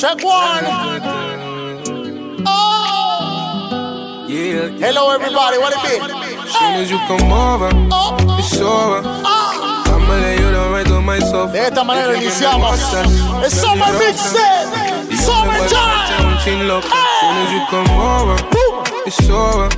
Check 0.00 0.24
one. 0.24 0.64
Oh. 2.46 4.26
Yeah. 4.28 4.68
Hello, 4.80 5.10
everybody. 5.10 5.58
What 5.58 5.74
it 5.76 5.82
be? 5.84 5.96
As 6.00 6.52
Soon 6.52 6.74
as 6.82 6.90
you 6.90 6.98
come 7.06 7.30
over, 7.30 7.68
Oh. 7.92 8.16
it's 8.38 8.56
over. 8.60 9.02
Ah. 9.04 9.84
I'ma 9.94 10.14
lay 10.24 10.36
you 10.40 10.50
down 10.52 10.72
right 10.72 10.90
on 10.90 11.04
my 11.04 11.18
sofa. 11.18 11.52
De 11.52 11.58
esta 11.66 11.84
manera 11.84 12.16
iniciamos 12.16 12.80
el 13.44 13.50
Summer 13.50 13.92
Mixtape. 14.00 15.16
Summertime. 15.16 16.38
Chin 16.44 16.66
loco. 16.66 16.88
Soon 17.20 17.36
as 17.44 17.52
you 17.52 17.60
come 17.68 17.90
over, 17.90 18.36
it's 19.06 19.28
over. 19.28 19.68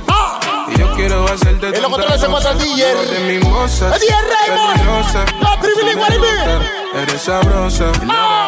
Ah. 0.73 0.75
Y 0.75 0.79
yo 0.79 0.93
quiero 0.95 1.25
hacerte 1.25 1.71
controles 1.81 2.21
se 2.21 2.27
el 2.27 2.57
DJ. 2.57 2.95
De 3.05 3.39
mimosas. 3.39 3.93
El 3.93 3.99
DJ 3.99 4.15
Raymond. 4.47 5.41
La 5.41 5.53
it? 5.53 6.83
Eres 6.95 7.21
sabrosa. 7.23 7.91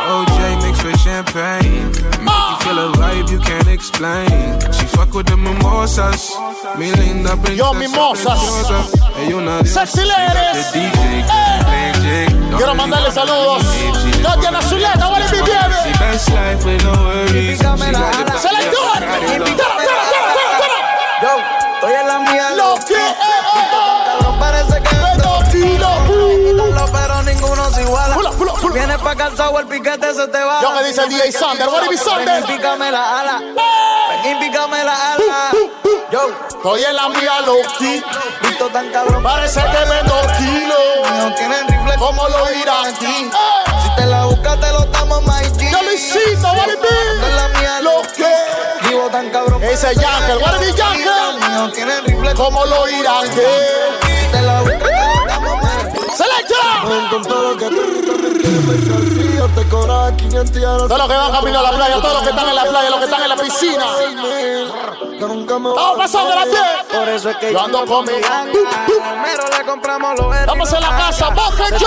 OJ 0.08 0.64
mixed 0.64 0.84
with 0.86 0.98
champagne. 1.03 1.91
Make 2.22 2.50
you 2.50 2.58
feel 2.59 2.80
a 2.80 2.91
vibe 2.91 3.31
you 3.31 3.40
can't 3.40 3.67
explain. 3.67 4.59
She 4.72 4.86
fuck 4.86 5.14
with 5.14 5.26
the 5.26 5.36
mimosas. 5.36 6.31
Mi 6.77 6.91
linda 6.91 7.36
princesa. 7.36 7.55
Yo, 7.55 7.73
mimosas. 7.73 8.39
una. 9.34 9.66
Sexy 9.66 10.02
ladies. 10.05 10.76
Eh. 10.76 12.28
Quiero 12.58 12.76
mandarle 12.76 13.12
saludos. 13.12 13.64
Tatiana 14.22 14.62
Zuleta, 14.62 15.09
what 15.09 15.22
it 15.22 15.31
be, 15.31 15.38
She 15.38 15.42
baby? 15.42 16.00
best 16.00 16.30
life 16.30 16.66
with 16.66 16.84
no 16.84 16.92
worries. 17.03 17.59
Yo, 21.22 21.55
Vienes 28.74 28.98
pa' 28.98 29.16
calzado, 29.16 29.59
el 29.59 29.67
piquete 29.67 30.14
se 30.14 30.28
te 30.28 30.39
va. 30.39 30.62
Yo 30.62 30.72
me 30.72 30.84
dice 30.84 31.02
el 31.03 31.09
DJ 31.09 31.31
Sander, 31.31 31.67
what 31.67 31.88
be, 31.89 31.98
Sander? 31.98 32.26
Ven 32.26 32.44
y 32.44 32.58
pícame 32.58 32.92
la 32.92 33.20
ala. 33.20 33.39
Ven 33.39 34.38
y 34.38 34.39
pícame 34.39 34.84
la 34.84 35.14
ala. 35.14 35.52
Yo, 36.12 36.30
Estoy 36.48 36.84
en 36.84 36.95
la 36.95 37.09
mía, 37.09 37.42
Loki. 37.45 38.04
visto 38.42 38.67
tan 38.70 38.89
cabrón. 38.92 39.23
Parece 39.23 39.62
que 39.62 39.86
me 39.86 40.04
dos 40.04 40.31
kilos. 40.38 40.78
No 41.17 41.36
tienen 41.36 41.67
rifle 41.67 41.95
¿Cómo 41.98 42.28
lo 42.28 42.52
irán 42.54 42.86
aquí? 42.88 43.30
Si 43.84 43.95
te 43.95 44.06
la 44.06 44.26
buscas, 44.26 44.59
te 44.59 44.72
lo 44.72 44.86
damos, 44.86 45.22
my 45.23 45.45
G. 45.58 45.72
Yo 45.72 45.82
lo 45.82 45.94
hiciste, 45.94 46.36
what 46.42 46.67
es 46.67 47.36
la 47.36 47.48
mía, 47.59 47.82
Lo 47.82 48.02
que. 48.16 48.88
Vivo 48.89 49.09
tan 49.09 49.30
cabrón. 49.30 49.64
Ese 49.64 49.95
Yankel, 49.95 50.38
what 50.39 50.59
be, 50.59 50.73
Yankel? 50.73 51.39
No 51.52 51.72
tienen 51.72 52.04
rifle 52.06 52.34
¿Cómo 52.34 52.66
lo 52.66 52.89
irán 52.89 53.30
aquí? 53.30 53.42
Con 57.16 57.23
todo 57.23 57.52
lo 57.52 57.58
que 57.58 57.69
tú 57.69 57.75
te 59.55 59.69
cobras 59.69 60.11
500 60.17 60.58
y 60.58 60.63
ahora 60.66 60.83
Todos 60.83 60.97
los 60.97 61.08
que 61.08 61.16
van 61.16 61.31
camino 61.31 61.59
a 61.59 61.63
la 61.63 61.71
playa, 61.71 61.95
todos 61.95 62.13
los 62.13 62.23
que 62.23 62.30
están 62.30 62.49
en 62.49 62.55
la 62.55 62.63
playa, 62.63 62.89
los 62.89 62.99
que 62.99 63.05
están 63.05 63.23
en 63.23 63.30
la 63.30 63.38
piscina. 63.38 63.85
Estamos 65.13 65.97
pasando 65.97 66.36
la 66.36 66.43
pie. 66.43 66.59
Por 66.91 67.08
eso 67.08 67.30
es 67.30 67.38
que 67.38 67.53
Yo 67.53 67.61
ando 67.61 67.86
con 67.86 68.03
mi 68.03 68.16
Al 68.16 68.52
mero 68.52 69.45
le 69.58 69.66
compramos 69.66 70.19
los 70.19 70.36
Estamos 70.36 70.73
en 70.73 70.81
la 70.81 70.89
casa, 70.89 71.30
Bunker 71.30 71.80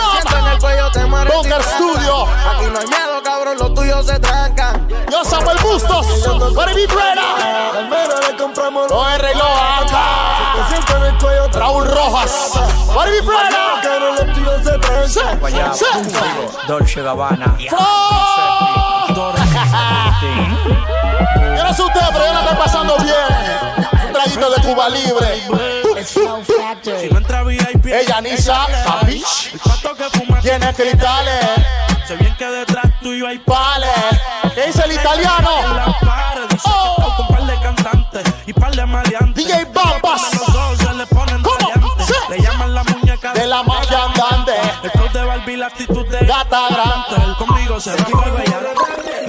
mueres 1.08 1.34
Bunker 1.34 1.62
Studio. 1.62 2.22
Aquí 2.24 2.64
no 2.72 2.78
hay 2.78 2.86
miedo, 2.86 3.22
cabrón, 3.22 3.58
los 3.58 3.74
tuyos 3.74 4.06
se 4.06 4.18
trancan. 4.18 4.88
Yo 5.10 5.24
Samuel 5.24 5.58
Bustos, 5.58 6.06
what 6.54 6.70
it 6.70 6.74
be, 6.74 6.86
Breda? 6.86 7.70
Al 7.76 7.88
mero 7.90 8.14
le 8.20 8.36
compramos 8.36 8.90
los 8.90 9.12
R 9.12 9.34
lo 9.34 9.44
Raúl 11.52 11.86
Rojas. 11.86 12.52
Sí, 15.74 15.84
sí. 16.04 16.20
Dolce 16.66 17.02
Gabbana. 17.02 17.56
Yo 21.56 21.64
no 21.64 21.74
sé 21.74 21.82
usted, 21.82 22.00
pero 22.12 22.26
yo 22.26 22.32
la 22.32 22.40
estoy 22.40 22.56
pasando 22.56 22.96
bien. 22.98 23.14
Un 24.06 24.12
traguito 24.12 24.50
de 24.50 24.62
Cuba 24.62 24.88
Libre. 24.88 25.42
Si 26.04 26.20
no 26.20 27.18
entra 27.18 27.42
VIP, 27.42 27.86
Ella 27.86 28.20
ni 28.20 28.36
sabe, 28.36 28.76
bitch. 29.04 29.52
el 29.52 29.58
pato 29.58 29.94
que 29.96 30.04
fuma 30.18 30.40
Tiene 30.40 30.72
cristales, 30.72 31.44
Sé 32.06 32.16
bien 32.16 32.34
que 32.36 32.46
detrás 32.46 32.86
tuyo 33.02 33.26
hay 33.26 33.42
vale. 33.44 33.88
¿Qué 34.54 34.66
dice 34.66 34.82
el 34.84 34.92
italiano? 34.92 35.50
Oh. 36.64 37.14
con 37.16 37.28
par 37.28 37.42
de 37.44 37.54
cantantes 37.60 38.24
y 38.46 38.52
par 38.52 38.74
de 38.74 38.86
maleantes. 38.86 39.46
DJ 39.46 39.64
Bampas. 39.66 39.97
Actitud 45.68 46.06
de 46.06 46.26
Gata 46.26 46.68
grande. 46.70 47.34
Conmigo 47.38 47.78
se 47.80 47.90
va 47.90 47.96
a 47.96 48.24
beber. 48.24 48.48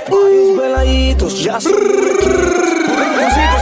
Mis 0.10 0.58
veladitos 0.58 1.44
ya. 1.44 1.54
Rosito 1.54 1.74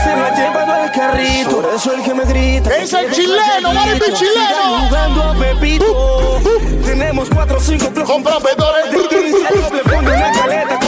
se 0.04 0.16
lo 0.16 0.24
ha 0.24 0.34
llevado 0.34 0.72
al 0.72 0.92
carrito. 0.92 1.60
Por 1.60 1.74
eso 1.74 1.92
el 1.92 2.02
que 2.02 2.14
me 2.14 2.24
grita. 2.24 2.70
¿Qué 2.70 2.80
dice 2.82 3.00
el 3.00 3.12
chileno? 3.12 3.70
Be, 3.70 4.12
chileno? 4.14 4.86
Jugando 4.86 5.22
a 5.22 5.34
Pepito. 5.34 6.40
Tenemos 6.84 7.28
cuatro 7.28 7.58
o 7.58 7.60
cinco 7.60 7.90
flojos. 7.92 8.10
Con 8.10 8.22
proveedores 8.22 8.90
De 8.90 9.08
15 9.08 9.60
doble 9.60 9.82
fondo 9.82 10.12
en 10.14 10.20
la 10.20 10.32
caleta. 10.32 10.87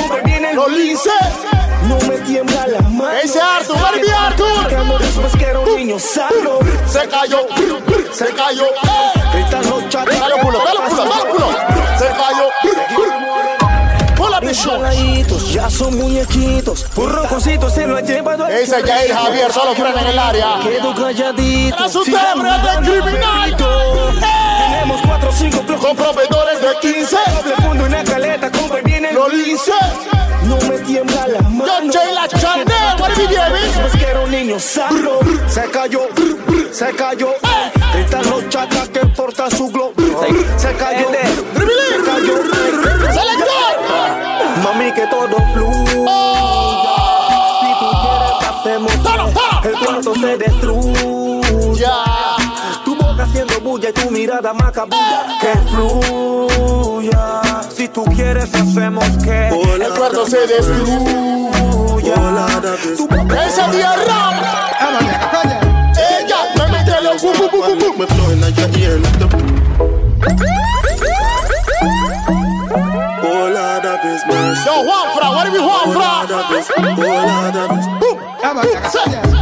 Lince. 0.68 1.10
No 1.88 1.98
me 2.08 2.18
tiembla 2.18 2.66
la 2.66 2.80
mano. 2.82 3.10
¿Qué 3.10 3.26
dice 3.26 3.40
Arthur? 3.40 3.76
Be, 4.00 4.12
Arthur? 4.12 4.98
Después 5.00 5.36
que 5.36 5.44
era 5.44 5.60
un 5.60 5.76
niño 5.76 5.98
sano. 5.98 6.58
Se 6.86 7.08
cayó, 7.08 7.46
se 8.12 8.26
cayó. 8.26 8.66
Gritan 9.32 9.70
los 9.70 9.88
chatos. 9.88 10.18
Dale 10.18 10.34
culo, 10.40 10.58
dale 10.64 10.80
culo, 10.88 11.04
dale 11.04 11.30
culo. 11.30 11.46
Se 11.98 12.06
cayó. 12.06 12.50
Show. 14.52 14.80
veladitos 14.80 15.52
ya 15.52 15.70
son 15.70 15.96
muñequitos. 15.96 16.86
Un 16.96 17.08
roncocito 17.10 17.70
se 17.70 17.86
lo 17.86 17.96
ha 17.96 18.00
llevado 18.00 18.46
¿Qué 18.48 18.60
dice 18.60 18.82
Jair 18.82 19.14
Javier? 19.14 19.52
Solo 19.52 19.74
frena 19.74 20.00
en 20.00 20.06
el 20.08 20.18
área. 20.18 20.58
Quedo 20.60 20.94
calladito. 20.94 21.76
Era 21.76 21.88
su 21.88 22.02
tembre 22.02 22.50
de 22.50 22.90
criminal. 22.90 23.56
Tenemos 23.56 25.00
cuatro 25.06 25.28
o 25.28 25.32
cinco 25.32 25.62
flojos. 25.64 25.86
Con 25.86 25.96
proveedores 25.96 26.60
de 26.60 26.78
15. 26.80 27.16
Doble 27.36 27.56
fondo 27.56 27.86
en 27.86 27.92
la 27.92 28.04
caleta, 28.04 28.50
compra 28.50 28.80
y 28.80 28.89
Los 29.12 29.32
lince. 29.32 29.72
No 30.44 30.56
me 30.68 30.78
tiembla 30.80 31.26
la 31.28 31.42
mano. 31.42 31.64
John 31.66 31.90
Jay 31.92 32.14
La 32.14 32.26
Chanel. 32.28 32.98
What 32.98 33.10
it 33.10 33.16
be, 33.28 33.36
baby? 33.36 33.58
Pues 33.80 33.92
que 33.92 34.06
era 34.10 34.20
un 34.20 34.30
niño 34.30 34.58
sano. 34.58 35.18
Se 35.46 35.62
cayó, 35.70 36.08
se 36.72 36.94
cayó. 36.94 37.34
Gritan 37.92 38.30
los 38.30 38.48
chatas 38.48 38.88
que 38.88 39.00
porta 39.06 39.50
su 39.50 39.68
globo. 39.68 39.92
Se 40.56 40.74
cayó, 40.74 41.08
se 41.10 42.02
cayó. 42.04 42.42
Selector. 43.12 43.76
Mami, 44.64 44.92
que 44.92 45.06
todo 45.06 45.36
fluye. 45.52 46.06
Si 47.60 47.70
tú 47.78 47.86
quieres, 48.02 48.32
¿qué 48.40 48.46
hacemos? 48.46 48.92
El 49.64 49.78
cuarto 49.78 50.14
se 50.14 50.36
destruye. 50.36 51.40
Tu 52.84 52.96
boca 52.96 53.22
haciendo 53.24 53.60
bulla 53.60 53.88
y 53.90 53.92
tu 53.92 54.10
mirada 54.10 54.52
macabulla. 54.52 55.26
Que 55.40 55.52
fluya. 55.70 57.40
Si 57.80 57.88
tú 57.88 58.04
quieres, 58.14 58.44
hacemos 58.54 59.02
que 59.24 59.48
El 59.48 59.94
cuarto 59.96 60.26
se. 60.26 60.46
Tu 62.94 63.08
boca 63.08 63.46
Ese 63.46 63.62
día 63.70 63.96
rap. 64.06 64.34
Ella 65.96 66.36
me 66.58 66.68
mete 66.68 67.00
los 67.00 67.22
bu, 67.22 67.32
bu, 67.32 67.48
bu, 67.50 67.62
bu, 67.62 67.74
bu. 67.76 67.98
Me 67.98 68.06
flowing 68.06 68.44
at 68.44 68.54
your 68.58 68.68
ear 68.78 68.98
like 68.98 69.18
the 69.18 69.28
His 74.02 74.26
mercy. 74.26 74.66
Yo, 74.66 74.84
Juanfra, 74.84 75.30
what 75.34 75.46
Lord 75.46 75.58
Juanfra? 75.58 76.28
of 76.30 76.48
His, 76.50 76.70
oh 76.76 76.84
Lord 77.30 77.56
of 77.56 77.70
His. 77.78 77.86
Ella 78.42 79.39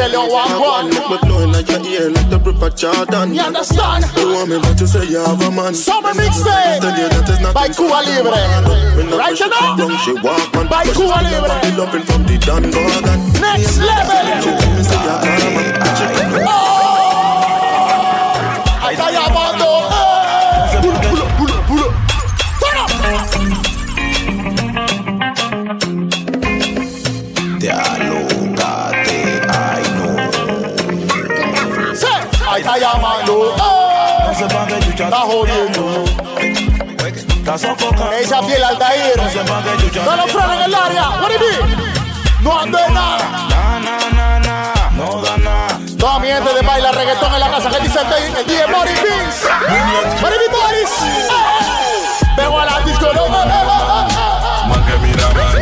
me 0.00 0.06
mete 0.06 0.12
los 0.16 0.32
one, 0.32 0.60
one. 0.60 0.88
Me 0.88 1.18
flowing 1.18 1.54
at 1.54 1.68
your 1.68 1.84
ear 1.86 2.10
like 2.10 2.30
the 2.30 2.38
river 2.38 2.70
Jordan. 2.70 3.34
You 3.34 3.42
understand? 3.42 4.04
You 4.16 4.32
want 4.32 4.48
me, 4.50 4.58
but 4.60 4.80
you 4.80 4.86
say 4.86 5.04
you 5.06 5.18
have 5.18 5.40
a 5.40 5.50
man. 5.50 5.74
Summer 5.74 6.12
mixtape. 6.12 6.80
Tell 6.80 6.96
you 6.98 7.08
that 7.08 7.28
is 7.28 7.40
not 7.40 7.54
By 7.54 7.68
Cuba 7.68 8.00
Libre. 8.04 8.30
Right 9.16 9.38
now? 9.40 9.76
Young, 9.76 9.96
she 10.04 10.12
walk 10.22 10.56
on. 10.56 10.68
By 10.68 10.84
she 10.84 10.92
Cuba 10.92 11.20
Libre. 11.20 11.60
The 11.60 11.76
loving 11.76 12.02
from 12.04 12.22
the 12.24 12.38
Don 12.38 12.62
Gorgon. 12.70 13.18
Next 13.40 13.74
She 13.76 13.80
level. 13.80 14.16
tell 14.40 14.72
me 14.76 14.82
say 14.82 14.96
you 14.96 15.10
have 15.10 15.24
a 15.24 15.50
man. 15.52 15.96
She 15.96 16.89
Ahí 32.70 32.80
está 32.82 32.92
llamando. 32.92 33.32
Eh. 33.50 34.32
Está 34.92 35.16
jodiendo. 35.16 36.04
Esa 38.20 38.42
piel 38.42 38.62
Altair. 38.62 39.20
No 40.04 40.16
lo 40.16 40.26
frenan 40.28 40.52
en 40.52 40.62
el 40.62 40.74
área. 40.74 41.08
What 41.20 41.30
it 41.32 41.40
be? 41.40 41.46
No 42.42 42.60
ando 42.60 42.78
en 42.78 42.94
nada. 42.94 43.48
No 44.92 45.20
da 45.20 45.36
nada. 45.38 45.80
Toda 45.98 46.18
mi 46.20 46.28
gente 46.28 46.54
de 46.54 46.62
baila 46.62 46.92
reggaetón 46.92 47.34
en 47.34 47.40
la 47.40 47.50
casa. 47.50 47.70
¿Qué 47.70 47.80
dice 47.80 47.98
el 48.00 48.06
DJ? 48.08 48.40
El 48.40 48.46
DJ 48.46 48.66
Mori 48.68 48.92
Beans. 48.92 49.48
Mori 50.20 50.36
Beans. 50.52 50.92
Vengo 52.36 52.60
a 52.60 52.66
la 52.66 52.80
disco. 52.82 53.06
no, 53.12 53.28
no, 53.28 53.44
no, 53.44 53.64
no, 53.64 53.64
no, 53.64 54.08
no. 54.08 54.66
Man 54.68 54.86
que 54.86 54.96
mira 54.98 55.28
mal, 55.30 55.60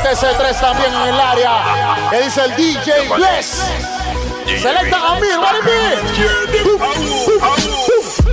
RC3 0.00 0.60
también 0.60 0.94
en 0.94 1.02
el 1.02 1.20
área. 1.20 2.08
Que 2.10 2.22
dice 2.22 2.44
el 2.46 2.56
DJ 2.56 3.08
Bless. 3.14 3.95
Selecta 4.46 5.12
a 5.12 5.14
mí, 5.16 5.26
what 5.38 5.56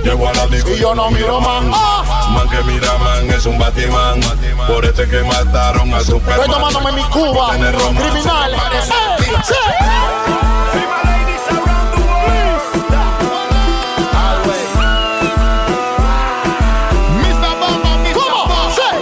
Llego 0.04 0.28
a 0.28 0.32
la 0.32 0.46
disco 0.46 0.70
Y 0.70 0.78
yo 0.78 0.94
no 0.94 1.10
miro 1.10 1.40
man. 1.40 1.68
Man 1.68 2.48
que 2.48 2.62
mira 2.62 2.96
man 2.98 3.28
es 3.30 3.44
un 3.46 3.58
batimán 3.58 4.20
Por 4.68 4.84
este 4.84 5.08
que 5.08 5.22
mataron 5.24 5.92
a 5.92 5.98
Estoy 5.98 6.20
Superman 6.20 6.50
tomándome 6.50 6.92
mi 6.92 7.02
Cuba. 7.04 7.50
Criminal. 7.54 8.56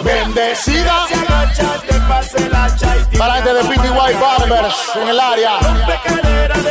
Bendecida. 0.03 1.06
Para 3.19 3.29
la 3.29 3.43
gente 3.43 3.55
de 3.55 3.65
PTY 3.65 4.15
Barbers 4.20 4.97
en 4.97 5.08
el 5.08 5.20
área. 5.20 5.58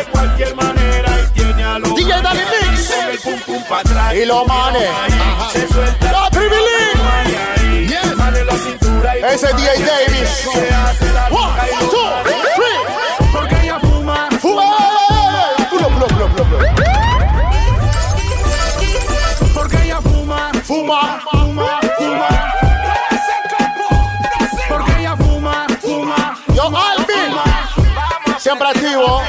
De 0.02 0.06
cualquier 0.12 0.56
manera 0.56 1.10
y 1.22 1.24
tiene 1.40 1.64
a 1.64 1.80
los 1.80 1.96
DJ 1.96 2.22
Dali 2.22 2.40
Mix. 2.40 2.92
con 2.92 3.06
el 3.10 3.20
pum 3.20 3.40
pum 3.46 3.64
para 3.70 3.82
atrás. 3.82 4.14
Y 4.16 4.26
lo 4.26 4.44
mane. 4.46 4.88
Se 5.54 5.68
suelta 5.68 6.12
La 6.12 6.30
cintura 8.58 9.18
y 9.18 9.20
Ese 9.24 9.48
DJ 9.54 9.70
Davis. 9.86 10.30
se 10.30 10.74
hace 10.74 11.10
la 11.14 11.28
One, 11.28 11.62
two, 11.92 12.10
three. 12.56 12.80
porque 13.32 13.56
ella 13.64 13.80
fuma. 13.80 14.28
Fuma. 14.40 14.64
Pulo. 15.70 15.88
Porque 19.54 19.78
ella 19.84 20.02
fuma. 20.02 20.52
Fuma. 20.64 21.22
Fuma, 21.32 21.80
fuma. 21.98 22.28
Porque 24.68 24.92
ella 25.00 25.16
fuma, 25.16 25.68
fuma. 25.82 26.38
Yo, 26.56 26.64
Alvin. 26.76 27.36
Siempre 28.40 28.68
activo. 28.70 29.22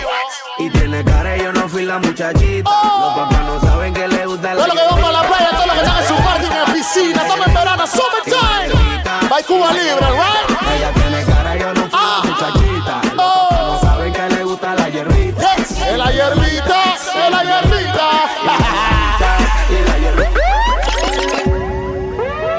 La 1.92 1.98
muchachita. 1.98 2.70
Los 3.00 3.14
papás 3.14 3.44
no 3.44 3.60
saben 3.60 3.92
que 3.92 4.08
le 4.08 4.24
gusta 4.26 4.52
Todo 4.54 4.66
lo 4.66 4.72
que 4.72 4.82
vamos 4.90 5.04
a 5.04 5.12
la 5.12 5.22
playa, 5.22 5.50
todo 5.50 5.66
lo 5.66 5.72
que 5.74 5.78
están 5.80 5.98
en 6.02 6.08
su 6.08 6.14
party 6.16 6.46
en 6.46 6.54
la 6.58 6.64
piscina, 6.72 7.22
estamos 7.22 7.46
en 7.46 7.54
verano, 7.54 7.84
summertime. 7.86 9.02
Va 9.30 9.42
Cuba 9.46 9.72
Libre, 9.72 10.06
right? 10.10 10.48
Ella 10.74 10.90
tiene 10.94 11.24
cara, 11.24 11.56
yo 11.56 11.74
no 11.74 11.80
fui 11.82 11.90
Ah. 11.92 12.22
la 12.24 12.30
muchachita. 12.30 13.00
Los 13.04 13.12
Oh. 13.18 13.48
papás 13.50 13.66
no 13.66 13.80
saben 13.80 14.12
que 14.12 14.28
le 14.30 14.44
gusta 14.44 14.74
la 14.74 14.88
hierbita. 14.88 15.56
Yes. 15.56 15.70
Es 15.82 15.98
la 15.98 16.10
hierbita, 16.12 16.78
es 16.94 17.30
la 17.30 17.42
hierbita. 17.44 18.06
La. 18.46 18.56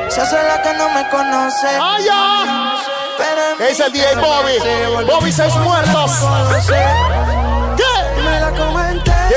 Se 0.09 0.21
hace 0.21 0.43
la 0.43 0.61
que 0.61 0.73
no 0.77 0.89
me 0.89 1.09
conoce. 1.09 1.67
Pero 3.17 3.41
en 3.51 3.57
¿Qué 3.57 3.67
dice 3.69 3.85
el 3.85 3.91
DJ 3.93 4.15
Bobby? 4.15 5.05
Bobby 5.11 5.31
seis 5.31 5.55
muertos. 5.55 6.11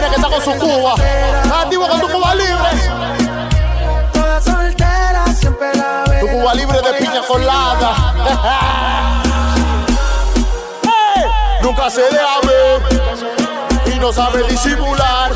Que 0.09 0.15
estar 0.15 0.31
con 0.31 0.41
su 0.41 0.53
Cuba. 0.53 0.95
Está 1.43 1.63
activo 1.63 1.89
con 1.89 2.01
tu 2.01 2.09
Cuba 2.09 2.33
Libre. 2.35 2.71
Toda 4.13 4.41
soltera, 4.41 5.27
siempre 5.35 5.75
la 5.75 6.05
ve. 6.09 6.21
Tu 6.21 6.29
Cuba 6.29 6.55
Libre 6.55 6.81
de 6.81 6.93
piña 6.95 7.23
colada. 7.27 7.93
Nunca 11.63 11.91
se 11.91 12.03
deja 12.03 12.41
ver 12.47 12.83
y 13.93 13.99
no 13.99 14.13
sabe 14.13 14.45
disimular. 14.45 15.33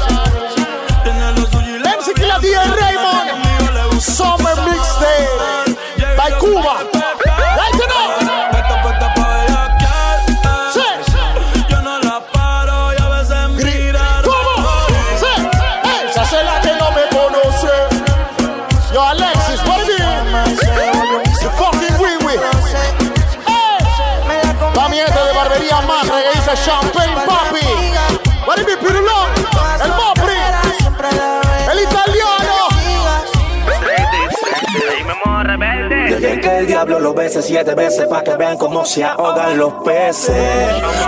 Dejen 36.20 36.40
que 36.42 36.58
el 36.58 36.66
diablo 36.66 37.00
lo 37.00 37.14
bese 37.14 37.40
siete 37.40 37.74
veces 37.74 38.06
para 38.06 38.22
que 38.22 38.36
vean 38.36 38.58
cómo 38.58 38.84
se 38.84 39.02
ahogan 39.02 39.56
los 39.56 39.72
peces. 39.82 40.36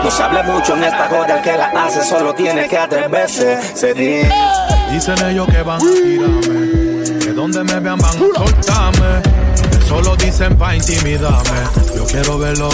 No 0.02 0.10
se 0.10 0.22
habla 0.22 0.42
mucho 0.42 0.74
en 0.74 0.84
esta 0.84 1.06
joda, 1.08 1.36
el 1.36 1.42
que 1.42 1.52
la 1.52 1.66
hace 1.66 2.02
solo 2.02 2.34
tiene 2.34 2.66
que 2.66 2.78
atreverse. 2.78 3.58
Se 3.74 3.92
dice. 3.92 4.32
Dicen 4.90 5.14
ellos 5.26 5.46
que 5.48 5.62
van 5.62 5.76
a 5.76 5.84
tirarme, 5.84 7.18
que 7.18 7.32
donde 7.32 7.62
me 7.62 7.80
vean 7.80 7.98
van 7.98 8.10
a 8.10 8.12
soltarme. 8.12 9.22
Solo 9.86 10.16
dicen 10.16 10.56
pa' 10.56 10.76
intimidarme, 10.76 11.60
yo 11.94 12.06
quiero 12.06 12.38
verlo. 12.38 12.70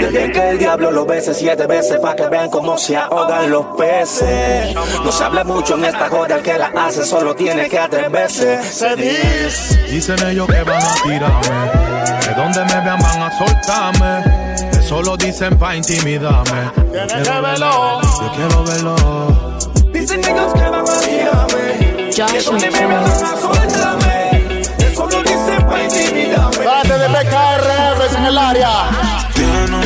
Dejen 0.00 0.32
que 0.32 0.48
el 0.50 0.58
diablo 0.58 0.90
lo 0.90 1.04
bese 1.04 1.34
siete 1.34 1.66
veces 1.66 1.98
para 2.00 2.16
que 2.16 2.26
vean 2.28 2.48
cómo 2.50 2.76
se 2.78 2.96
ahogan 2.96 3.50
los 3.50 3.66
peces. 3.76 4.74
No 4.74 5.12
se 5.12 5.24
habla 5.24 5.44
mucho 5.44 5.74
en 5.74 5.84
esta 5.84 6.08
joda, 6.08 6.36
el 6.36 6.42
que 6.42 6.56
la 6.58 6.70
hace 6.74 7.04
solo 7.04 7.34
tiene 7.34 7.68
que 7.68 7.78
atreverse. 7.78 8.62
Se 8.62 8.96
dice. 8.96 9.76
Dicen 9.90 10.16
ellos 10.26 10.46
que 10.48 10.62
van 10.62 10.82
a 10.82 10.94
tirarme, 11.02 12.20
que 12.26 12.34
donde 12.34 12.64
me 12.64 12.80
vean 12.80 12.98
van 12.98 13.22
a 13.22 13.38
soltarme. 13.38 14.70
Que 14.72 14.82
solo 14.82 15.16
dicen 15.16 15.58
pa' 15.58 15.76
intimidarme. 15.76 16.70
Yo 16.76 16.82
Tienes 16.90 17.12
que 17.12 17.22
quiero 17.22 17.42
verlo. 17.42 18.00
yo 18.02 18.32
quiero 18.34 18.64
verlo. 18.64 18.96
Dicen 19.92 20.20
ellos 20.24 20.52
que 20.54 20.60
van 20.68 20.84
a 20.88 21.00
tirarme, 21.00 22.10
que 22.10 22.42
donde 22.42 22.70
me 22.70 22.78
vean 22.86 23.04
van 23.04 23.04
a 23.04 23.40
soltarme. 23.40 24.56
Que 24.78 24.94
solo 24.94 25.22
dicen 25.22 25.66
pa' 25.68 25.82
intimidarme. 25.82 26.64
Párate 26.64 26.98
de 26.98 27.08
PKR 27.08 28.16
en 28.18 28.24
el 28.24 28.38
área. 28.38 28.70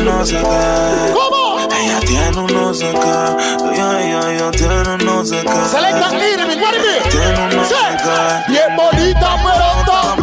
No 0.05 0.23
sé 0.23 0.35
qué. 0.35 1.13
¿Cómo? 1.13 1.57
Ella 1.61 1.99
tiene 2.01 2.37
un 2.37 2.53
no 2.53 2.71
sé 2.75 2.93
qué. 2.93 3.73
Ella, 3.73 4.01
ella, 4.03 4.33
ella 4.33 4.51
tiene 4.51 4.75
un 4.75 5.03
no 5.03 5.25
sé 5.25 5.41
qué. 5.41 5.65
Selecta 5.67 6.09
Irving, 6.13 6.61
what 6.61 6.75
it 6.75 6.83
be? 6.83 7.09
Tiene 7.09 7.43
un 7.43 7.55
no 7.55 7.65
sé 7.65 7.75
qué. 8.03 8.51
Bien 8.51 8.75
bonita, 8.75 9.35
pero 9.43 9.65
está. 9.79 10.15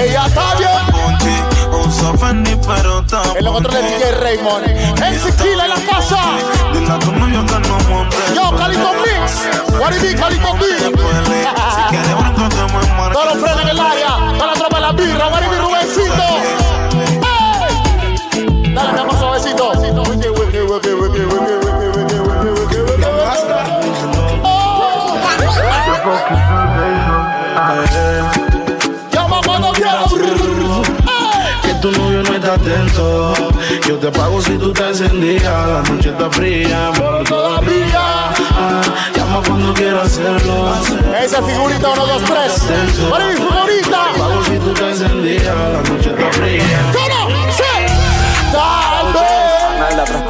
Ella 0.00 0.26
está 0.26 0.54
bien. 0.54 0.70
punchi. 0.90 1.86
Usa 1.86 2.16
Fendi, 2.16 2.56
pero 2.66 3.00
está 3.00 3.22
En 3.36 3.44
los 3.44 3.52
controles 3.52 3.82
de 3.82 3.90
DJ 3.90 4.12
Raymond. 4.12 4.64
Killa 5.36 5.64
en 5.64 5.68
la 5.68 5.92
casa. 5.92 6.16
Dile 6.72 6.92
a 6.92 6.98
tu 6.98 7.12
novio 7.12 7.44
que 7.44 7.68
no 7.68 7.78
monte. 7.90 8.16
Yo, 8.34 8.56
Calito 8.56 8.90
Mix. 9.04 9.78
What 9.78 9.92
it 9.92 10.00
be, 10.00 10.14
Calito 10.14 10.54
Mix. 10.54 10.80
Si 10.80 11.82
quiere 11.90 12.14
bronca 12.14 12.48
que 12.48 12.72
me 12.72 12.94
marque. 12.96 13.12
Todos 13.12 13.34
los 13.34 13.36
frenos 13.44 13.62
en 13.64 13.68
el 13.68 13.80
área. 13.80 14.16
Toda 14.38 14.46
la 14.46 14.54
tropa 14.54 14.76
de 14.76 14.80
la 14.80 14.92
birra. 14.92 15.28
What 15.28 15.42
it. 15.42 16.63
Dale, 18.74 18.92
mi 18.92 18.98
amor, 18.98 19.18
suavecito. 19.18 19.72
Llama 29.12 29.40
cuando 29.46 29.72
quieras. 29.72 30.12
Que 31.62 31.74
tu 31.74 31.90
novio 31.92 32.22
no 32.22 32.34
está 32.34 32.54
atento. 32.54 33.34
Yo 33.86 33.96
te 33.98 34.10
pago 34.10 34.42
si 34.42 34.58
tú 34.58 34.72
te 34.72 34.88
encendías. 34.88 35.44
La 35.44 35.82
noche 35.82 36.08
está 36.10 36.30
fría, 36.30 36.90
pero 36.94 37.24
todavía. 37.24 38.32
Ah, 38.56 38.82
llama 39.16 39.40
cuando 39.46 39.72
quieras 39.74 40.06
hacerlo. 40.06 40.72
Esa 41.22 41.42
figurita 41.42 41.90
1, 41.90 42.06
2, 42.06 42.22
3. 42.24 42.52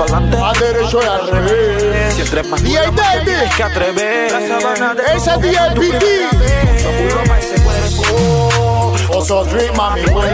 Pa'lante. 0.06 0.36
Al 0.36 0.58
derecho 0.58 1.00
y 1.02 1.06
al 1.06 1.28
revés. 1.28 2.14
Si 2.14 2.20
entre 2.22 2.42
más 2.44 2.62
David. 2.62 3.50
que 3.56 3.62
atrever. 3.62 4.32
Ese 5.14 5.30
es 5.30 5.40
DJ 5.40 5.70
PT. 5.74 6.28
Oso 9.10 9.44
Dream, 9.44 9.76
mami, 9.76 10.02
buen. 10.06 10.30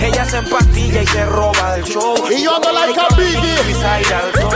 Ella 0.00 0.24
se 0.24 0.38
empastilla 0.38 1.02
y 1.02 1.06
se 1.06 1.26
roba 1.26 1.72
del 1.74 1.84
show. 1.84 2.14
Y 2.30 2.42
yo 2.42 2.56
ando 2.56 2.72
like 2.72 3.00
a 3.00 3.08
Biggie. 3.16 3.56
Show. 4.38 4.50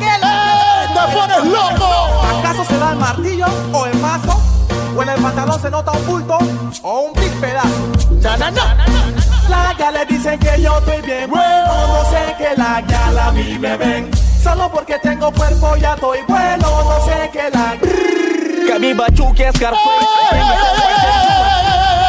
¡Eh! 0.00 0.86
¡Te 0.94 1.14
pones 1.14 1.44
loco! 1.44 1.88
¿Acaso 2.38 2.64
se 2.64 2.78
da 2.78 2.92
el 2.92 2.98
martillo 2.98 3.46
o 3.72 3.86
el 3.86 3.96
mazo? 3.98 4.40
¿O 4.96 5.02
en 5.02 5.08
el 5.10 5.22
pantalón 5.22 5.60
se 5.60 5.70
nota 5.70 5.92
un 5.92 6.06
bulto 6.06 6.38
o 6.82 7.00
un 7.00 7.12
big 7.12 7.32
pedazo? 7.40 7.68
Na, 8.22 8.36
na, 8.36 8.50
na. 8.50 9.17
La 9.48 9.74
ya 9.78 9.90
le 9.90 10.04
dicen 10.06 10.38
que 10.38 10.60
yo 10.60 10.78
estoy 10.78 11.00
bien 11.02 11.30
bueno, 11.30 11.86
no 11.86 12.10
sé 12.10 12.34
que 12.36 12.54
la 12.56 12.82
ya 12.86 13.10
la 13.12 13.30
vi 13.30 13.58
me 13.58 13.76
ven. 13.76 14.10
Solo 14.42 14.70
porque 14.70 14.98
tengo 14.98 15.32
cuerpo 15.32 15.76
ya 15.76 15.94
estoy 15.94 16.18
bueno, 16.28 16.68
no 16.84 17.04
sé 17.06 17.30
que 17.32 17.50
la 17.50 17.76
Que 17.80 18.78
mi 18.78 18.92
bachuque 18.92 19.48
es 19.48 19.54
¡Eh, 19.60 19.64
eh, 19.64 19.68
eh, 19.68 19.74
eh, 20.32 20.36
eh, 20.36 20.40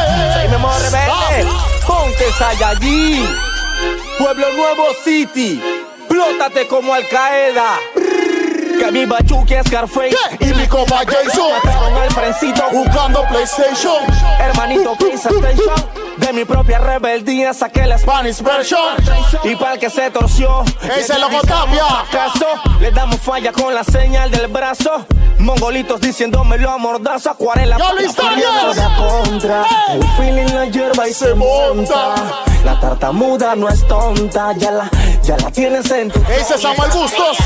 eh, 0.09 0.43
eh! 0.43 0.47
mi 0.49 0.55
amor 0.55 0.71
rebelde. 0.81 1.51
Ponte 1.87 2.31
Saiyajin. 2.37 3.27
Pueblo 4.17 4.47
Nuevo 4.55 4.85
City. 5.03 5.61
Plótate 6.09 6.67
como 6.67 6.93
Al 6.93 7.07
Qaeda. 7.07 7.77
Que 8.79 8.91
mi 8.91 9.05
Bachuki 9.05 9.55
es 9.55 9.65
Scarface. 9.67 10.15
Y 10.39 10.45
mi 10.53 10.67
copa 10.67 11.01
Jason. 11.05 11.51
Mataron 11.63 11.95
al 11.97 12.09
frencito. 12.11 12.61
Jugando 12.71 13.23
PlayStation. 13.29 14.03
Hermanito, 14.39 14.95
please 14.95 15.27
attention. 15.27 16.08
De 16.19 16.33
mi 16.33 16.45
propia 16.45 16.79
rebeldía 16.79 17.53
saqué 17.53 17.85
la 17.85 17.97
Spanish 17.97 18.41
version. 18.41 18.95
Y 19.43 19.55
para 19.55 19.73
el 19.73 19.79
que 19.79 19.89
se 19.89 20.11
torció, 20.11 20.63
Ese 20.97 21.17
loco 21.17 21.41
Tapia. 21.41 21.83
caso, 22.11 22.45
le 22.79 22.91
damos 22.91 23.17
falla 23.21 23.51
con 23.51 23.73
la 23.73 23.83
señal 23.83 24.29
del 24.31 24.47
brazo. 24.47 25.05
Mongolitos 25.37 26.01
diciéndomelo 26.01 26.69
a 26.69 26.77
mordazo, 26.77 27.29
acuarela. 27.31 27.77
Daniel. 27.77 28.75
la 28.75 28.95
contra. 28.97 29.65
El 29.93 30.03
feeling 30.17 30.53
la 30.53 30.65
hierba 30.65 31.07
y 31.07 31.13
se 31.13 31.33
monta. 31.33 32.15
La 32.65 32.79
tartamuda 32.79 33.55
no 33.55 33.69
es 33.69 33.87
tonta, 33.87 34.53
ya 34.57 34.71
la, 34.71 34.89
ya 35.23 35.37
la 35.37 35.49
tienes 35.49 35.89
en 35.91 36.11
tu 36.11 36.19
Ese 36.29 36.55
es 36.55 36.61
Samuel 36.61 36.91
Bustos. 36.91 37.37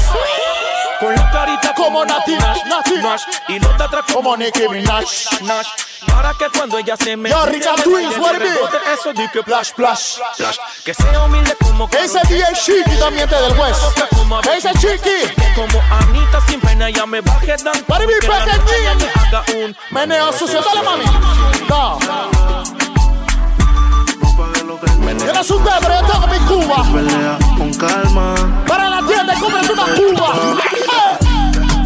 Con 1.03 1.13
la 1.15 1.29
carita 1.31 1.73
Como 1.75 2.05
Nati, 2.05 2.31
Nati. 2.37 2.95
Nash 3.01 3.23
Y 3.49 3.59
no 3.59 3.67
te 3.75 3.83
atrás 3.83 4.05
Como 4.13 4.37
Nicki 4.37 4.69
Minaj. 4.69 5.03
Nash 5.41 5.67
Para 6.07 6.33
que 6.33 6.45
cuando 6.49 6.77
ella 6.77 6.95
se 6.95 7.17
me 7.17 7.29
Yo, 7.29 7.45
Rica 7.45 7.75
Twins, 7.83 8.17
what 8.17 8.35
it 8.35 8.39
be? 8.39 8.49
rebote 8.49 8.77
Eso 8.93 9.11
di 9.11 9.27
que 9.27 9.43
Flash, 9.43 9.73
flash. 9.73 10.17
Que 10.85 10.93
sea 10.93 11.23
humilde 11.25 11.55
como 11.61 11.89
Ese 11.91 12.19
DJ 12.29 12.45
Chiqui 12.53 12.97
también 12.97 13.27
te 13.27 13.35
del 13.35 13.59
West. 13.59 13.83
Ese 14.55 14.71
Chiqui. 14.75 15.33
Como 15.55 15.81
Anita 15.91 16.39
sin 16.47 16.61
pena 16.61 16.89
ya 16.89 17.05
me 17.05 17.19
baje 17.19 17.55
dan 17.57 17.83
Para 17.85 18.05
mi 18.05 18.13
pequeñín. 18.13 19.09
haga 19.15 19.43
un 19.57 19.75
Meneo 19.91 20.31
sucio, 20.31 20.61
dale 20.61 20.83
mami. 20.83 21.05
No. 21.67 21.99
Yo 25.25 25.33
no 25.33 25.43
soy 25.43 25.57
un 25.57 25.63
pero 25.63 26.01
yo 26.01 26.07
tengo 26.07 26.27
mi 26.27 26.39
Cuba. 26.39 26.83
Pelea 26.91 27.37
con 27.57 27.73
calma. 27.75 28.35
Para 28.67 28.89
la 28.89 29.01
tienda, 29.05 29.33
cómprate 29.39 29.71
una 29.71 29.83
Cuba. 29.83 30.57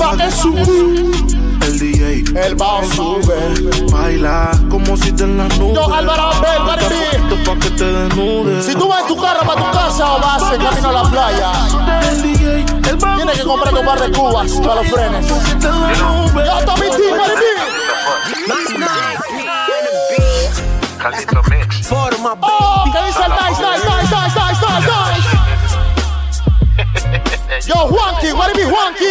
El 0.09 1.79
DJ 1.79 2.23
El 2.33 2.55
bajo 2.55 2.85
sube. 2.95 3.91
baila 3.91 4.51
como 4.69 4.95
si 4.95 5.11
te 5.11 5.25
en 5.25 5.37
las 5.37 5.59
nubes. 5.59 5.75
Yo, 5.75 5.93
Álvaro 5.93 6.31
Abel, 6.31 6.65
para 6.65 7.59
que 7.59 7.69
te 7.71 7.83
desnudes. 7.83 8.65
Si 8.65 8.73
tú 8.73 8.87
vas 8.87 9.01
en 9.01 9.07
tu 9.07 9.17
carro 9.21 9.45
para 9.45 9.65
tu 9.65 9.77
casa 9.77 10.15
o 10.15 10.21
vas 10.21 10.53
en 10.53 10.61
camino 10.61 10.89
a 10.89 10.91
la 10.93 11.03
playa, 11.09 11.51
el 12.09 12.21
DJ, 12.21 12.65
el 12.89 12.95
bajo 12.95 13.15
tienes 13.17 13.37
que 13.37 13.43
comprar 13.43 13.73
un 13.73 13.85
par 13.85 13.99
de 13.99 14.11
cubas 14.17 14.51
para 14.51 14.75
los 14.75 14.87
frenes. 14.87 15.27
Yo, 15.27 16.65
Tommy 16.65 16.89
T, 16.89 17.09
para 17.17 17.33
ti. 17.35 17.57
forma. 21.87 22.35
Oh, 22.41 22.83
que 22.91 23.05
dice 23.05 23.23
el 23.23 23.31
nice, 23.31 23.66
Yo, 27.67 27.75
Juanqui, 27.89 28.31
what 28.31 28.49
it 28.51 28.55
be, 28.55 28.63
Juanqui? 28.63 29.05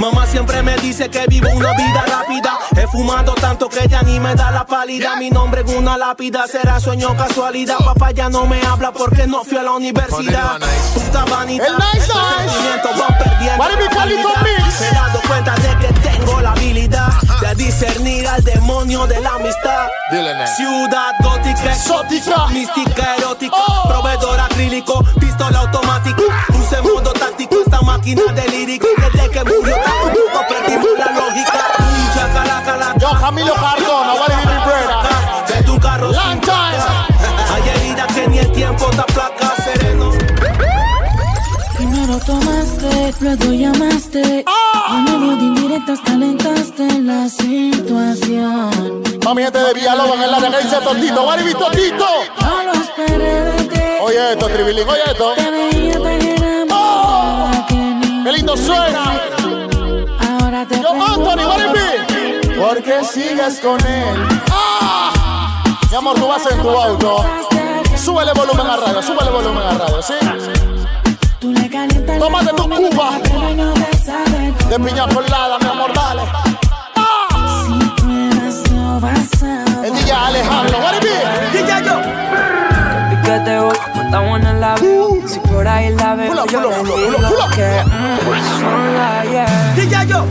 Mamá 0.00 0.26
siempre 0.26 0.62
me 0.62 0.76
dice 0.78 1.08
que 1.08 1.26
vivo 1.28 1.48
una 1.54 1.72
vida 1.74 2.04
rápida. 2.06 2.58
He 2.76 2.86
fumado 2.88 3.34
tanto 3.34 3.68
que 3.68 3.86
ya 3.86 4.02
ni 4.02 4.18
me 4.18 4.34
da 4.34 4.50
la 4.50 4.66
pálida. 4.66 5.14
Mi 5.16 5.30
nombre 5.30 5.60
en 5.60 5.78
una 5.78 5.96
lápida 5.96 6.46
será 6.48 6.80
sueño 6.80 7.16
casualidad. 7.16 7.78
Papá 7.78 8.10
ya 8.10 8.28
no 8.28 8.46
me 8.46 8.60
habla 8.62 8.90
porque 8.92 9.28
no 9.28 9.44
fui 9.44 9.58
a 9.58 9.62
la 9.62 9.72
universidad. 9.72 10.58
Puta 10.94 11.24
vanidad. 11.26 11.66
El 11.68 11.74
nice, 11.74 11.98
nice. 11.98 12.50
sentimientos 12.50 12.98
van 12.98 13.18
perdiendo. 13.18 13.62
What 13.62 13.70
it 13.70 13.78
be, 13.78 13.84
la 13.84 13.90
Calito 13.90 14.32
calidad. 14.34 14.64
Mix? 14.64 14.80
Me 14.80 14.88
he 14.88 14.90
dado 14.92 15.20
cuenta 15.28 15.54
de 15.54 15.86
que 15.86 15.92
tengo 16.00 16.40
la 16.40 16.50
habilidad 16.52 17.12
discernir 17.54 18.26
al 18.28 18.42
demonio 18.44 19.06
de 19.06 19.20
la 19.20 19.30
amistad. 19.34 19.88
Ciudad 20.56 21.12
gótica, 21.22 21.72
Exótica. 21.72 22.46
mística 22.48 23.16
erótica, 23.16 23.56
Oh. 23.56 23.88
proveedor 23.88 24.40
acrílico, 24.40 25.04
pistola 25.20 25.60
automática, 25.60 26.22
luce 26.48 26.76
en 26.76 26.82
modo 26.84 27.12
táctico, 27.12 27.56
esta 27.64 27.80
máquina 27.82 28.22
de 28.32 28.48
lírica. 28.48 28.86
Desde 29.12 29.30
que 29.30 29.44
murió 29.44 29.76
Taco 29.84 30.08
Tuco 30.10 30.44
perdimos 30.48 30.98
la 30.98 31.10
lógica. 31.12 31.60
Chacalaca, 32.14 32.76
la 32.76 32.94
Yo, 32.98 33.10
Camilo 33.20 33.54
Cardona, 33.54 34.14
what 34.14 34.28
it 34.28 34.36
mi 34.36 34.58
brother? 34.64 35.46
de 35.56 35.62
tu 35.64 35.78
carro. 35.80 36.12
Long 36.12 36.40
time. 36.40 36.80
Hay 37.54 37.68
heridas 37.68 38.06
que 38.14 38.28
ni 38.28 38.38
el 38.38 38.52
tiempo 38.52 38.86
te 38.90 39.00
aplaca, 39.00 39.46
sereno. 39.56 39.59
Primero 42.10 42.26
tomaste, 42.26 43.14
luego 43.20 43.52
llamaste. 43.52 44.44
Ah. 44.44 44.96
En 44.96 45.04
medio 45.04 45.36
de 45.36 45.42
indirectas 45.44 46.00
calentaste 46.00 46.98
la 47.02 47.28
situación. 47.28 49.02
Mami, 49.24 49.42
este 49.44 49.58
de 49.58 49.74
Villalobos 49.74 50.16
en 50.16 50.50
que 50.50 50.64
dice 50.64 50.76
Totito, 50.82 51.24
be, 51.24 51.54
Totito? 51.54 52.06
No 52.40 52.62
lo 52.64 52.72
esperé 52.72 53.44
de 53.44 53.62
ti. 53.62 53.80
Oye 54.02 54.32
esto, 54.32 54.46
Tribilín, 54.48 54.88
oye 54.88 55.02
esto. 55.06 55.34
Te 55.36 55.50
veía 55.52 56.02
tan 56.02 56.20
enamorada 56.20 57.66
que 57.68 57.76
ni 57.76 58.24
Qué 58.24 58.32
lindo 58.32 58.56
suena. 58.56 59.20
Ahora 60.18 60.66
te 60.66 60.82
Yo, 60.82 60.88
Anthony, 60.88 61.46
be? 61.72 62.60
Porque 62.60 63.04
sigues 63.04 63.60
con 63.60 63.78
él. 63.86 64.26
Ah. 64.50 65.62
Mi 65.88 65.96
amor, 65.96 66.16
tú 66.18 66.26
vas 66.26 66.42
en 66.50 66.60
tu 66.60 66.70
auto. 66.70 67.24
Súbele 67.96 68.32
volumen 68.32 68.66
a 68.66 68.76
radio, 68.78 69.00
súbele 69.00 69.30
volumen 69.30 69.62
a 69.62 69.78
radio, 69.78 70.02
¿sí? 70.02 70.14
Tómate 71.88 72.50
tu 72.54 72.68
Cuba. 72.68 73.18
De 74.68 74.78
piña 74.78 75.06
colada, 75.08 75.58
mi 75.58 75.66
amor, 75.66 75.92
dale. 75.94 76.22
Ah. 76.96 77.64
Si 77.64 77.72
pruebas 78.02 78.70
no 78.72 79.00
vas 79.00 79.42
a 79.42 79.86
El 79.86 79.94
DJ 79.94 80.12
Alejandro, 80.12 80.78
what 80.78 80.94
it 80.96 81.02
be? 81.02 81.58
DJ 81.58 81.82
yo. 81.86 81.96
en 84.36 84.60
la 84.60 84.74
veo. 84.74 85.16
Si 85.26 85.40
por 85.40 85.66
ahí 85.66 85.94
la 85.94 86.14
veo, 86.16 86.46
yo 86.46 86.60
le 86.60 86.68
digo 86.68 87.48
que 87.54 87.82
mm. 87.86 88.20
DJ 89.76 90.06
yo. 90.06 90.26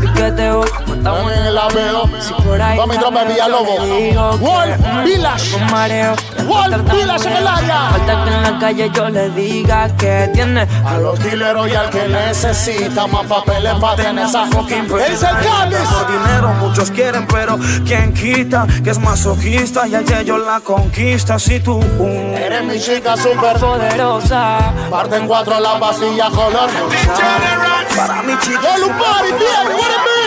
Piqueteo, 0.00 0.64
estamos 0.64 1.02
También 1.02 1.54
la 1.54 1.68
veo. 1.68 2.08
Si 2.20 2.34
por 2.34 2.60
ahí 2.60 2.78
Vamos, 2.78 2.88
mi 2.88 2.94
la 2.94 3.00
tropa 3.00 3.20
de 3.20 3.24
veo, 3.26 3.34
Villalobos. 3.34 3.76
yo 3.76 3.86
le 3.86 4.02
digo 4.02 4.30
que, 4.30 4.36
Wolf 4.44 4.78
mm, 4.78 5.04
Village. 5.04 5.70
mareo. 5.70 6.14
Wolf 6.46 6.92
Village 6.92 7.28
en 7.28 7.36
el 7.36 7.46
área. 7.46 7.90
Falta 7.90 8.24
que 8.24 8.34
en 8.34 8.42
la 8.42 8.58
calle 8.58 8.90
yo 8.94 9.08
le 9.08 9.30
diga 9.30 9.96
que 9.96 10.30
tiene 10.32 10.66
A 10.84 10.98
los 10.98 11.18
dileros 11.22 11.68
y 11.68 11.74
al 11.74 11.90
que 11.90 12.08
necesita 12.08 13.06
más 13.06 13.26
papeles 13.26 13.74
para 13.74 13.96
tener 13.96 14.26
esa 14.26 14.46
fucking 14.46 14.86
Es 15.08 15.22
el. 15.22 15.36
Por 15.36 16.06
dinero 16.06 16.54
muchos 16.60 16.90
quieren, 16.90 17.26
pero 17.26 17.58
¿quién 17.86 18.12
quita? 18.12 18.66
Que 18.82 18.90
es 18.90 18.98
masoquista 18.98 19.86
y 19.86 19.94
ayer 19.94 20.24
yo 20.24 20.38
la 20.38 20.60
conquista. 20.60 21.38
Si 21.38 21.60
tú 21.60 21.78
uh, 21.78 22.36
Eres 22.36 22.64
mi 22.64 22.80
chica 22.80 23.16
super 23.16 23.58
poderosa. 23.58 24.72
Parte 24.90 25.16
en 25.16 25.26
cuatro 25.26 25.58
la 25.60 25.78
pastilla 25.78 26.28
color 26.30 26.70
para 27.96 28.22
mi 28.22 28.38
chica 28.38 28.60
Yo 28.78 28.86
It 29.94 30.02
be? 30.06 30.20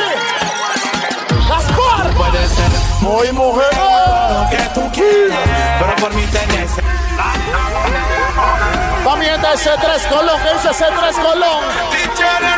Gaspar 1.48 2.14
puede 2.16 2.48
ser 2.48 2.72
Muy 3.02 3.32
mujer 3.32 3.74
lo 3.74 4.50
que 4.50 4.64
tú 4.74 4.92
quieras, 4.92 5.80
pero 5.80 5.96
por 5.96 6.14
mí 6.14 6.24
tenés. 6.32 6.72
Gente 9.20 9.48
de 9.48 9.58
C3 9.58 10.08
Colón, 10.10 10.42
que 10.42 10.54
dice 10.54 10.70
C3 10.70 11.14
Colón 11.22 11.64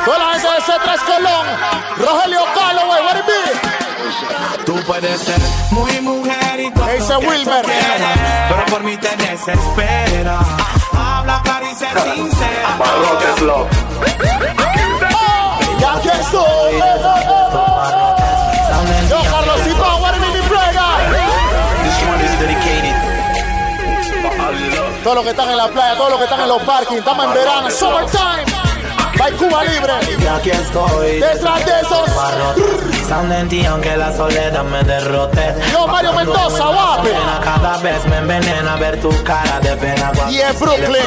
Toda 0.05 0.17
la 0.19 0.25
gente 0.33 0.47
de 0.47 0.61
C3 0.61 0.99
Colón 1.05 1.45
Rogelio 1.97 2.41
Calloway, 2.55 3.03
what 3.03 3.17
it 3.17 3.25
be? 3.25 4.63
Tú 4.65 4.75
puedes 4.85 5.19
ser 5.21 5.39
muy 5.71 5.99
mujer 6.01 6.59
y 6.59 6.71
todo 6.71 6.85
lo 6.85 6.91
que 6.91 6.99
tú 6.99 7.29
Wilmer. 7.29 7.65
quieras, 7.65 8.17
pero 8.49 8.65
por 8.65 8.83
mí 8.83 8.97
te 8.97 9.15
desespera. 9.17 10.39
Habla 10.97 11.41
caro 11.43 11.65
y 11.65 11.75
sé 11.75 11.87
sincera. 12.15 12.77
Oh, 12.79 13.17
y 15.07 15.10
aquí 15.95 16.09
estoy 16.09 16.73
Yo 19.09 19.21
Carlosito, 19.29 20.01
what 20.01 20.15
it 20.15 20.21
be, 20.21 20.27
mi. 20.27 20.41
Todos 25.03 25.15
los 25.15 25.23
que 25.25 25.31
están 25.31 25.49
en 25.49 25.57
la 25.57 25.67
playa, 25.67 25.95
todos 25.95 26.11
los 26.11 26.19
que 26.19 26.25
están 26.25 26.41
en 26.41 26.47
los 26.49 26.61
parkings, 26.63 26.99
estamos 26.99 27.25
en 27.25 27.33
verano, 27.33 27.71
summertime. 27.71 28.50
By 29.21 29.31
Cuba 29.33 29.63
Libre. 29.63 29.93
Y 30.19 30.25
aquí 30.25 30.49
estoy. 30.49 31.19
Detrás 31.19 31.63
de 31.63 31.71
esos. 31.79 32.09
Pensando 32.89 33.35
en 33.35 33.49
ti 33.49 33.63
aunque 33.63 33.95
la 33.95 34.11
soledad 34.17 34.63
me 34.63 34.83
derrote. 34.83 35.53
Yo, 35.71 35.85
Mario 35.85 36.13
Mendoza. 36.13 37.03
Pena 37.03 37.39
cada 37.43 37.77
vez 37.77 38.03
me 38.07 38.17
envenena 38.17 38.77
ver 38.77 38.99
tu 38.99 39.09
cara 39.23 39.59
de 39.59 39.75
pena 39.77 40.11
Y 40.27 40.39
es 40.39 40.59
Brooklyn. 40.59 41.03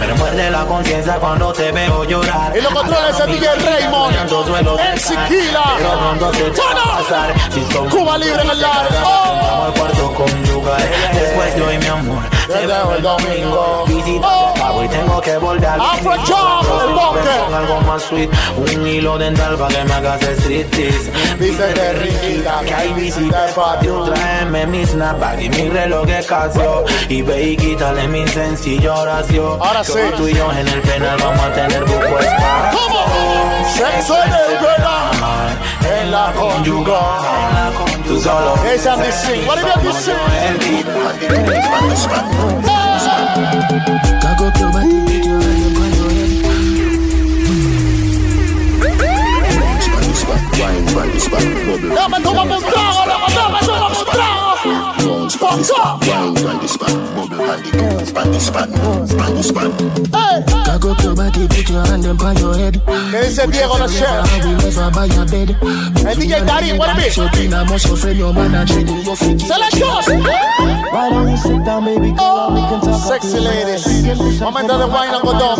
Me 0.00 0.14
muerde 0.14 0.50
la 0.50 0.64
conciencia 0.64 1.16
cuando 1.16 1.52
te 1.52 1.70
veo 1.72 2.04
llorar. 2.04 2.56
Y 2.56 2.62
lo 2.62 2.70
controla 2.70 3.10
ese 3.10 3.26
DJ 3.26 3.54
Raymond. 3.56 4.16
El 4.80 4.98
Siquila. 4.98 5.74
Cuba 7.90 8.16
Libre 8.16 8.42
en 8.44 8.50
el. 8.50 8.62
Vamos 8.62 8.94
Oh. 9.04 9.72
Después 11.12 11.56
yo 11.56 11.70
y 11.70 11.78
mi 11.78 11.86
amor. 11.86 12.22
Te 12.46 12.66
dejo 12.66 12.94
el 12.94 13.02
domingo. 13.02 13.84
Visita 13.86 14.52
Oh. 14.62 14.66
pago 14.66 14.84
y 14.84 14.88
tengo 14.88 15.20
que 15.20 15.36
volver 15.38 15.68
al 15.68 15.80
Afro 15.80 16.12
Job, 16.12 16.64
el 16.84 16.94
con 17.44 17.54
algo 17.54 17.80
más 17.82 18.02
sweet. 18.02 18.30
Un 18.56 18.86
hilo 18.86 19.18
dental 19.18 19.56
para 19.56 19.74
que 19.74 19.84
me 19.84 19.92
hagas 19.92 20.20
striptease. 20.22 21.10
Vístete 21.38 21.92
riquita, 21.94 22.60
que 22.64 22.74
hay 22.74 22.92
visita 22.92 23.46
de 23.46 23.52
patio. 23.52 24.04
Tráeme 24.04 24.66
mi 24.66 24.86
snapback 24.86 25.40
y 25.40 25.48
mi 25.48 25.68
reloj 25.68 26.06
de 26.06 26.24
Casio. 26.24 26.84
Y 27.08 27.22
ve 27.22 27.42
y 27.42 27.56
quítale 27.56 28.06
mi 28.08 28.26
sencilla 28.28 28.94
oración. 28.94 29.58
Ahora 29.60 29.82
sí. 29.84 29.98
Tú 30.16 30.28
y 30.28 30.34
yo 30.34 30.52
en 30.52 30.68
el 30.68 30.80
penal 30.82 31.18
vamos 31.18 31.44
a 31.44 31.52
tener 31.52 31.84
buco 31.84 32.18
espacio. 32.18 32.78
Sexo 33.74 34.16
en 34.22 34.32
el 34.32 34.58
penal. 34.58 35.58
En 36.00 36.10
la. 36.10 36.32
Tú 38.06 38.20
solo. 38.20 38.54
Esa 38.72 38.96
me 38.96 39.10
sing. 39.10 39.46
What 39.46 39.56
did 39.56 39.82
you 39.82 39.92
sing? 39.92 40.14
Cock 43.32 44.40
up 44.42 44.58
your 44.58 44.70
body, 44.72 45.00
put 45.06 45.24
your 45.24 45.40
hand 45.40 45.76
on 45.78 45.92
your 45.96 46.10
head. 46.10 46.32
Wine 50.60 50.84
by 50.94 51.06
the 51.08 51.18
spot, 51.18 51.40
bubble. 51.64 51.94
Dame, 51.96 52.18
tómame 52.22 52.56
un 52.56 52.62
trago, 52.62 53.02
dame, 53.08 53.28
dame, 53.34 53.58
tómame 53.66 53.94
un 55.40 55.40
trago. 55.40 55.42
Bounce 55.42 55.42
by 55.42 55.56
the 55.56 55.64
spot, 55.64 56.06
wine 56.06 56.34
by 56.34 56.58
the 56.58 56.68
spot, 56.68 56.92
bubble 57.14 57.38
by 57.38 57.56
the 57.56 58.12
by 58.12 58.24
the 58.24 58.40
spot, 58.40 58.68
by 59.16 59.30
the 59.30 59.42
spot. 59.42 59.70
Cock 60.64 60.84
up 60.84 61.02
your 61.02 61.14
body, 61.14 61.48
put 61.48 61.68
your 61.68 61.84
hand 61.86 62.06
on 62.06 62.36
your 62.36 62.54
head. 62.56 62.80
¿Qué 63.10 63.20
dice 63.28 63.46
Diego 63.48 63.78
la 63.78 63.88
chef? 63.88 64.44
We 64.44 64.54
never 64.54 64.90
buy 64.90 65.06
a 65.06 65.24
bed. 65.24 65.56
El 66.06 66.16
DJ 66.16 66.44
Daddy, 66.44 66.72
what 66.72 66.90
it 66.90 67.04
be? 67.04 67.10
So 67.10 67.28
clean, 67.28 67.54
I 67.54 67.64
must 67.64 67.86
offend 67.86 68.18
your 68.18 68.32
man 68.32 68.54
and 68.54 68.68
check 68.68 68.86
your 68.86 69.16
feet. 69.16 69.38
Selectos. 69.40 70.06
Why 70.92 71.10
don't 71.10 71.30
you 71.30 71.36
sit 71.36 71.64
down, 71.64 71.84
baby 71.84 72.12
girl? 72.12 72.50
We 72.52 72.60
can 72.68 72.80
talk 72.80 73.00
Sexy 73.08 73.40
ladies. 73.40 74.40
Momento 74.40 74.78
de 74.78 74.86
wine 74.86 75.14
and 75.14 75.22
go 75.22 75.32
down, 75.38 75.58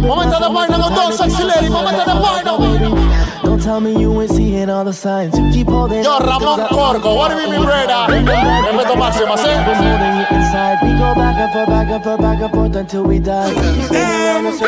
Momento 0.00 0.38
de 0.40 0.50
wine 0.50 0.72
and 0.72 0.82
go 0.82 0.88
down, 0.90 1.12
sexy 1.12 1.44
lady. 1.44 1.68
Momento 1.68 2.04
de 2.04 2.14
wine 2.14 2.46
and 2.46 2.84
Don't 2.84 3.23
tell 3.64 3.80
me 3.80 3.92
you 3.98 4.20
ain't 4.20 4.30
seeing 4.30 4.68
all 4.68 4.84
the 4.84 4.92
signs. 4.92 5.36
You 5.38 5.50
keep 5.50 5.66
holding 5.68 6.04
Yo, 6.04 6.18
Ramón 6.18 6.56
the- 6.58 6.66
Corgo, 6.74 7.16
what 7.16 7.30
do 7.30 7.40
you 7.40 7.48
mean, 7.50 7.62
brother? 7.64 8.06
Respeto 8.12 8.96
máximo, 8.96 9.36
¿sí? 9.38 9.48
I'm 9.48 9.64
holding 9.64 10.16
you 10.20 10.26
inside. 10.36 10.78
We 10.82 10.90
go 10.92 11.14
back 11.14 11.36
and 11.38 11.52
forth, 11.52 11.68
back 11.68 11.88
and 11.90 12.04
forth, 12.04 12.20
back 12.20 12.40
and 12.42 12.50
forth 12.52 12.76
until 12.76 13.02
we 13.04 13.18
die. 13.18 13.50
Spin 13.86 14.02
around 14.02 14.46
and. 14.46 14.60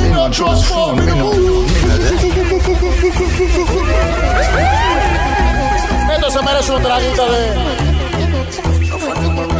Me 0.00 0.08
no 0.12 0.28
trust 0.30 0.64
for 0.66 0.94
me 0.94 1.04
no. 1.06 1.32
Esto 6.14 6.30
se 6.30 6.42
merece 6.42 6.72
un 6.72 6.82
traguito 6.82 7.24
de. 7.26 7.42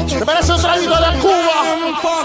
Se 0.08 0.24
merece 0.24 0.52
un 0.52 0.60
traguito 0.62 0.94
de 0.94 1.18
Cuba. 1.18 1.56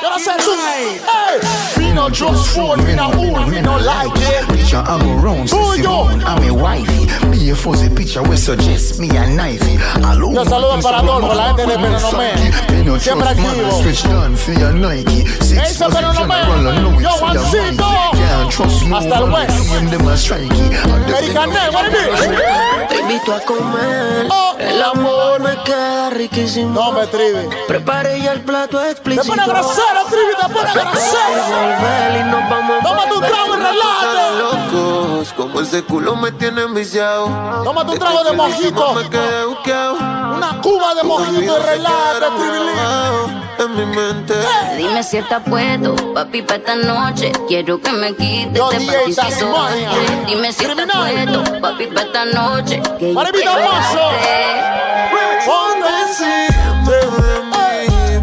Yo 0.04 0.10
no 0.10 0.20
sé 0.20 0.32
tú. 0.46 0.52
Hey, 0.62 1.40
me 1.78 1.79
no 2.00 2.10
trust 2.10 2.56
phone, 2.56 2.80
me 2.86 2.96
no 2.96 3.12
own, 3.12 3.50
me 3.52 3.62
no 3.62 3.76
like 3.78 4.12
it. 4.16 4.48
Picture 4.48 4.78
I 4.88 5.00
go 5.04 5.14
round, 5.20 5.50
sissy 5.50 5.84
you? 5.84 6.24
I'm 6.26 6.42
a 6.44 6.52
wifey. 6.54 7.06
Be 7.30 7.50
a 7.50 7.56
fuzzy 7.56 7.90
picture 7.90 8.24
we 8.24 8.38
suggest 8.38 9.00
me 9.00 9.10
a 9.10 9.26
knifey. 9.28 9.76
Alone, 10.10 10.34
Yo 10.36 10.46
saludo 10.46 10.80
para 10.82 11.00
Adolfo, 11.00 11.34
la 11.34 11.48
gente 11.50 11.66
de 11.68 11.78
Penonomé. 11.78 13.00
Siempre 13.00 13.28
activo. 13.28 13.82
Switch 13.84 14.04
down 14.04 14.36
for 14.38 14.54
your 14.54 14.72
Nike. 14.74 15.26
Six 15.42 15.60
Ese 15.72 15.82
was 15.82 15.94
a 15.94 15.98
Penonomé. 15.98 16.36
general, 16.36 16.68
I 16.68 16.80
know 16.80 17.00
Yo, 17.00 17.10
it's 17.10 17.20
for 17.20 17.34
the 17.34 17.40
Juancito. 17.40 17.84
Mikey. 17.84 18.09
Can't 18.30 18.52
trust 18.52 18.86
no 18.86 18.98
Hasta 18.98 19.18
el 19.18 19.24
West. 19.32 19.50
see 19.58 19.68
them, 19.74 19.90
them 19.90 20.08
a 20.08 20.16
strikey. 20.16 20.66
American 20.86 21.50
Name, 21.50 21.74
what 21.74 21.86
it 21.88 21.94
be? 21.94 22.88
Te 22.90 23.02
invito 23.02 23.34
a 23.34 23.40
comer. 23.42 24.28
Oh. 24.30 24.56
El 24.60 24.84
amor 24.84 25.40
me 25.42 25.56
queda 25.64 26.10
riquísimo. 26.12 26.70
No 26.74 26.92
me 26.92 27.08
tribe. 27.08 27.50
Preparé 27.68 28.22
ya 28.22 28.34
el 28.34 28.42
plato 28.42 28.78
Te 28.80 28.92
explícito. 28.92 29.26
pone 29.28 29.46
grosero, 29.48 30.06
tribe, 30.10 30.34
te 30.40 30.54
pone 30.54 30.72
grosero. 30.74 31.44
Volver 31.50 32.22
y 32.22 32.24
nos 32.30 32.50
vamos 32.50 32.84
Tómate 32.84 33.14
un 33.14 33.22
trago 33.22 33.54
y 33.54 33.58
relájate. 33.58 34.38
locos. 34.38 35.34
Como 35.34 35.62
ese 35.62 35.84
culo 35.84 36.16
me 36.16 36.32
tiene 36.34 36.62
enviciado. 36.62 37.28
Tómate 37.64 37.92
un 37.92 38.00
trago 38.00 38.24
de 38.24 38.32
mojito. 38.34 38.92
Una 40.36 40.62
cuba 40.62 40.94
de 40.96 41.04
mojito 41.04 41.42
y 41.42 41.62
relájate, 41.64 42.26
tribilín. 42.38 43.39
En 43.60 43.76
mi 43.76 43.86
mente. 43.86 44.34
Dime 44.78 45.04
si 45.04 45.18
estás 45.18 45.44
puesto, 45.44 45.94
papi, 46.14 46.42
para 46.44 46.60
esta 46.60 46.76
noche. 46.76 47.32
Quiero 47.48 47.82
que 47.82 47.92
me 47.92 48.16
quites 48.16 48.54
Yo, 48.54 48.70
pantisito. 48.70 49.22
Tasmania. 49.22 49.90
Dime 50.26 50.54
si 50.54 50.64
estás 50.64 50.86
Criminal. 50.86 51.34
puesto, 51.34 51.60
papi, 51.62 51.86
para 51.88 52.08
esta 52.08 52.26
noche. 52.26 52.82
Que 52.98 53.14
yo 53.14 53.22
quiero 53.34 53.56
verte. 53.56 54.00
Ponte 55.46 55.88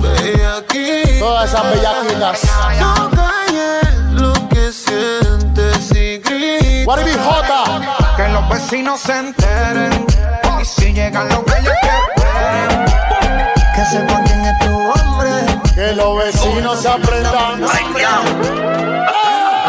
Ve 0.00 0.46
aquí. 0.58 1.18
Todas 1.18 1.50
esas 1.50 1.64
bellaquitas. 1.70 2.40
No 2.80 3.10
calles 3.10 4.12
lo 4.12 4.32
que 4.48 4.72
sientes 4.72 5.90
y 5.92 6.18
gritas. 6.18 7.16
Jota? 7.26 7.62
Que 8.16 8.28
los 8.30 8.48
vecinos 8.48 9.00
se 9.00 9.18
enteren. 9.18 10.06
Y 10.60 10.64
si 10.64 10.92
llegan 10.94 11.28
los 11.28 11.44
bellos 11.44 11.74
que 11.82 11.88
esperen. 12.22 12.86
Que 13.74 13.84
sepan 13.84 14.24
quién 14.24 14.40
es 14.46 14.58
tu 14.60 14.72
hombre. 14.74 15.15
Que 15.74 15.92
los 15.94 16.18
vecinos 16.18 16.80
se 16.80 16.88
aprendan. 16.88 17.62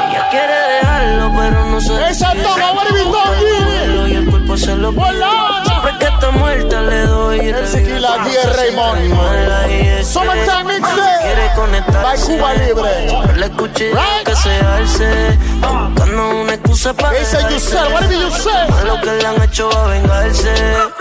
Ella 0.09 0.27
quiere 0.31 0.53
dejarlo, 0.53 1.31
pero 1.37 1.65
no 1.65 1.81
se 1.81 1.93
be, 1.93 2.15
Tony? 2.15 4.11
Y 4.11 4.15
el 4.15 4.25
cuerpo 4.29 4.57
se 4.57 4.75
lo. 4.75 4.91
Siempre 4.91 5.97
que 5.99 6.05
está 6.05 6.31
muerta 6.31 6.81
le 6.81 7.01
doy 7.07 7.39
El 7.49 7.67
Sequila 7.67 8.17
10 8.25 8.55
Raymond. 8.55 10.05
Summertime 10.05 10.63
Mixtape. 10.73 11.21
Quiere 11.21 11.51
conectarse 11.55 12.37
Cuba 12.37 12.53
Libre. 12.53 13.35
Le 13.35 13.45
escuché 13.45 13.91
Right. 13.91 14.25
que 14.25 14.35
se 14.35 14.59
alce 14.59 15.37
buscando 15.61 16.29
una 16.41 16.53
excusa 16.53 16.93
para 16.93 17.13
¿Qué 17.13 17.19
dice 17.19 17.37
dejarse. 17.37 18.13
Yusel? 18.15 18.67
Lo 18.87 19.01
que 19.01 19.11
le 19.11 19.27
han 19.27 19.41
hecho 19.43 19.69
va 19.69 19.83
a 19.85 19.87
vengarse 19.87 20.53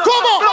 ¿Cómo? 0.05 0.46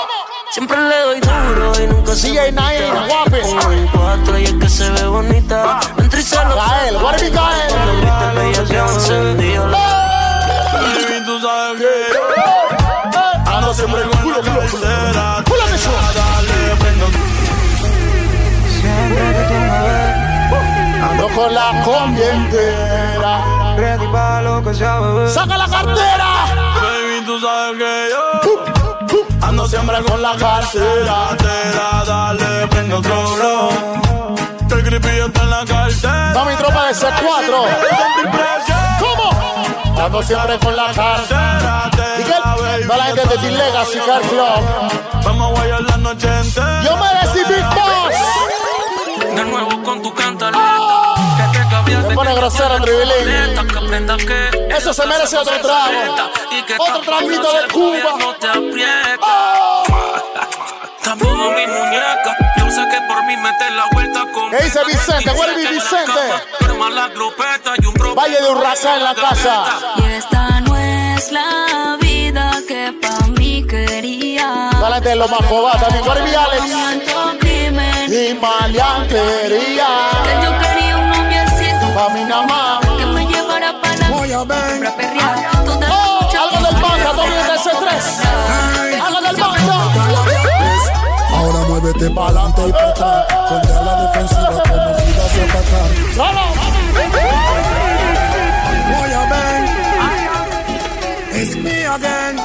Siempre 0.54 0.78
le 0.78 1.00
doy 1.00 1.20
duro 1.20 1.72
y 1.82 1.88
nunca 1.88 2.14
se 2.14 2.28
DJ 2.28 2.52
quita. 2.52 3.08
guapes. 3.08 3.48
Un 3.54 3.88
cuatro 3.88 4.38
y 4.38 4.44
es 4.44 4.54
que 4.54 4.70
se 4.70 4.88
ve 4.92 5.08
bonita. 5.08 5.80
Entra 5.98 6.20
y 6.20 6.24
se 6.24 6.36
lo 6.46 6.56
Gael, 6.56 6.96
what 6.98 7.20
be, 7.20 7.32
Gael? 7.32 7.70
Cuando 7.70 7.98
grita 7.98 8.30
el 8.30 8.38
bella 8.38 8.64
que 8.64 8.78
va 8.80 8.94
encendido 8.94 9.66
Baby, 9.66 11.26
tú 11.26 11.42
sabes 11.42 11.82
que 11.82 13.50
Ando 13.50 13.74
siempre 13.74 14.04
con 14.04 14.20
Ando 21.02 21.50
la 21.50 21.82
combi 21.84 22.22
entera. 22.22 23.76
Ready 23.76 24.08
para 24.12 24.42
lo 24.44 24.64
que 24.64 24.74
sea, 24.76 25.00
bebé. 25.00 25.28
Saca 25.30 25.58
la 25.58 25.68
cartera. 25.68 26.46
Baby, 26.76 27.26
tú 27.26 27.40
sabes 27.40 27.78
que 27.80 28.10
yo 28.12 28.33
ando 29.44 29.68
siempre 29.68 30.02
con 30.04 30.22
la 30.22 30.36
cartera. 30.36 31.36
Te 31.38 31.78
da, 31.78 32.04
dale, 32.06 32.68
prende 32.68 32.96
otro 32.96 33.36
blow. 33.36 33.70
Que 34.68 34.74
el 34.76 34.84
creepy 34.84 35.08
está 35.08 35.44
en 35.44 35.50
la 35.50 35.66
cartera. 35.66 36.34
Va 36.36 36.46
mi 36.46 36.56
tropa 36.56 36.88
de 36.88 36.94
C4. 36.94 37.04
Sentir 38.00 38.32
presión. 38.32 38.80
¿Cómo? 39.00 40.06
Ando 40.06 40.24
siempre 40.24 40.60
con 40.60 40.76
la 40.76 40.92
cartera. 40.94 41.90
¿Y 42.20 42.24
qué? 42.24 42.86
No 42.88 42.96
la 42.96 43.04
gente 43.04 43.22
de 43.22 43.38
T-Legacy 43.38 44.00
Car 44.06 44.22
Club. 44.22 45.24
Vamos 45.24 45.50
a 45.50 45.54
guayar 45.54 45.82
la 45.82 45.98
noche 45.98 46.28
entera. 46.28 46.84
Yo 46.84 46.98
me 46.98 47.08
decí 47.22 47.54
Big 47.54 47.66
Boss. 47.76 49.36
De 49.36 49.44
nuevo 49.46 49.84
con 49.84 50.02
tu 50.02 50.14
cantaleta 50.14 51.03
Me 51.96 52.16
pone 52.16 52.34
grosero, 52.36 52.80
Tribilín. 52.82 54.72
Eso 54.76 54.94
se 54.94 55.06
merece 55.06 55.38
otro 55.38 55.60
trago. 55.62 56.32
Otro 56.80 57.02
traguito 57.02 57.54
de 57.54 57.68
Cuba. 57.68 58.18
Oh. 59.22 59.84
Tampoco 61.04 61.52
mi 61.52 61.68
muñeca 61.68 62.36
Yo 62.58 62.72
sé 62.72 62.82
que 62.90 63.02
por 63.08 63.24
mí 63.26 63.36
metes 63.36 63.72
la 63.72 63.86
vuelta 63.92 64.26
con 64.34 64.50
¿Qué 64.52 64.64
dice 64.64 64.80
Vicente? 64.86 65.32
What 65.32 65.50
it 65.50 65.56
be, 65.56 65.68
Vicente? 65.74 66.12
Valle 68.16 68.42
de 68.42 68.50
Urraca 68.50 68.96
en 68.96 69.04
la 69.04 69.16
casa. 69.16 69.64
Y 69.98 70.04
esta 70.04 70.62
no 70.62 70.78
es 70.78 71.32
la 71.32 71.98
vida 72.00 72.52
que 72.68 72.94
pa' 73.02 73.28
mí 73.38 73.66
quería. 73.68 74.70
Gente 74.72 75.10
de 75.10 75.16
los 75.16 75.30
Macobá 75.30 75.74
también. 75.74 76.08
What 76.08 76.18
it 76.18 76.24
be, 76.24 76.36
Alex? 76.36 76.66
Y 78.10 78.34
maleantería. 78.36 79.88
Que 80.24 80.34
yo 80.46 80.60
quería 80.60 80.83
un 82.40 82.48
noviecito 82.48 82.48
Pa' 82.48 82.48
mi 82.48 82.48
nada 82.48 82.80
más. 82.80 82.98
que 82.98 83.06
me 83.06 83.26
llevara 83.28 83.70
para 83.82 84.10
la 84.80 84.96
perrear. 84.96 85.36
Toda 85.66 85.88
la 85.88 85.96
Oh, 85.96 86.30
algo 86.44 86.58
del 86.66 86.76
banca, 86.82 87.12
Tommy 87.16 87.36
de 87.36 87.58
C3. 87.60 87.86
Algo 89.06 89.20
del 89.22 89.36
banca. 89.36 89.78
Ahora 91.36 91.60
muévete 91.68 92.10
pa'lante 92.10 92.62
y 92.68 92.72
pa' 92.72 92.90
atrás. 92.90 93.26
Ponte 93.50 93.74
a 93.74 93.82
la 93.82 93.94
defensiva 94.04 94.50
como 94.50 94.90
si 95.00 95.12
vas 95.18 95.34
a 95.34 95.44
atacar. 95.44 95.90
Solo. 96.16 96.44
Voy 98.90 99.12
a 99.12 99.24
ver. 99.32 99.62
It's 101.42 101.56
me 101.58 101.86
again. 101.86 102.36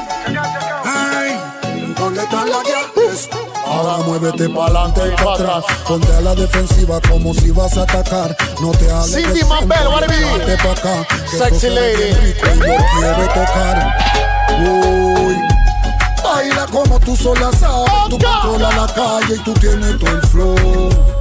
¿dónde 1.98 2.22
están 2.22 2.48
las 2.50 2.62
llaves? 2.64 3.28
Ahora 3.68 3.98
muévete 4.04 4.48
pa'lante 4.48 5.00
y 5.06 5.22
pa' 5.22 5.34
atrás. 5.34 5.64
Ponte 5.86 6.14
a 6.14 6.20
la 6.20 6.34
defensiva 6.34 7.00
como 7.08 7.34
si 7.34 7.50
vas 7.50 7.76
a 7.76 7.82
atacar. 7.82 8.36
No 8.60 8.70
te 8.72 8.90
hagas 8.90 9.12
Cindy 9.12 9.44
Mambel, 9.44 9.88
what 9.88 10.04
pa' 10.06 10.72
acá. 10.72 11.06
Sexy 11.26 11.68
lady. 11.68 12.12
rico 12.12 12.46
y 12.46 12.58
quiere 12.58 13.26
tocar. 13.28 13.96
Uy. 14.60 15.36
Baila 16.24 16.66
como 16.66 16.98
tú 17.00 17.16
sola 17.16 17.50
sabes. 17.52 17.90
Tú 18.10 18.18
controlas 18.18 18.76
la 18.76 18.86
calle 18.86 19.34
y 19.36 19.38
tú 19.44 19.52
tienes 19.54 19.98
todo 19.98 20.10
el 20.10 20.22
flow. 20.28 21.17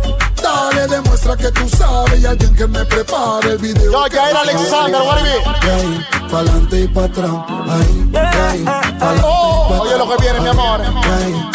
Dale, 0.48 0.88
demuestra 0.88 1.36
que 1.36 1.52
tú 1.52 1.68
sabes 1.68 2.22
y 2.22 2.26
alguien 2.26 2.56
que 2.56 2.68
me 2.68 2.86
prepare 2.86 3.52
el 3.52 3.58
video. 3.58 3.92
Yo, 3.92 4.22
Alexander, 4.40 5.02
what 5.02 5.18
it 5.20 5.24
be? 5.24 5.72
Ahí, 5.72 6.06
pa'lante 6.32 6.82
y 6.82 6.88
pa' 6.88 7.04
atrás. 7.04 7.32
Ahí, 7.76 8.12
ahí, 8.16 8.64
pa'lante 8.98 9.22
Oh, 9.26 9.68
y 9.68 9.78
pa' 9.78 9.82
oye 9.84 9.98
lo 9.98 10.10
que 10.10 10.18
viene, 10.24 10.40
mi 10.40 10.48
amor. 10.48 10.80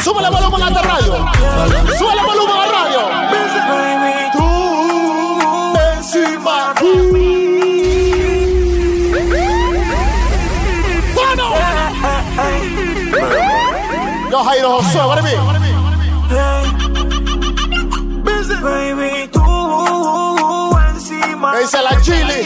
Súbele 0.05 0.29
volumen 0.29 0.63
a 0.63 0.71
la 0.71 0.83
radio. 0.83 1.15
Súbele 1.99 2.23
volumen 2.23 2.57
a 2.57 2.67
la 2.67 2.73
radio. 2.73 3.01
Tú 4.35 4.47
encima. 5.97 6.75
Bueno. 11.15 11.45
Yo, 14.31 14.45
Jairo 14.45 14.83
Josué, 14.83 15.62
encima. 21.61 21.61
Dice 21.61 21.83
la 21.83 22.01
Chili. 22.01 22.43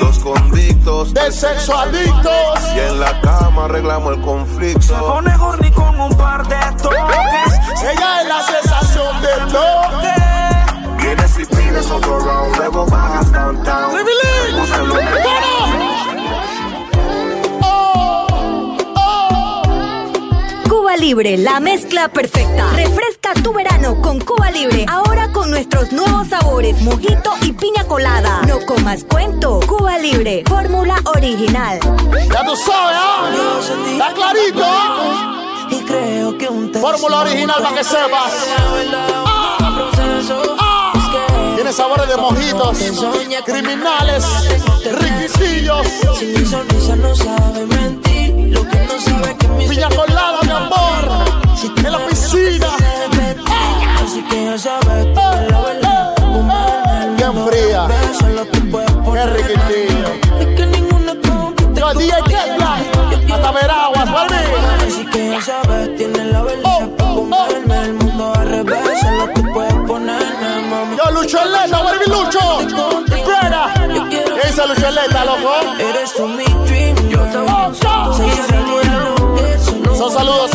Dos 0.00 0.18
convictos 0.18 1.14
De 1.14 1.30
sexo 1.32 1.76
adictos. 1.76 2.58
y 2.74 2.78
en 2.80 3.00
la 3.00 3.20
cama 3.20 3.64
arreglamos 3.66 4.14
el 4.16 4.22
conflicto. 4.22 4.94
Pone 4.98 5.34
horny 5.36 5.70
con 5.72 6.00
un 6.00 6.14
par 6.16 6.46
de 6.46 6.56
toques. 6.82 7.52
Ella 7.82 8.22
es 8.22 8.28
la 8.28 8.42
sensación 8.42 9.22
del 9.22 9.46
toque. 9.52 11.02
Vienes 11.02 11.38
y 11.38 11.44
pides 11.44 11.90
otro 11.90 12.18
round, 12.20 12.56
luego 12.56 12.86
bajas 12.86 13.30
downtown. 13.32 13.90
Tribilín. 13.92 14.60
Búscalo. 14.60 14.94
Cuba 20.68 20.96
Libre, 20.96 21.36
la 21.38 21.60
mezcla 21.60 22.08
perfecta. 22.08 22.70
Refresca 22.74 23.01
tu 23.34 23.52
verano 23.52 24.00
con 24.00 24.18
Cuba 24.20 24.50
Libre. 24.50 24.84
Ahora 24.88 25.28
con 25.32 25.50
nuestros 25.50 25.92
nuevos 25.92 26.28
sabores, 26.28 26.80
mojito 26.82 27.32
y 27.42 27.52
piña 27.52 27.84
colada. 27.84 28.42
No 28.46 28.60
comas 28.66 29.04
cuento. 29.04 29.60
Cuba 29.66 29.98
Libre, 29.98 30.42
fórmula 30.46 30.96
original. 31.14 31.78
Ya 31.80 32.44
tú 32.44 32.56
sabes, 32.56 32.96
¿ah? 32.98 33.30
Está 33.90 34.12
clarito, 34.12 34.62
¿ah? 34.64 35.68
Y 35.70 35.76
creo 35.84 36.36
que 36.36 36.48
un 36.48 36.72
Fórmula 36.74 37.20
original 37.20 37.62
para 37.62 37.76
que 37.76 37.84
sepas. 37.84 38.32
Ah. 39.26 40.92
Tiene 41.54 41.72
sabores 41.72 42.08
de 42.08 42.16
mojitos, 42.16 42.78
criminales, 43.44 44.24
riquitillos. 44.84 45.86
Si 46.18 46.26
mi 46.26 46.44
sonrisa 46.44 46.96
no 46.96 47.14
sabe 47.14 47.66
mentir, 47.66 48.52
lo 48.52 48.68
que 48.68 48.78
no 48.78 49.00
sabe 49.00 49.30
es 49.30 49.36
que 49.38 49.48
mi 49.48 49.68
Piña 49.68 49.88
colada, 49.90 50.40
mi 50.42 50.50
amor, 50.50 51.26
en 51.76 51.92
la 51.92 52.06
piscina. 52.06 52.81
Riquitillo. 59.26 60.08
Es 60.40 60.46
que 60.56 60.66
ninguna 60.66 61.14
compite 61.20 61.80
Yo, 61.80 61.94
DJ 61.94 62.22
Ketla, 62.24 62.76
hasta 63.32 63.52
Veraguas, 63.52 64.12
¿vale? 64.12 64.36
Así 64.86 65.04
que 65.06 65.30
ya 65.30 65.40
sabes, 65.40 65.96
tienes 65.96 66.26
la 66.26 66.42
verdad 66.42 66.88
para 66.96 67.14
comerme 67.14 67.78
el 67.84 67.92
mundo 67.94 68.32
al 68.34 68.48
revés. 68.48 69.00
Solo 69.00 69.28
tú 69.34 69.42
puedes 69.52 69.74
ponerme, 69.86 70.62
mami. 70.70 70.96
Yo, 70.96 71.10
Lucho 71.10 71.38
Eleta. 71.42 71.82
¿Qué 74.10 74.48
dice 74.48 74.66
Lucho 74.66 74.88
Eleta, 74.88 75.24
loco? 75.24 75.52
Eres 75.78 76.14
tú 76.14 76.26
mi 76.26 76.44
dream, 76.66 76.96
yo 77.08 77.18
soy 77.32 78.30
Eso 79.54 79.76
no 79.84 79.94
Son 79.96 80.12
saludos 80.12 80.51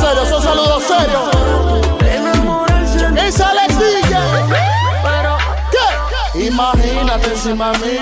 Imagínate 6.58 7.28
encima 7.28 7.72
de 7.74 7.78
mí. 7.78 8.00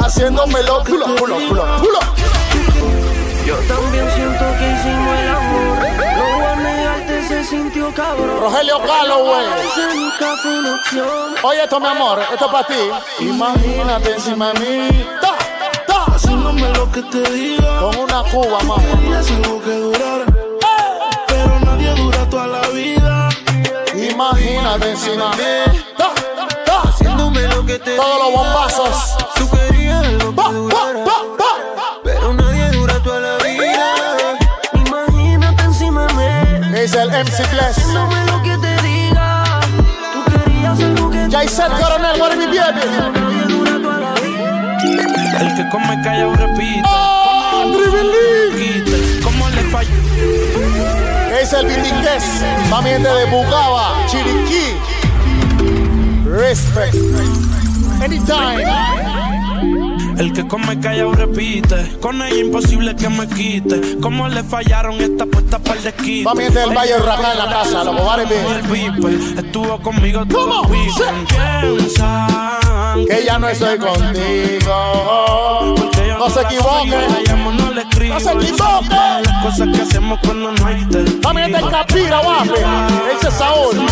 Haciéndomelo 0.00 0.84
culo, 0.84 1.06
culo, 1.16 1.36
culo, 1.48 1.64
culo. 1.80 1.98
Yo 3.46 3.56
también 3.56 4.06
siento 4.10 4.44
que 4.58 4.70
hicimos 4.70 5.18
el 5.18 5.28
amor. 5.30 5.78
No 6.18 6.24
voy 6.36 6.44
a 6.44 6.56
negarte, 6.56 7.28
se 7.28 7.42
sintió 7.44 7.90
cabrón. 7.94 8.38
Rogelio 8.38 8.76
opción. 10.74 11.34
Oye 11.42 11.62
esto, 11.62 11.80
mi 11.80 11.86
amor, 11.86 12.20
esto 12.20 12.44
es 12.44 12.52
para 12.52 12.66
ti. 12.66 12.90
Imagínate 13.20 14.12
encima 14.12 14.52
de 14.52 14.60
mí. 14.60 15.06
Ta, 15.22 15.38
ta. 15.86 16.04
Haciéndome 16.14 16.68
lo 16.68 16.92
que 16.92 17.00
te 17.00 17.30
diga. 17.30 17.80
Con 17.80 17.96
una 17.96 18.22
cuba, 18.24 18.58
mamá. 18.62 18.82
Que. 19.64 20.26
Pero 21.28 21.60
nadie 21.60 21.94
dura 21.94 22.28
toda 22.28 22.46
la 22.46 22.68
vida. 22.68 23.30
Imagínate 23.94 24.90
encima 24.90 25.34
de 25.34 25.64
mí. 25.72 25.91
Que 27.72 27.78
te 27.78 27.96
Todos 27.96 28.18
los 28.18 28.32
bombazos. 28.32 29.16
Tú 29.36 29.48
querías 29.50 30.02
Pa, 30.02 30.08
que 30.18 30.34
pa, 30.34 30.48
durara. 30.52 31.04
pa, 31.04 31.16
pa. 31.38 31.52
Pero 32.04 32.34
nadie 32.34 32.70
dura 32.70 33.02
toda 33.02 33.20
la 33.20 33.36
vida. 33.38 34.36
Imagínate 34.74 35.62
encima 35.62 36.06
de 36.06 36.14
mí. 36.14 36.80
Dice 36.80 37.00
el 37.02 37.10
MC 37.10 37.50
Bless. 37.50 37.78
Haciéndome 37.78 38.24
lo 38.26 38.42
que 38.42 38.58
te 38.58 38.82
diga. 38.82 39.60
Tú 40.12 40.32
querías 40.32 40.80
algo 40.80 41.10
que 41.10 41.28
Jaiset 41.30 41.72
Coronel, 41.80 42.20
what 42.20 42.34
mi 42.36 42.46
baby? 42.46 42.58
nadie 42.58 43.44
dura 43.46 43.72
toda 43.82 43.98
la 44.00 44.14
vida. 44.20 45.40
El 45.40 45.54
que 45.56 45.68
come 45.70 46.02
callado 46.02 46.34
repite. 46.34 46.82
¡Oh. 46.86 47.72
¿Cómo 49.22 49.48
le 49.48 49.62
falló? 49.70 49.90
Dice 51.40 51.56
el 51.58 51.66
Vitiques. 51.66 52.24
Mami 52.68 52.90
gente 52.90 53.08
de 53.08 53.24
Bugaba, 53.26 53.94
Chiriquí. 54.08 54.76
Respect. 56.26 57.51
Anytime. 58.02 58.64
El 60.18 60.32
que 60.32 60.46
come 60.46 60.78
callado 60.80 61.12
repite. 61.12 61.98
Con 62.00 62.20
ella 62.20 62.40
imposible 62.40 62.96
que 62.96 63.08
me 63.08 63.28
quite. 63.28 63.98
¿Cómo 64.00 64.28
le 64.28 64.42
fallaron 64.42 65.00
esta 65.00 65.24
puesta 65.26 65.58
para 65.58 65.76
el 65.76 65.84
desquite? 65.84 66.24
Mami 66.24 66.42
gente 66.44 66.58
del 66.60 66.76
Valle 66.76 66.98
Racá 66.98 67.32
en 67.32 67.38
la 67.38 67.48
casa, 67.48 67.84
los 67.84 68.04
bares 68.04 68.28
estuvo 69.36 69.80
conmigo 69.80 70.26
todo 70.26 70.64
el 70.64 70.70
Que 73.06 73.24
ya 73.24 73.38
no 73.38 73.48
estoy 73.48 73.78
contigo. 73.78 75.74
No 76.18 76.28
se 76.30 76.42
la 76.42 76.50
soy, 76.50 76.54
equivoque. 76.56 76.90
la 76.90 77.20
llamo, 77.26 77.52
no 77.52 77.72
se 78.20 78.32
equivoque. 78.32 78.96
Las 79.24 79.44
cosas 79.44 79.68
que 79.74 79.82
hacemos 79.82 80.18
cuando 80.24 80.52
no 80.52 80.66
hay. 80.66 80.86
Mami 81.22 81.40
gente 81.40 81.58
del 81.58 81.70
Capira, 81.70 82.20
guape. 82.20 82.64
Dice 83.12 83.30
Saúl. 83.36 83.86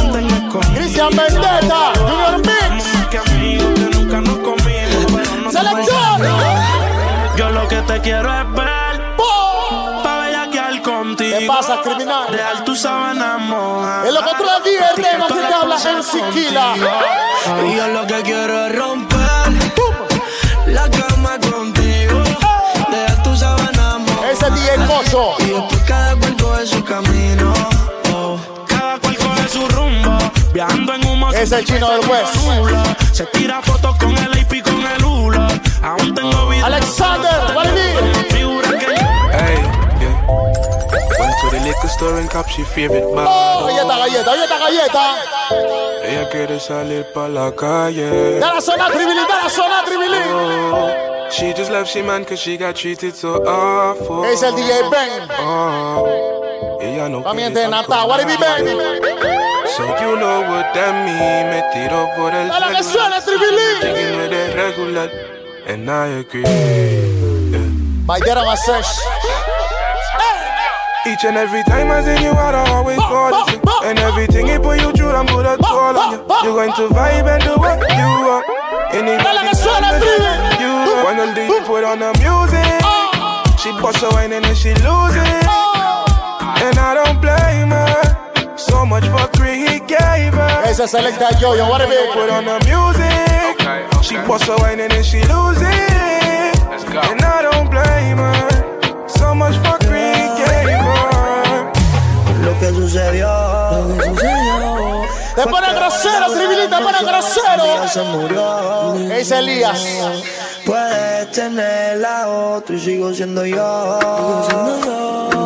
Cristian 0.74 1.10
Vendetta, 1.10 1.92
Junior 1.98 2.38
Mix. 2.38 3.89
Nunca 4.10 4.28
nos 4.28 4.38
comimos, 4.38 5.06
pero 5.12 5.36
no 5.36 5.52
Selección. 5.52 6.22
Yo 7.36 7.50
lo 7.50 7.68
que 7.68 7.76
te 7.76 8.00
quiero 8.00 8.28
es 8.28 8.52
ver 8.54 9.16
Pa' 10.02 10.18
bellaquear 10.22 10.82
contigo 10.82 11.38
¿Qué 11.38 11.46
pasa, 11.46 11.80
criminal? 11.80 12.26
Dejar 12.32 12.64
tu 12.64 12.74
sábana 12.74 13.38
mojada 13.38 14.08
Es 14.08 14.12
lo 14.12 14.20
que 14.20 14.30
otro 14.30 14.60
día 14.64 14.90
el 14.90 15.04
reno 15.04 15.28
que 15.28 15.34
te 15.34 15.54
habla 15.54 15.76
en 15.76 16.02
Siquila. 16.02 16.74
Y 17.64 17.76
yo 17.76 17.86
lo 17.86 18.06
que 18.08 18.22
quiero 18.22 18.66
es 18.66 18.74
romper 18.74 19.18
la 20.66 20.90
cama 20.90 21.38
contigo. 21.48 22.20
Dejar 22.90 23.22
tu 23.22 23.36
sábana 23.36 23.98
mojada. 23.98 24.30
Ese 24.32 24.50
DJ 24.50 24.78
Mocho. 24.78 25.34
Y 25.38 25.44
después 25.44 25.82
cada 25.86 26.16
cual 26.16 26.36
coge 26.36 26.66
su 26.66 26.82
camino. 26.82 27.54
Es 31.40 31.52
el 31.52 31.64
chino 31.64 31.90
del 31.90 32.06
West. 32.06 32.36
Se 33.14 33.24
tira 33.26 33.62
fotos 33.62 33.96
con 33.96 34.10
el 34.10 34.30
AP 34.30 34.52
y 34.52 34.60
con 34.60 34.86
el 34.86 35.02
hula 35.02 35.48
Aún 35.82 36.14
tengo 36.14 36.48
vida 36.48 36.66
Alexander, 36.66 37.54
what 37.54 37.64
do 37.64 37.70
you 37.70 38.50
mean? 38.50 38.62
Hey, 39.32 39.56
yeah. 40.00 40.26
Went 41.18 41.34
to 41.40 41.50
the 41.50 41.60
liquor 41.64 41.88
store 41.88 42.18
and 42.20 42.28
cop 42.28 42.46
she 42.46 42.62
favorite 42.62 43.06
bar. 43.14 43.24
Oh, 43.26 43.66
galleta, 43.66 43.96
galleta, 43.96 44.32
galleta, 44.36 44.58
galleta. 44.58 45.16
Ella 46.04 46.28
quiere 46.28 46.60
salir 46.60 47.06
pa' 47.14 47.26
la 47.26 47.50
calle. 47.52 48.38
Da 48.38 48.52
la 48.52 48.60
zona 48.60 48.90
tribilín, 48.90 49.26
da 49.26 49.44
la 49.44 49.48
zona 49.48 49.82
tribilín. 49.86 50.22
Oh, 50.34 51.30
she 51.30 51.54
just 51.54 51.70
left 51.70 51.88
she 51.90 52.02
man 52.02 52.26
cause 52.26 52.38
she 52.38 52.58
got 52.58 52.76
treated 52.76 53.14
so 53.14 53.42
awful. 53.46 54.26
Es 54.26 54.42
el 54.42 54.54
DJ 54.54 54.90
Ben. 54.90 55.26
Oh, 55.40 56.78
ella 56.82 57.08
no 57.08 57.20
Mami 57.20 57.36
quiere 57.36 57.44
gente 57.44 57.60
de 57.60 57.68
Natal, 57.68 58.06
what 58.06 58.20
do 58.20 58.30
you 58.30 58.38
mean? 58.38 59.39
So 59.76 59.84
you 60.02 60.16
know 60.18 60.40
what 60.50 60.74
that 60.74 60.92
mean. 61.06 61.46
Me 61.50 61.62
tiro 61.72 62.10
por 62.16 62.34
el 62.34 62.50
celular. 62.50 62.82
suene, 62.82 63.20
tribilín. 63.22 63.78
Chiqui 63.80 64.04
no 64.10 64.20
eres 64.26 64.54
regular. 64.54 65.10
And 65.66 65.88
I 65.88 66.06
agree. 66.20 66.42
Yeah. 66.42 67.70
Vayeron 68.06 68.48
a 68.50 68.56
Sesh. 68.56 68.98
Each 71.06 71.24
and 71.24 71.36
every 71.36 71.62
time 71.64 71.90
I 71.90 72.02
see 72.02 72.22
you 72.24 72.30
out, 72.30 72.54
I 72.54 72.68
always 72.74 72.98
call 72.98 73.30
you. 73.30 73.60
And 73.84 73.98
everything 74.00 74.48
he 74.48 74.58
put 74.58 74.80
you 74.80 74.90
through, 74.92 75.14
I'm 75.14 75.26
gonna 75.26 75.56
call 75.56 75.96
on 75.96 76.12
you. 76.12 76.18
You're 76.42 76.54
going 76.58 76.72
to 76.74 76.88
vibe 76.88 77.30
and 77.30 77.42
do 77.42 77.54
what 77.56 77.78
you 77.78 78.10
want. 78.26 78.44
Anybody 78.92 79.54
you 79.54 79.64
want 79.70 81.06
When 81.06 81.16
the 81.16 81.26
DJ 81.38 81.64
put 81.64 81.84
on 81.84 82.00
the 82.00 82.10
music, 82.18 82.66
she 83.62 83.70
bust 83.80 84.02
a 84.02 84.10
wine 84.10 84.32
and 84.32 84.44
then 84.44 84.54
she 84.54 84.70
lose 84.82 85.14
it. 85.14 85.46
And 86.60 86.76
I 86.78 86.92
don't 86.94 87.22
her. 87.24 87.49
So 88.68 88.84
much 88.86 89.04
for 89.08 89.44
he 89.44 89.80
gave 89.86 90.34
her. 90.34 90.62
Esa 90.66 90.86
selecta 90.86 91.30
yo, 91.40 91.54
yo, 91.54 91.68
what 91.68 91.80
a 91.80 91.86
bit. 91.86 92.10
Put 92.12 92.30
on 92.30 92.44
the 92.44 92.58
music, 92.68 93.56
she 94.02 94.16
bust 94.26 94.48
a 94.48 94.56
wine 94.56 94.80
and 94.80 94.90
then 94.92 95.02
she 95.02 95.20
lose 95.24 95.60
it. 95.60 96.60
And 96.92 97.22
I 97.22 97.42
don't 97.42 97.70
blame 97.70 98.18
her. 98.18 99.08
So 99.08 99.34
much 99.34 99.56
for 99.64 99.76
he 99.84 100.12
gave 100.44 100.80
her. 100.88 101.72
Lo 102.44 102.52
que 102.60 102.68
sucedió, 102.70 103.28
lo 103.88 103.96
que 103.96 104.04
sucedió. 104.10 104.80
Te 105.36 105.42
pone 105.46 105.72
grosero, 105.72 106.26
pone 106.26 106.98
Ella 107.00 107.10
grosero. 107.10 107.88
se 107.88 108.02
murió. 108.02 108.94
¿Qué 109.08 109.18
dice 109.18 109.38
Elías? 109.38 109.80
Puedes 110.66 111.30
tener 111.32 111.96
la 111.98 112.28
otra 112.28 112.76
y 112.76 112.80
sigo 112.80 113.14
siendo 113.14 113.44
yo. 113.46 113.98
¿Qué 115.30 115.36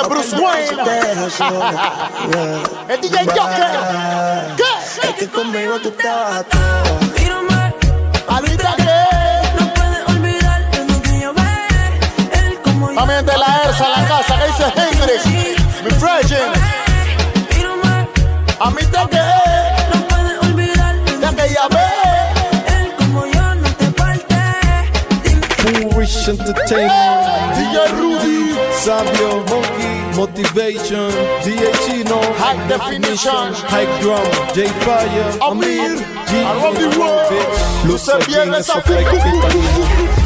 dice 0.00 0.08
Bruce 0.08 0.36
Wayne? 0.36 0.82
El 2.88 3.00
DJ 3.00 3.18
Joker. 3.26 3.70
¿Qué? 4.56 4.62
Es 5.08 5.14
que 5.18 5.28
conmigo 5.28 5.78
tú 5.80 5.90
te 5.90 6.08
vas 6.08 6.38
a 6.38 6.44
todo. 6.44 6.60
¿Ahorita 8.28 8.74
qué? 8.76 9.00
No 9.58 9.74
puedes 9.74 10.08
olvidar 10.08 10.60
lo 10.88 11.02
que 11.02 11.20
yo 11.20 11.32
ve. 11.34 11.42
Él 12.32 12.58
como 12.62 12.88
yo. 12.90 12.94
También 12.96 13.26
de 13.26 13.36
la 13.36 13.62
ERSA 13.64 13.84
en 13.86 13.92
la 13.92 14.06
casa. 14.08 14.38
¿Qué 14.38 14.46
dice 14.46 14.64
Hendrix? 14.76 15.26
Mi 15.84 15.90
Virgin. 15.90 16.52
A 18.62 18.70
mí 18.70 18.82
te 18.82 18.98
que 19.08 19.22
No 19.94 19.98
puedes 20.08 20.38
olvidar 20.42 20.94
Ya 21.20 21.30
que 21.30 21.48
ya 21.54 21.66
ve. 21.68 21.88
Él 22.76 22.86
como 22.98 23.26
yo 23.26 23.54
no 23.54 23.68
te 23.74 23.86
parte. 23.92 24.36
Foolish 25.58 26.28
Entertainment, 26.28 27.56
DJ 27.56 27.76
Rudy. 27.98 28.38
Sabio, 28.84 29.30
Monkey, 29.50 29.89
Motivation, 30.20 31.08
DJ 31.40 31.72
Chino, 31.86 32.20
High 32.36 32.68
Definition. 32.68 33.54
High 33.72 33.88
Drum, 34.02 34.20
J 34.54 34.66
Fire, 34.84 35.32
Amir. 35.40 35.96
G, 36.28 36.42
Around 36.44 36.76
the 36.76 36.88
world. 37.00 37.88
Luce 37.88 38.12
Luce 38.12 38.26
bien 38.26 38.52
esa 38.52 38.58
esa 38.58 38.82
fly 38.82 39.02
capitalina. 39.02 40.19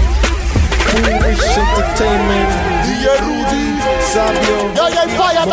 Foolish 0.94 1.58
Entertainment, 1.58 2.50
DJ 2.86 3.06
Rudy. 3.20 3.80
Sabio, 4.12 4.74
Yo, 4.76 4.88
ya 4.88 5.02
falla, 5.18 5.44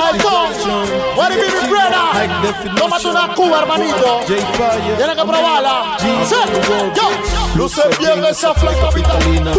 una 3.06 3.34
cuba, 3.34 3.60
hermanito. 3.62 4.19
Que 4.27 4.36
probarla. 5.25 5.97
G, 5.97 6.25
Sí. 6.25 6.36
Yo. 6.95 7.10
Luce 7.56 7.82
bien 7.99 8.23
esa 8.25 8.54
fly 8.54 8.75
capitalina. 8.80 9.51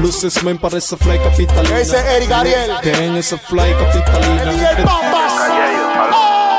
Luces 0.00 0.42
men 0.42 0.56
para 0.58 0.78
esa 0.78 0.96
fly 0.96 1.18
capitalina. 1.18 1.74
¿Qué 1.74 1.78
dice 1.80 2.16
Eric 2.16 2.32
Ariel? 2.32 2.72
Que 2.82 2.92
en 2.92 3.16
esa 3.16 3.36
fly 3.38 3.74
capitalina. 3.74 4.52
DJ 4.52 4.84
Bambas. 4.84 5.32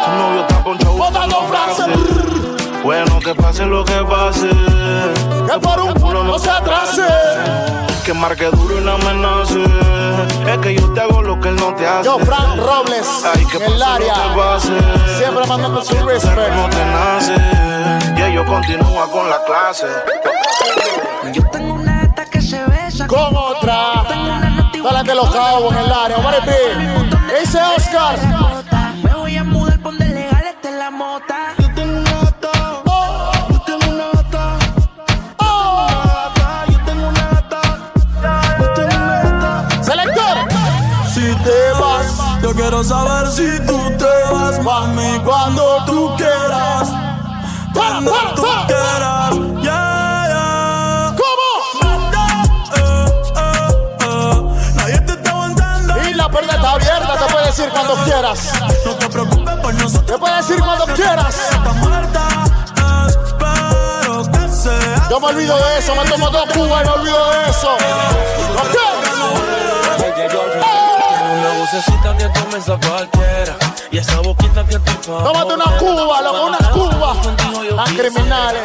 Tu 0.05 0.11
novio 0.11 1.05
está 1.07 1.25
brazos. 1.49 2.18
Bueno, 2.83 3.19
que 3.19 3.35
pase 3.35 3.65
lo 3.65 3.83
que 3.85 3.93
pase. 4.05 4.49
Que 4.49 5.59
por 5.59 5.79
un 5.81 5.93
culo 5.93 6.23
no 6.23 6.39
se 6.39 6.49
atrase. 6.49 7.03
Que 8.05 8.13
marque 8.13 8.45
duro 8.45 8.79
y 8.79 8.83
no 8.83 8.93
amenace. 8.93 9.63
Es 10.47 10.57
que 10.59 10.75
yo 10.75 10.91
te 10.93 11.01
hago 11.01 11.21
lo 11.21 11.39
que 11.39 11.49
él 11.49 11.55
no 11.57 11.75
te 11.75 11.85
hace. 11.85 12.05
Yo, 12.05 12.17
Frank 12.19 12.57
Robles, 12.57 13.07
Ay, 13.35 13.45
que 13.45 13.57
en 13.57 13.63
el 13.73 13.83
área. 13.83 14.15
lo 14.15 14.33
que 14.33 14.39
pase. 14.39 15.17
Siempre 15.17 15.45
mandando 15.47 15.83
su 15.83 15.95
No 15.95 16.05
respect. 16.07 16.35
te 16.71 16.85
nace. 16.85 17.35
Y 18.17 18.21
ellos 18.23 18.45
continúa 18.47 19.07
con 19.11 19.29
la 19.29 19.43
clase. 19.43 19.85
Yo 21.33 21.43
tengo 21.51 21.73
una 21.75 22.03
esta 22.03 22.25
que 22.25 22.41
se 22.41 22.63
besa. 22.65 23.05
Con 23.07 23.35
otra. 23.35 24.03
Dale 24.81 25.03
de 25.03 25.15
los 25.15 25.29
cabos 25.29 25.71
en 25.73 25.79
el 25.79 25.91
área. 25.91 26.17
Be? 26.17 27.09
¿Qué 27.27 27.39
dice 27.41 27.59
Oscar? 27.77 28.17
Quiero 42.79 42.83
saber 42.83 43.27
si 43.27 43.59
tú 43.65 43.77
te 43.97 44.33
vas, 44.33 44.63
mami, 44.63 45.19
cuando 45.25 45.83
tú 45.85 46.15
quieras. 46.15 46.89
Cuando 47.73 48.11
tú 48.35 48.45
quieras, 48.67 49.35
yeah, 49.61 50.25
yeah. 50.27 51.15
¿Cómo? 51.17 51.47
Eh, 52.75 53.05
eh, 53.35 53.55
eh. 54.01 54.73
Nadie 54.75 54.99
te 55.01 55.11
está 55.13 55.29
aguantando. 55.29 56.09
Y 56.09 56.13
la 56.13 56.29
puerta 56.29 56.55
está 56.55 56.71
abierta. 56.71 57.17
Te 57.17 57.33
puedes 57.33 57.47
decir 57.47 57.69
cuando 57.71 57.95
quieras. 58.05 58.53
No 58.85 58.91
te 58.95 59.09
preocupes 59.09 59.55
por 59.57 59.73
nosotros. 59.73 60.05
Te 60.05 60.17
puedes 60.17 60.47
decir 60.47 60.63
cuando 60.63 60.85
quieras. 60.93 61.35
Está 61.51 61.73
muerta, 61.73 62.27
espero 63.07 64.31
que 64.31 64.49
sea. 64.49 65.07
Yo 65.09 65.19
me 65.19 65.27
olvido 65.27 65.57
de 65.57 65.79
eso. 65.79 65.95
Me 65.95 66.05
tomo 66.09 66.29
dos 66.29 66.49
cubas 66.51 66.83
y 66.83 66.87
me 66.87 66.93
olvido 66.93 67.31
de 67.31 67.49
eso. 67.49 67.73
¿Ok? 67.73 69.09
Vocecita 71.71 72.17
que 72.17 72.39
comienza 72.39 72.79
cualquiera 72.79 73.55
Y 73.91 73.99
esa 73.99 74.19
boquita 74.21 74.65
que 74.65 74.79
te 74.79 74.91
pa' 74.91 75.23
Tómate 75.23 75.53
una 75.53 75.77
cuba, 75.77 76.21
loco, 76.23 76.45
una 76.45 76.57
cuba. 76.71 77.15
Quise, 77.21 77.95
criminales. 77.95 78.61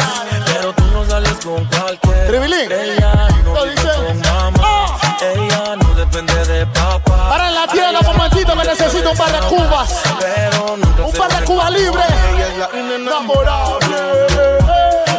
Pero 0.46 0.72
tú 0.72 0.84
no 0.90 1.04
sales 1.04 1.34
con 1.44 1.66
cualquiera 1.66 2.26
Tribilín. 2.26 2.72
Ella 2.72 3.28
no 3.44 3.62
vive 3.62 3.74
con 3.74 4.20
mamá 4.20 4.86
Ella 5.20 5.76
no 5.76 5.94
depende 5.94 6.46
de 6.46 6.66
papá 6.68 7.28
Para 7.28 7.48
en 7.48 7.54
la 7.54 7.66
tienda 7.66 8.00
un 8.00 8.06
momentito 8.06 8.52
que 8.56 8.68
necesito 8.68 9.10
un 9.10 9.16
par 9.18 9.32
de 9.32 9.48
cubas. 9.48 10.00
Pero 10.18 10.76
nunca 10.78 11.02
Un 11.04 11.12
par 11.12 11.38
de 11.38 11.44
cubas 11.44 11.70
libres. 11.72 12.06
Ella 12.34 12.48
es 12.48 12.58
la 12.58 12.94
Enamorable. 12.94 13.96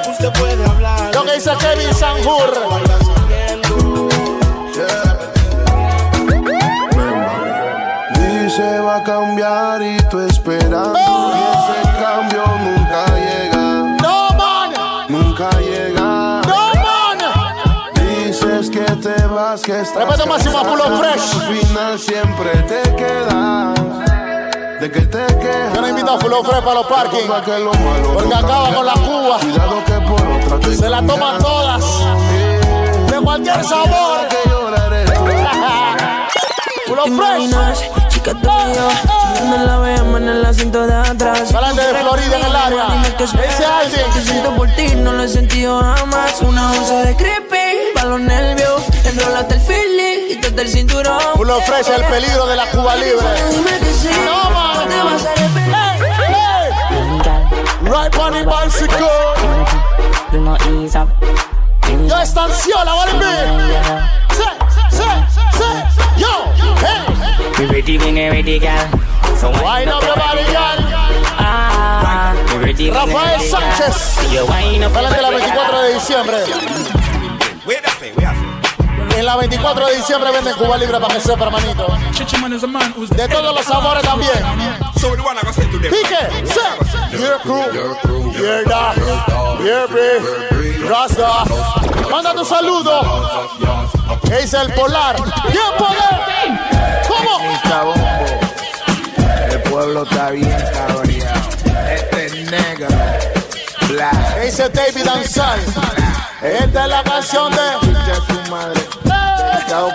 Usted 0.09 0.33
puede 0.39 0.65
hablar. 0.65 1.13
Lo 1.13 1.23
que 1.23 1.33
dice 1.33 1.51
Kevin 1.59 1.93
Sanjur. 1.93 3.04
Cambiar 9.05 9.81
y 9.83 9.97
tú 10.09 10.19
esperando. 10.19 10.99
Y 10.99 11.01
ese 11.01 12.03
cambio 12.03 12.43
nunca 12.65 13.05
llega. 13.15 13.97
No 14.01 14.29
man. 14.35 14.73
Nunca 15.07 15.49
llega. 15.59 16.41
No 16.47 16.73
man. 16.73 17.19
Dices 17.93 18.69
que 18.69 18.79
te 18.79 19.27
vas, 19.27 19.61
que 19.61 19.79
estás. 19.81 20.03
Respeto 20.07 20.27
máximo 20.27 20.57
a 20.57 20.63
Pulo 20.63 20.83
Fresh. 20.97 21.35
Al 21.35 21.55
final 21.55 21.99
siempre 21.99 22.49
te 22.63 22.95
quedas. 22.95 23.79
De 24.81 24.91
que 24.91 25.01
te 25.01 25.25
quejas. 25.37 25.73
Yo 25.75 25.81
no 25.81 25.87
invito 25.87 26.11
a 26.11 26.19
Fulo 26.19 26.43
Fresh 26.43 26.61
para 26.61 26.73
los 26.73 26.87
parking. 26.87 27.27
Pa' 27.27 27.43
que 27.43 27.59
lo 27.59 27.73
malo 27.73 28.13
Porque 28.15 28.33
acaba 28.33 28.73
con 28.73 28.85
la 28.85 28.93
cuba. 28.93 29.37
Cuidado 29.39 29.83
que 29.85 29.93
por 30.01 30.55
otra 30.55 30.75
Se 30.75 30.89
la 30.89 31.01
toman 31.05 31.37
todas. 31.39 31.85
De 33.11 33.21
cualquier 33.21 33.63
sabor. 33.63 34.27
Que 34.29 34.49
lloraré 34.49 35.05
tú. 36.85 36.91
Fulo 36.91 37.03
¿Te 37.03 37.09
imaginas? 37.09 37.79
Chica, 38.09 38.31
Chillando 38.33 39.55
en 39.55 39.65
la 39.67 39.77
BM 39.77 40.17
en 40.17 40.29
el 40.29 40.45
asiento 40.45 40.85
de 40.87 40.93
atrás 40.95 41.53
Adelante 41.53 41.81
de 41.81 41.93
Florida 41.99 42.37
en 42.39 42.45
el 42.45 42.55
área. 42.55 42.87
Ese 43.19 43.65
alguien. 43.65 44.11
Te 44.13 44.21
siento 44.21 44.55
por 44.55 44.69
ti, 44.75 44.87
no 44.95 45.13
lo 45.13 45.23
he 45.23 45.27
sentido 45.27 45.79
jamás 45.81 46.41
Una 46.41 46.71
onza 46.71 46.95
de 47.03 47.15
creepy, 47.15 47.93
pa' 47.93 48.05
los 48.05 48.19
nervios 48.19 48.81
Enrolaste 49.03 49.55
el 49.55 49.61
feeling, 49.61 50.27
quítate 50.29 50.61
el 50.63 50.69
cinturón 50.69 51.19
Fulo 51.35 51.59
Fresh, 51.61 51.89
el 51.89 52.03
peligro 52.05 52.45
de 52.47 52.55
la 52.55 52.65
Cuba 52.71 52.95
libre. 52.95 53.25
Dime 53.51 53.79
que 53.79 53.93
sí, 53.93 54.09
No, 54.25 54.49
man. 54.51 54.77
no 54.77 54.85
te 54.87 55.03
vas 55.03 55.25
a 55.25 55.31
arrepentir 55.31 55.75
Hey, 56.27 56.71
hey. 57.23 57.81
Right 57.83 58.15
on 58.17 58.33
the 58.33 58.43
bicycle. 58.43 59.07
Do 60.31 60.41
not 60.41 60.59
ease 60.67 60.95
up. 60.97 61.07
Yo 62.07 62.17
estanciola, 62.19 62.95
what 62.95 63.09
it 63.09 63.19
be? 63.19 63.25
Say, 64.35 64.53
say, 64.89 65.25
say. 65.57 65.83
Yo, 66.17 66.33
hey. 66.85 67.59
We 67.59 67.65
ready, 67.67 67.97
we 67.97 68.11
not 68.11 68.31
ready, 68.31 68.59
girl. 68.59 68.89
So 69.37 69.49
Wind 69.63 69.89
up 69.89 70.03
your 70.03 70.15
body, 70.15 70.45
girl. 70.53 70.77
Ah, 71.37 72.33
we 72.51 72.65
ready, 72.65 72.85
we 72.85 72.91
not 72.91 73.07
Rafael. 73.07 73.39
Sánchez. 73.39 73.95
So 73.95 74.21
you 74.31 74.45
wind 74.45 74.83
up 74.83 74.95
Adelante 74.95 75.21
la 75.21 75.31
your 75.31 75.39
body, 75.39 75.45
24 75.45 75.81
de 75.81 75.93
diciembre. 75.93 76.37
En 79.17 79.25
la 79.25 79.35
24 79.37 79.87
de 79.87 79.95
diciembre 79.95 80.31
venden 80.31 80.53
Cuba 80.55 80.77
Libre 80.77 80.99
para 80.99 81.13
que 81.13 81.21
sepa, 81.21 81.45
hermanito. 81.45 81.87
De 83.15 83.27
todos 83.29 83.55
los 83.55 83.65
sabores 83.65 84.03
también. 84.03 84.31
Pique, 85.89 86.45
se. 86.45 87.17
Your 87.17 87.39
crew, 87.39 88.31
your 88.33 88.65
da, 88.65 88.93
your 89.63 89.87
B, 89.89 90.87
Rasta. 90.89 91.84
Manda 92.09 92.33
tu 92.33 92.45
saludo. 92.45 93.01
¿Qué 94.27 94.37
dice 94.41 94.57
el 94.61 94.73
polar? 94.73 95.15
¡Tiempo 95.15 95.87
de! 95.89 96.05
¿Cómo? 97.07 97.39
El 99.51 99.61
pueblo 99.63 100.03
está 100.03 100.31
bien 100.31 100.55
cabreado. 100.73 101.49
Este 101.93 102.25
es 102.25 102.51
negro. 102.51 102.87
Black. 103.89 104.35
¿Qué 104.35 104.41
dice 104.41 104.69
David 104.69 105.07
Ansal? 105.07 105.59
Esta 106.41 106.83
es 106.83 106.89
la 106.89 107.03
canción 107.03 107.51
de. 107.51 107.79
Chucha 107.81 108.15
su 108.27 108.51
madre. 108.51 108.81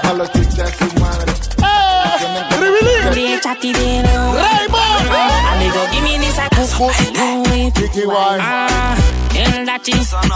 Para 0.02 0.14
los 0.14 0.32
chuchas 0.32 0.70
su 0.78 1.00
madre. 1.00 1.39
Bitch, 3.14 3.46
I 3.46 3.54
did 3.60 3.76
it. 3.76 4.06
Amigo, 5.50 5.82
give 5.92 6.02
me 6.04 6.18
this. 6.18 6.38
Kiki 7.74 8.06
Wine. 8.06 8.40
Ah, 8.40 8.94
el 9.34 9.66
dachi, 9.66 9.92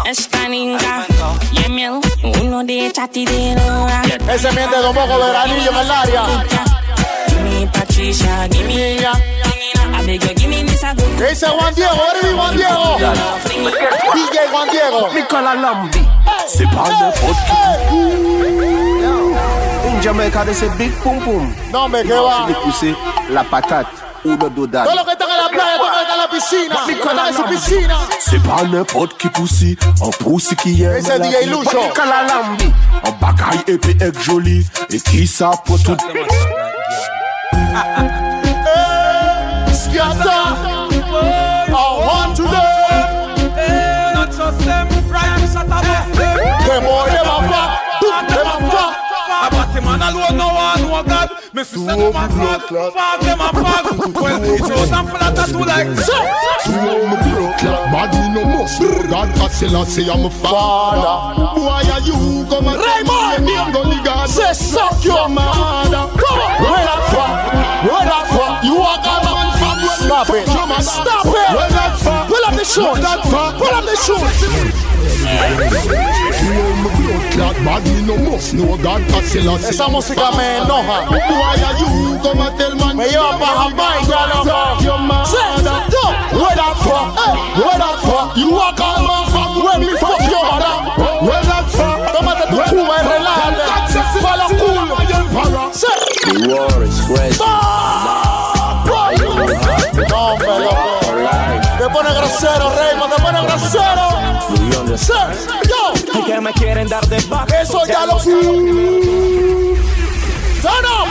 esta 0.07 0.49
ninga. 0.49 1.07
Y 1.53 1.65
el 1.65 1.71
miel, 1.71 2.01
uno 2.41 2.65
de 2.65 2.91
chatidero. 2.93 3.87
Ese 4.29 4.53
miente 4.53 4.77
de 4.77 4.89
un 4.89 4.95
poco 4.95 5.19
veranillo 5.19 5.71
en 5.71 5.77
el 5.77 5.91
área. 5.91 6.25
Give 7.29 7.41
me 7.43 7.67
Patricia, 7.69 8.49
give 8.51 8.67
me 8.67 8.97
ya. 8.99 9.13
Amigo, 9.99 10.27
give 10.37 10.49
me 10.49 10.65
this. 10.65 10.81
¿Qué 11.17 11.31
dice 11.31 11.47
Juan 11.47 11.75
Diego? 11.75 11.93
Ahora 11.93 12.35
Juan 12.35 12.57
Diego. 12.57 12.99
DJ 14.15 14.37
Juan 14.51 14.69
Diego. 14.71 15.09
Nicolas 15.15 15.55
Lambi. 15.55 16.01
C'est 16.47 16.67
pas 16.67 16.89
n'importe 16.89 17.39
qui. 17.89 19.44
In 20.05 20.13
Jamaica, 20.13 20.45
they 20.45 20.53
say 20.53 20.69
big 20.77 20.93
pum 21.01 21.19
pum. 21.21 21.55
No, 21.73 21.89
me 21.89 22.03
que 22.03 22.13
va. 22.13 22.47
Big 22.47 22.57
pussy, 22.57 22.95
la 23.31 23.43
patate 23.43 23.89
ou 24.23 24.37
le 24.37 24.51
dodane. 24.51 24.85
Todos 24.85 24.97
los 24.97 25.05
que 25.07 25.13
están 25.13 25.31
en 25.31 25.43
la 25.43 25.49
playa, 25.49 25.79
todos 25.79 25.89
los 25.89 25.97
que 25.97 26.03
están 26.03 26.15
en 26.15 26.19
la 26.19 26.29
piscina. 26.29 26.75
Los 26.75 26.85
que 26.85 26.93
están 26.93 27.27
en 27.27 27.35
su 27.35 27.45
piscina. 27.45 27.99
C'est 28.21 28.43
pas 28.43 28.65
n'importe 28.65 29.17
qui 29.17 29.29
pussy, 29.31 29.79
un 30.03 30.11
pussy 30.11 30.57
qui 30.57 30.83
aime 30.83 30.97
Ese 30.97 31.09
la 31.09 31.25
DJ 31.25 31.45
vie. 31.45 31.47
Lucho. 31.47 31.81
Nicolas 31.81 32.27
Lambi. 32.29 32.71
Un 33.03 33.13
bagaille 33.13 33.65
épais 33.67 33.97
et 33.99 34.23
joli. 34.23 34.67
Et 34.91 35.01
qui 35.01 35.27
ça 35.27 35.53
pour 35.65 35.83
tout. 35.83 35.97
Alone, 50.11 50.37
no 50.37 50.49
one, 50.53 50.83
no 50.83 51.03
God. 51.07 51.31
Me 51.55 51.63
a 51.63 52.29
fuck, 52.29 52.69
fuck 52.69 53.21
them 53.21 53.41
a. 53.41 53.55
Well, 54.15 54.43
it's 54.43 54.71
out 54.71 54.93
and 54.93 55.09
full 55.09 55.23
of 55.23 55.35
tattoo 55.35 55.65
like 55.65 55.87
Two 56.65 56.73
of 56.73 57.03
me 57.05 57.17
broke 57.33 57.63
like 57.63 57.85
bad 57.93 58.11
me 58.15 58.35
no 58.35 58.45
must 58.45 58.81
God 59.11 59.29
Casilla 59.37 59.85
say 59.85 60.09
I'm 60.11 60.25
a 60.25 60.31
father 60.31 61.61
Why 61.61 61.83
are 61.93 62.01
you 62.01 62.47
come 62.49 62.69
and 62.69 62.79
Raymond! 62.79 63.45
me 63.45 63.57
I'm 63.57 63.73
gonna 63.73 64.03
God 64.05 64.29
Say 64.29 64.53
suck 64.53 65.05
your 65.05 65.29
mother. 65.29 66.09
Come 66.19 66.39
on. 66.41 66.63
Where 66.63 66.85
that 66.85 67.03
fuck? 67.13 67.37
Where 67.85 68.05
that 68.09 68.27
Stop 70.25 70.35
it. 70.35 70.83
Stop 70.85 71.27
it. 71.27 71.33
Where 71.33 71.69
that 71.69 71.99
fuck? 72.01 72.29
Pull 72.29 72.45
up 72.45 72.55
the 72.57 72.65
shoes. 72.65 72.85
Where 72.85 73.03
that 73.03 73.21
fuck? 73.29 73.57
Pull 73.61 73.69
up 73.69 73.85
the 73.85 73.97
shoes. 74.01 74.25
Two 76.35 76.49
of 76.49 76.77
me 76.81 76.89
broke 77.05 77.35
like 77.37 77.59
bad 77.65 77.83
me 77.85 78.01
no 78.07 78.17
must 78.31 78.55
know 78.55 78.77
God 78.79 79.03
Casilla 79.09 79.59
say 79.59 79.69
Esa 79.69 79.85
I'm 79.85 79.95
a 79.95 79.99
música 79.99 80.17
me 80.17 80.37
father. 80.37 80.65
enoja. 80.65 80.99
Why 81.11 81.61
are 81.61 81.77
you 81.81 81.89
come 82.25 82.41
and 82.41 82.59
tell 82.59 82.75
man 82.77 82.97
Me 82.97 83.05
lleva 83.05 83.37
pa' 83.39 83.69
Jamaica, 83.69 84.21
loco. 84.33 84.59
Your 84.85 84.99
Say, 85.25 85.45
mother 85.61 85.79
yo, 85.93 86.05
where 86.41 86.57
that 86.57 86.75
fuck? 86.85 87.09
Hey, 87.21 87.35
where 87.61 87.79
that 87.79 87.97
fuck? 88.05 88.37
You 88.37 88.49
walk 88.53 88.81
out 88.81 89.05
of 89.05 89.29
fuck. 89.33 89.51
Where 89.65 89.79
me 89.81 89.93
fuck 90.01 90.21
your 90.29 90.45
mother? 90.45 90.75
Where 91.27 91.45
that 91.45 91.67
fuck? 91.73 91.99
Tómate 92.15 92.45
tu 92.51 92.57
cuba 92.71 92.95
y 92.97 93.03
relájate. 93.09 93.65
Pa' 94.25 94.35
los 94.41 94.53
culos. 94.57 94.89
Say, 95.75 95.99
The 96.25 96.49
war 96.49 96.83
is 96.83 97.01
crazy. 97.07 97.34
Say, 104.97 105.15
yo, 105.69 105.93
Y 106.21 106.25
que 106.25 106.41
me 106.41 106.53
quieren 106.53 106.89
dar 106.89 107.07
de 107.09 107.19
baja. 107.29 107.61
eso 107.63 107.81
ya 107.87 108.07
lo 108.07 108.19
Turn 110.63 110.85
up. 110.87 111.09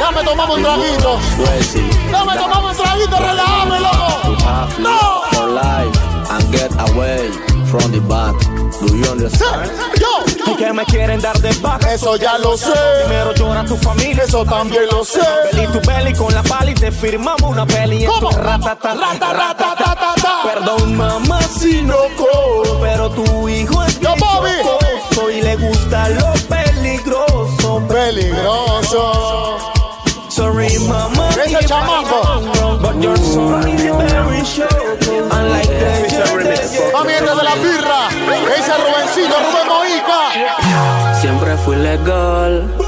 Dame, 0.00 0.22
tomamos 0.24 0.56
un 0.56 0.62
traguito. 0.62 1.18
Dame, 2.12 2.36
tomamos 2.36 2.78
un 2.78 2.84
traguito, 2.84 3.16
relájame, 3.18 3.80
loco. 3.80 4.36
No. 4.78 5.22
For 5.32 5.48
life 5.48 5.98
and 6.30 6.52
get 6.52 6.70
away 6.90 7.30
from 7.66 7.90
the 7.90 8.00
back. 8.00 8.34
Do 8.80 8.94
you 8.96 9.10
understand? 9.10 9.70
Yo, 9.98 10.52
Y 10.52 10.56
que 10.56 10.72
me 10.72 10.84
quieren 10.84 11.20
dar 11.20 11.36
de 11.40 11.52
baja. 11.60 11.92
eso 11.94 12.16
ya 12.16 12.38
lo 12.38 12.56
sé. 12.56 12.70
Primero 13.04 13.34
llora 13.34 13.64
tu 13.64 13.76
familia. 13.76 14.22
Eso 14.24 14.44
también 14.44 14.84
lo 14.92 15.04
sé. 15.04 15.20
Belly 15.52 15.66
tu 15.72 15.80
belly 15.80 16.12
con 16.14 16.32
la 16.32 16.42
pali 16.44 16.74
te 16.74 16.92
firmamos 16.92 17.42
una 17.42 17.66
peli 17.66 18.04
¿Cómo? 18.04 18.30
tu 18.30 18.36
ratata. 18.36 18.94
Rata, 18.94 19.32
Perdón 20.44 20.96
mamá 20.96 21.40
si 21.42 21.82
no 21.82 21.96
cobro, 22.16 22.78
pero 22.80 23.10
tu 23.10 23.48
hijo 23.48 23.82
es 23.84 23.98
Yo, 24.00 24.14
Bobby. 24.16 24.50
peligroso 24.50 25.30
y 25.30 25.42
le 25.42 25.56
gusta 25.56 26.08
lo 26.10 26.32
peligroso. 26.48 27.82
Peligroso. 27.88 29.56
Sorry 30.28 30.78
mamá. 30.80 31.28
Ese 31.44 31.64
chamaco. 31.66 32.78
But 32.80 33.02
your 33.02 33.16
son 33.18 33.68
is 33.68 33.82
very 33.82 34.44
sure. 34.44 34.68
Unlike 35.30 35.68
the 35.68 36.92
Mami, 36.92 37.12
este 37.12 37.24
de 37.24 37.42
la 37.42 37.54
birra. 37.56 38.08
Ese 38.56 38.72
Rubencito, 38.76 39.36
Rubén 39.44 39.66
Mojica. 39.68 41.20
Siempre 41.20 41.56
fui 41.56 41.76
legal 41.76 42.87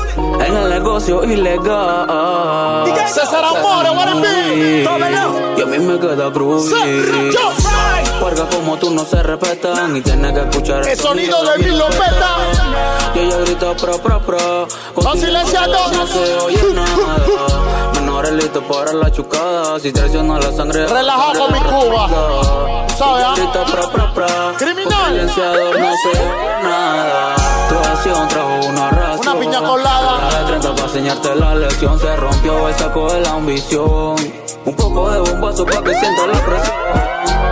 negocio 1.01 1.25
ilegal. 1.25 2.85
César 3.09 3.45
it 3.45 4.23
be? 4.23 4.85
Y 5.57 5.63
a 5.63 5.67
mí 5.67 5.79
me 5.79 5.99
queda 5.99 6.31
groovy. 6.31 6.71
Yo, 7.33 8.21
Puercas 8.21 8.55
como 8.55 8.77
tú 8.77 8.91
no 8.91 9.05
se 9.05 9.23
respetan 9.23 9.97
y 9.97 10.01
tienes 10.03 10.33
que 10.33 10.41
escuchar 10.41 10.87
El 10.87 10.99
sonido 10.99 11.43
de 11.45 11.65
mi 11.65 11.77
lopeta. 11.77 12.37
Y 13.15 13.19
ella 13.19 13.37
grita 13.39 13.75
pro 13.77 13.99
pro 13.99 14.21
pro. 14.21 14.69
Con 14.95 15.19
silenciador. 15.19 15.93
No 15.93 16.07
se 16.07 16.35
oye 16.39 16.75
nada. 16.75 17.93
Menores 17.95 18.33
listos 18.33 18.65
para 18.65 18.93
la 18.93 19.11
chucada. 19.11 19.81
Si 19.81 19.93
traiciona 19.93 20.39
la 20.39 20.53
sangre. 20.53 20.87
Relajado 20.87 21.47
con 21.47 21.53
mi 21.53 21.61
Cuba. 21.61 22.90
¿Sabes, 23.01 23.25
ah? 23.25 24.53
Criminal. 24.59 25.27
No 25.27 25.33
oye 25.33 26.21
nada. 26.63 27.35
Tu 27.71 27.75
acción 27.75 28.29
trajo 28.29 28.67
una 28.69 28.91
ración. 28.91 29.21
Una 29.21 29.41
piña 29.41 29.63
colada. 29.63 30.31
La 30.31 30.41
de 30.41 30.45
30 30.45 30.75
para 30.75 30.87
enseñarte 30.87 31.35
la 31.35 31.55
lección. 31.55 31.99
Se 31.99 32.15
rompió 32.17 32.69
el 32.69 32.75
saco 32.75 33.11
de 33.11 33.21
la 33.23 33.31
ambición. 33.31 34.17
Un 34.65 34.75
poco 34.75 35.11
de 35.11 35.19
bombazo 35.21 35.65
para 35.65 35.83
que 35.83 35.95
sienta 35.95 36.27
la 36.27 36.45
presión. 36.45 36.77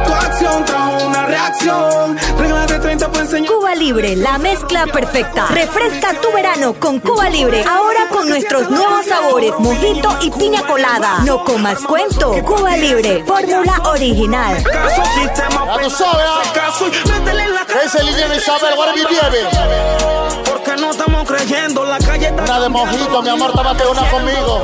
Tu 0.07 0.13
acción 0.13 0.65
trajo 0.65 1.07
una 1.07 1.27
reacción. 1.27 2.19
Reglas 2.39 2.67
de 2.69 2.79
30 2.79 3.09
para 3.11 3.25
enseñar. 3.25 3.53
Cuba 3.53 3.75
Libre, 3.75 4.17
la 4.17 4.39
mezcla 4.39 4.87
perfecta. 4.87 5.47
Refresca 5.47 6.15
tu 6.21 6.31
verano 6.33 6.75
con 6.75 7.01
Cuba 7.01 7.31
Libre. 7.31 7.65
Ahora 7.65 8.09
con 8.11 8.29
nuestros 8.29 8.69
nuevos 8.71 9.07
sabores, 9.07 9.53
mojito 9.59 10.19
y 10.23 10.31
piña 10.31 10.63
colada. 10.67 11.21
No 11.25 11.43
comas 11.45 11.79
cuento. 11.81 12.33
Cuba 12.45 12.77
Libre, 12.77 13.25
fórmula 13.25 13.81
original. 13.87 14.63
Caso 14.63 15.03
sistema 15.15 15.67
Ya 15.67 15.83
tú 15.83 15.91
sabes, 15.91 16.27
ah. 16.29 16.43
caso 16.53 16.87
y 16.89 17.09
métele 17.09 17.43
en 17.45 17.55
la 17.55 17.65
cara. 17.65 17.83
Ese 17.85 18.05
Lilian 18.05 18.35
Isabel, 18.35 18.75
be, 18.95 19.03
baby? 19.03 20.43
Porque 20.45 20.77
no 20.77 20.91
estamos 20.91 21.27
creyendo, 21.27 21.85
la 21.85 21.99
calle 21.99 22.27
está 22.27 22.43
Una 22.43 22.61
de 22.61 22.69
mojito, 22.69 23.23
mi 23.23 23.29
amor, 23.31 23.53
tómate 23.53 23.87
una 23.87 24.11
conmigo. 24.11 24.63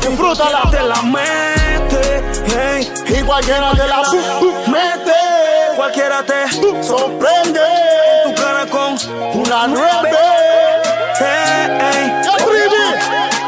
Disfrútala. 0.00 0.70
te 0.70 0.82
la 0.82 1.02
hey. 2.46 2.92
Y 3.08 3.22
cualquiera 3.22 3.72
te 3.72 3.86
la 3.86 4.02
mete. 4.66 5.12
Cualquiera 5.76 6.22
te 6.22 6.48
Sorprende. 6.82 7.60
tu 8.24 8.34
cara 8.34 8.66
con 8.66 8.96
Una 9.40 9.66
nueve. 9.66 10.10
hey. 11.18 12.12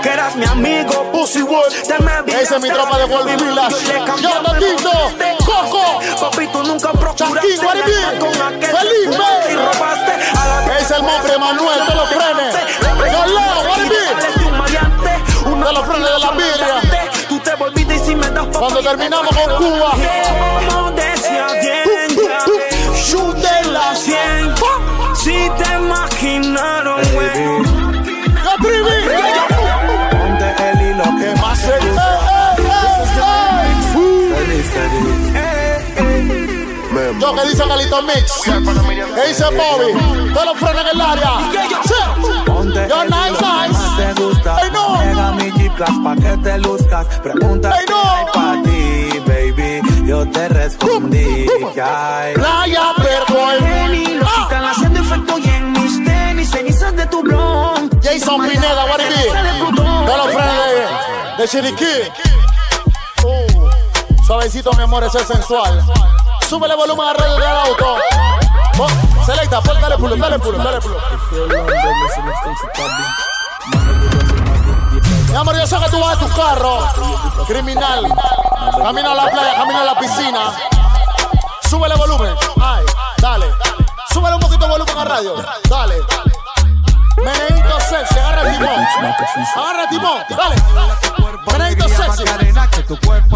Que 0.02 0.08
eras 0.08 0.34
mi 0.34 0.44
amigo, 0.44 1.10
Pussy 1.12 1.42
Wood. 1.42 1.72
te 1.86 1.98
me 2.02 2.40
Esa 2.42 2.56
es 2.56 2.62
mi 2.62 2.70
tropa 2.70 2.98
de 2.98 3.04
Wolf 3.04 3.24
Village. 3.36 3.76
Yo, 4.20 4.30
Tatito. 4.42 4.90
Coco. 5.44 6.00
Papi, 6.20 6.46
tú 6.48 6.62
nunca 6.64 6.92
procuraste 6.92 7.54
estar 7.54 8.18
con 8.18 8.42
aquel 8.42 8.76
Felipe. 8.76 9.24
y 9.50 9.54
robaste 9.54 10.12
a 10.12 10.66
la 10.66 10.78
Es 10.78 10.90
el 10.90 11.02
monstruo 11.02 11.38
Manuel 11.38 11.86
de 11.86 11.94
los 11.94 12.08
frenes. 12.08 12.54
Yo, 13.12 13.26
Leo, 13.26 13.76
it 13.76 13.88
be? 13.88 15.64
de 15.66 15.72
los 15.72 15.86
frenes 15.86 16.08
de 16.12 16.18
la 16.18 16.30
birria. 16.32 16.91
Cuando 18.50 18.80
terminamos 18.80 19.34
con 19.36 19.56
Cuba. 19.56 19.92
Como 20.68 20.90
decía 20.92 21.46
bien, 21.60 22.16
ya 22.16 22.38
que 22.44 23.00
Shoot 23.00 23.36
de 23.36 23.70
la 23.70 23.94
100 23.94 24.54
Si 25.14 25.50
te 25.58 25.74
imaginaron, 25.74 27.00
güey 27.12 27.44
Yo, 27.44 28.54
Trivi. 28.60 28.98
Ponte 30.10 30.70
el 30.70 30.90
hilo 30.90 31.04
¿Qué 31.18 31.40
más 31.40 31.58
se 31.58 31.70
eh. 35.34 35.72
Yo 37.20 37.34
que 37.34 37.48
dice 37.48 37.66
Galito 37.66 38.02
Mix. 38.02 38.42
¿Qué 38.44 39.28
dice 39.28 39.44
Bobby? 39.44 39.92
De 40.32 40.44
los 40.44 40.58
frenes 40.58 40.82
en 40.82 40.88
el 40.88 41.00
área. 41.00 41.32
Sí. 41.84 41.94
Yo 42.88 43.04
nice, 43.04 43.38
que 43.38 43.68
nice. 43.68 43.81
G-Class 45.82 45.98
pa' 46.04 46.14
que 46.16 46.36
te 46.42 46.58
luzcas. 46.58 47.06
Pregunta 47.20 47.70
Ey, 47.78 47.84
qué 47.86 47.92
no. 47.92 48.32
pa' 48.32 48.56
ti, 48.62 49.18
baby. 49.26 50.06
Yo 50.06 50.28
te 50.30 50.48
respondí 50.48 51.46
que 51.74 51.82
hay. 51.82 52.34
Playa 52.34 52.92
Percoy. 52.96 53.58
Tenis, 53.58 54.08
lo 54.20 54.26
Ah. 54.26 54.30
quitan 54.48 54.64
haciendo 54.64 55.00
efecto 55.00 55.38
y 55.38 55.48
en 55.48 55.72
mis 55.72 56.04
tenis, 56.04 56.50
cenizas 56.50 56.94
de 56.96 57.06
tu 57.06 57.22
blon. 57.22 57.90
Jason 58.02 58.46
Pineda, 58.48 58.84
what 58.86 59.00
it? 59.00 59.74
Todos 60.06 60.16
los 60.18 60.26
frenes 60.34 61.36
de, 61.36 61.42
de 61.42 61.48
Chiriquí. 61.48 61.94
Uh, 63.24 64.24
suavecito, 64.24 64.72
mi 64.74 64.82
amor, 64.82 65.04
ese 65.04 65.18
es 65.18 65.26
sensual. 65.26 65.82
Súbele 66.48 66.74
volumen 66.76 67.08
a 67.08 67.12
radio 67.14 67.36
del 67.38 67.56
auto. 67.56 67.96
Oh, 68.78 69.24
selecta, 69.26 69.60
pues 69.60 69.80
dale 69.80 69.96
pulo, 69.96 70.16
dale 70.16 70.38
pulo, 70.38 70.58
dale 70.58 70.80
pulo. 70.80 70.96
Amor, 75.42 75.56
yo 75.56 75.66
sé 75.66 75.76
que 75.76 75.90
tú 75.90 75.98
vas 75.98 76.16
a 76.16 76.20
tu 76.20 76.28
carro. 76.36 76.88
Criminal. 77.48 78.06
Camina 78.80 79.10
a 79.10 79.14
la 79.16 79.26
playa, 79.28 79.54
camina 79.56 79.80
a 79.80 79.84
la 79.86 79.98
piscina. 79.98 80.52
Súbele 81.68 81.96
volumen. 81.96 82.32
Ay, 82.62 82.84
dale. 83.18 83.46
Súbele 84.12 84.36
un 84.36 84.40
poquito 84.40 84.68
volumen 84.68 84.96
a 84.96 85.04
radio. 85.04 85.34
Dale. 85.68 85.96
Meneito 87.16 87.80
sexy, 87.80 88.20
agarra 88.20 88.42
el 88.42 88.56
timón. 88.56 88.86
Agarra 89.56 89.82
el 89.82 89.88
timón, 89.88 90.22
dale. 90.30 90.54
Meneito 91.50 91.88
sexy. 91.88 92.22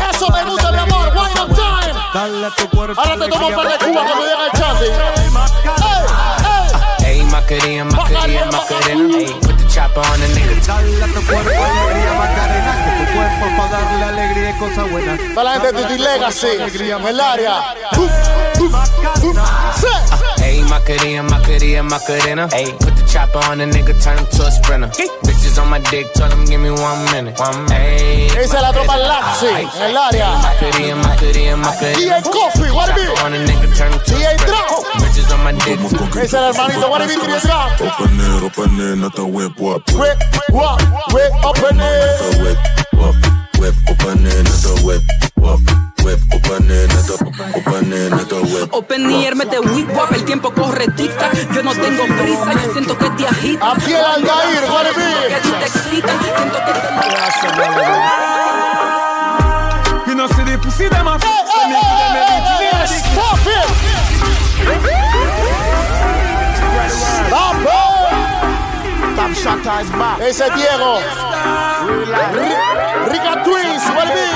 Eso 0.08 0.28
me 0.30 0.44
gusta, 0.44 0.70
mi 0.70 0.78
amor. 0.78 1.08
One 1.08 1.34
more 1.34 1.54
time. 1.54 1.92
Ahora 2.96 3.18
te 3.18 3.28
tomo 3.28 3.48
un 3.48 3.54
par 3.56 3.66
de 3.66 3.78
cubas 3.78 4.04
cuando 4.04 4.26
llega 4.26 4.46
el 4.46 4.52
chante. 4.52 4.86
Ey, 4.86 6.45
Ey, 7.06 7.22
Macarena, 7.30 7.84
Macarena, 7.84 8.50
Macarena. 8.50 9.06
Put 9.40 9.56
the 9.58 9.64
chopper 9.70 10.00
on 10.00 10.18
the 10.18 10.26
nigga. 10.34 10.66
Dale 10.66 11.04
a 11.04 11.06
tu 11.06 11.20
cuerpo 11.22 11.50
alegría, 11.50 12.12
Macarena. 12.18 12.72
Que 12.82 12.90
tu 12.98 13.04
cuerpo 13.14 13.46
pa' 13.56 13.68
darle 13.68 14.04
alegría 14.04 14.50
y 14.50 14.58
cosas 14.58 14.90
buenas. 14.90 15.20
Para 15.34 15.44
la 15.44 15.60
gente 15.60 15.72
de 15.72 15.84
Titi 15.84 15.98
Legacy, 16.02 16.48
en 16.90 17.06
el 17.06 17.20
área. 17.20 17.74
Ey, 20.42 20.62
Macarena, 20.62 21.22
Macarena, 21.22 21.82
Macarena. 21.84 22.48
Ey, 22.52 22.72
put 22.72 22.94
the 22.96 23.04
chopper 23.06 23.38
on 23.50 23.58
the 23.58 23.66
nigga, 23.66 23.94
turn 24.02 24.18
him 24.18 24.26
to 24.26 24.46
a 24.46 24.50
sprinter. 24.50 24.88
Bitches 25.22 25.62
on 25.62 25.70
my 25.70 25.78
dick, 25.90 26.12
tell 26.14 26.30
him 26.30 26.44
give 26.44 26.60
me 26.60 26.70
one 26.70 27.04
minute. 27.12 27.38
One 27.38 27.64
minute. 27.66 28.36
Esa 28.36 28.56
es 28.56 28.62
la 28.62 28.72
tropa 28.72 28.94
en 28.94 29.00
el 29.80 29.96
área. 29.96 30.30
Macarena, 30.38 30.96
Macarena, 30.96 31.56
Macarena. 31.56 32.20
DJ 32.20 32.22
Coffee, 32.24 32.70
what 32.72 32.88
it 32.90 32.96
be? 32.96 33.06
on 33.22 33.32
a 33.32 33.38
nigga, 33.38 33.76
turn 33.76 33.92
him 33.92 34.00
to 34.00 34.14
a 34.14 34.18
DJ 34.18 34.38
sprinter. 34.38 34.86
Bitches 34.98 35.32
on 35.32 35.44
my 35.44 35.52
dick. 35.52 35.78
Ese 36.16 36.24
es 36.24 36.34
el 36.34 36.44
hermanito, 36.44 36.88
what 36.98 37.10
it 37.10 37.20
be, 37.20 37.26
Drop. 37.46 37.80
Open 37.80 38.20
it, 38.20 38.42
open 38.42 38.80
it, 38.80 38.96
not 38.96 39.18
a 39.18 39.24
whip, 39.26 39.58
Whip, 39.60 39.84
whip, 41.12 41.32
open 41.44 41.80
it. 41.80 42.20
whip, 42.40 42.58
wap, 42.94 43.14
whip, 43.58 43.74
open 43.90 44.26
it, 44.26 44.44
not 44.44 44.64
a 44.64 44.72
whip, 44.84 45.02
wap, 45.36 45.60
whip, 46.04 46.20
open 46.32 46.70
it, 46.70 46.88
not 46.88 47.10
a, 47.10 47.16
open 47.58 47.92
it, 47.92 48.10
not 48.10 48.32
a 48.32 48.40
whip. 48.52 48.72
Open 48.72 49.10
Air, 49.10 49.34
mete 49.34 49.58
whip 49.60 49.88
wap, 49.94 50.12
el 50.12 50.24
tiempo 50.24 50.50
corre 50.52 50.86
tic-tac. 50.96 51.52
Yo 51.54 51.62
no 51.62 51.72
tengo 51.72 52.04
prisa, 52.16 52.52
yo 52.52 52.72
siento 52.72 52.96
que 52.98 53.10
te 53.10 53.26
agita. 53.26 53.72
A 53.72 53.74
pie 53.74 53.96
al 53.96 54.22
Aldair, 54.22 54.64
what 54.70 54.86
it 54.86 54.94
Que 54.96 55.40
ti 55.42 55.50
te 55.50 55.58
be? 55.58 55.66
excita, 55.66 56.12
siento 56.36 56.58
que 56.64 56.72
te 56.72 56.86
You 60.06 60.14
know, 60.14 60.28
see 60.28 60.44
the 60.44 60.56
pussy, 60.62 60.88
them 60.88 61.08
a 61.08 61.18
Stop 62.86 63.46
it! 63.46 63.65
Top 69.26 69.34
Shatter 69.34 69.82
is 69.82 69.90
back. 69.90 70.20
Ese 70.20 70.40
es 70.42 70.54
Diego. 70.54 71.02
Ri- 72.38 72.62
Rica 73.10 73.42
Twins, 73.42 73.82
what 73.90 74.06
it 74.06 74.14
be? 74.14 74.30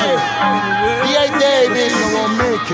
D.A. 1.07 1.30
Davis. 1.38 1.95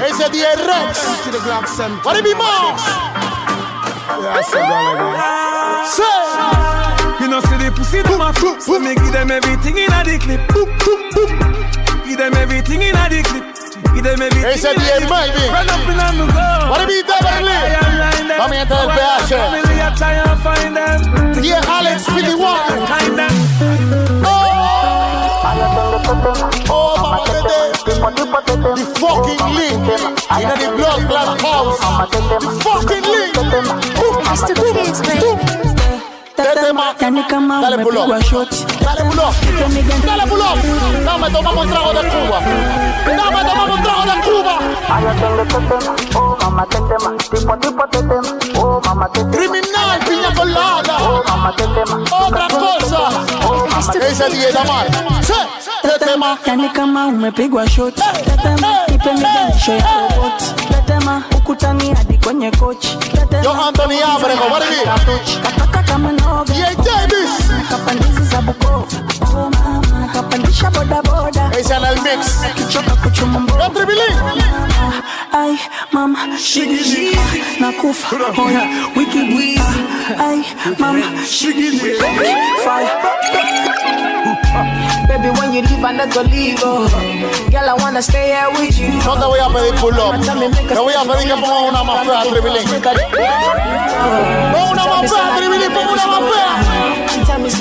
Ese 0.00 0.24
es 0.24 0.30
D.A. 0.30 0.56
Rex. 0.56 1.24
To 1.24 1.30
the 1.30 1.38
Glock 1.44 1.66
Center. 1.68 2.00
What 2.02 2.16
it 2.16 2.24
be, 2.24 2.32
Moss? 2.32 2.80
Yeah, 2.80 4.32
I 4.32 4.42
said 4.48 4.64
that 4.64 5.92
Say! 5.92 7.22
You 7.22 7.28
know, 7.28 7.40
see 7.40 7.58
the 7.58 7.70
pussy, 7.76 8.00
them 8.00 8.22
a 8.22 8.32
flip. 8.32 8.62
So 8.62 8.80
me 8.80 8.94
give 8.94 9.12
them 9.12 9.30
everything 9.30 9.76
in 9.76 9.92
a 9.92 10.02
the 10.02 10.16
clip. 10.18 10.40
Give 12.08 12.16
them 12.16 12.32
everything 12.32 12.80
in 12.80 12.96
a 12.96 13.08
the 13.10 13.22
clip. 13.24 13.55
Give 13.94 14.02
them 14.02 14.22
everything 14.22 14.50
Ese 14.50 14.64
es 14.64 14.76
D.A. 14.76 15.00
Melvin. 15.08 15.52
Run 15.52 15.68
up 15.68 15.88
in 15.88 16.00
on 16.00 16.16
the 16.18 16.26
go. 16.32 16.70
What 16.70 16.80
it 16.80 16.88
be, 16.88 17.02
Beverly? 17.02 17.58
Vamos 18.38 18.56
a 18.56 18.60
entrar 18.60 18.82
el 18.82 18.90
PH. 18.90 19.28
Family, 19.28 19.76
I 19.80 19.94
try 19.96 20.14
and 20.14 20.40
find 20.42 20.76
them. 20.76 21.00
D.A. 21.42 21.60
Alex 21.66 22.04
51. 22.06 22.86
Kind 22.86 23.18
them. 23.18 23.34
Oh! 24.24 24.32
Oh, 26.68 26.96
mama, 27.00 27.24
tete. 27.26 27.76
The 27.86 28.84
fucking 29.00 29.42
link 29.54 29.86
in 30.36 30.48
the 30.48 30.68
blood 30.76 31.00
class 31.08 31.40
house. 31.40 31.78
The 32.10 32.20
fucking 32.62 33.04
link. 33.04 33.36
It's 34.28 35.00
the 35.00 35.75
greatest, 36.36 36.74
man. 36.74 36.94
Tetema. 36.96 37.60
Dale 37.60 37.78
pull 37.82 37.98
up. 37.98 38.08
Dale 38.08 39.02
pull 39.08 39.20
up. 39.20 39.34
Dale 40.06 40.24
pull 40.28 40.42
up. 40.42 40.58
Dame, 41.04 41.30
tomamos 41.30 41.64
un 41.66 41.72
trago 41.72 41.92
de 41.92 42.02
Cuba. 42.08 42.38
Dame, 43.06 43.40
tomamos 43.48 43.76
un 43.76 43.82
trago 43.82 44.04
de 44.10 44.16
Cuba. 44.26 44.54
Criminal, 49.32 49.98
piña 50.08 50.34
colada. 50.34 50.96
Otra 52.26 52.48
cosa. 52.48 53.00
¿Qué 53.92 53.98
dice 54.08 54.24
DJ 54.28 54.52
Damar? 54.52 54.86
Sí. 55.22 55.34
Tetema. 55.82 56.38
Yani 56.46 56.68
kama 56.68 57.06
umepigwa 57.06 57.66
shot 57.68 57.94
Tetema, 58.24 58.86
ipe 58.94 59.12
miganisho 59.12 59.72
ya 59.72 60.08
robot 60.08 60.42
Tetema, 60.68 61.22
ukutani 61.50 61.94
hadi 61.94 62.18
kwenye 62.18 62.50
kochi. 62.50 62.98
Yo, 63.44 63.52
Anthony 63.52 64.02
Abrego, 64.02 64.50
what 64.50 64.62
it 64.64 64.72
is? 64.72 64.84
Katochi, 64.84 65.38
kataka 65.42 65.82
kama 65.82 66.12
noga 66.12 66.44
DJ 66.44 66.76
Davis. 66.84 67.30
Kapandizi 67.70 68.24
za 68.24 68.42
Bukoba. 68.42 68.86
Oh 69.22 69.50
mama, 69.50 70.08
kapandisha 70.12 70.70
boda 70.70 71.02
boda. 71.02 71.50
Es 71.58 71.70
el 71.70 71.82
mix. 72.02 72.40
Kichoka 72.56 72.96
kuchuma 72.96 73.40
mboga. 73.40 73.64
Yo, 73.64 73.70
Tribilín. 73.70 74.16
Ay, 75.32 75.56
mama, 75.92 76.18
shigili. 76.38 77.16
Nakufa, 77.60 78.16
oh, 78.38 78.42
oya, 78.46 78.62
wiki 78.96 79.18
wizi 79.18 79.80
Ay, 80.18 80.42
mama, 80.78 81.06
shigili. 81.26 81.94
Fire 82.64 82.90
Baby, 85.08 85.30
when 85.38 85.52
you 85.52 85.62
leave, 85.62 85.84
I 85.84 85.92
never 85.92 86.22
leave. 86.24 86.58
Oh. 86.62 86.88
Girl, 87.50 87.68
I 87.70 87.74
wanna 87.78 88.02
stay 88.02 88.32
here 88.34 88.50
with 88.58 88.78
you. 88.78 88.88
No 89.04 89.14
te 89.14 89.26
voy 89.26 89.38
a 89.38 89.48
pedir 89.48 89.74
pull 89.80 89.94
up. 90.00 90.14
Te 90.20 90.74
voy 90.74 90.94
a 90.94 91.02
pedir 91.04 91.28
que 91.28 91.36
pongas 91.40 91.62
una 91.70 91.82
más 91.84 92.06
fea, 92.06 92.22
Tribilín. 92.22 92.66
Pon 94.52 94.68
una 94.72 94.84
más 94.86 95.10
fea, 95.10 95.36
Tribilín, 95.36 95.72
pon 95.72 95.88
una 95.88 96.06
más 96.06 96.22
fea. 96.30 96.52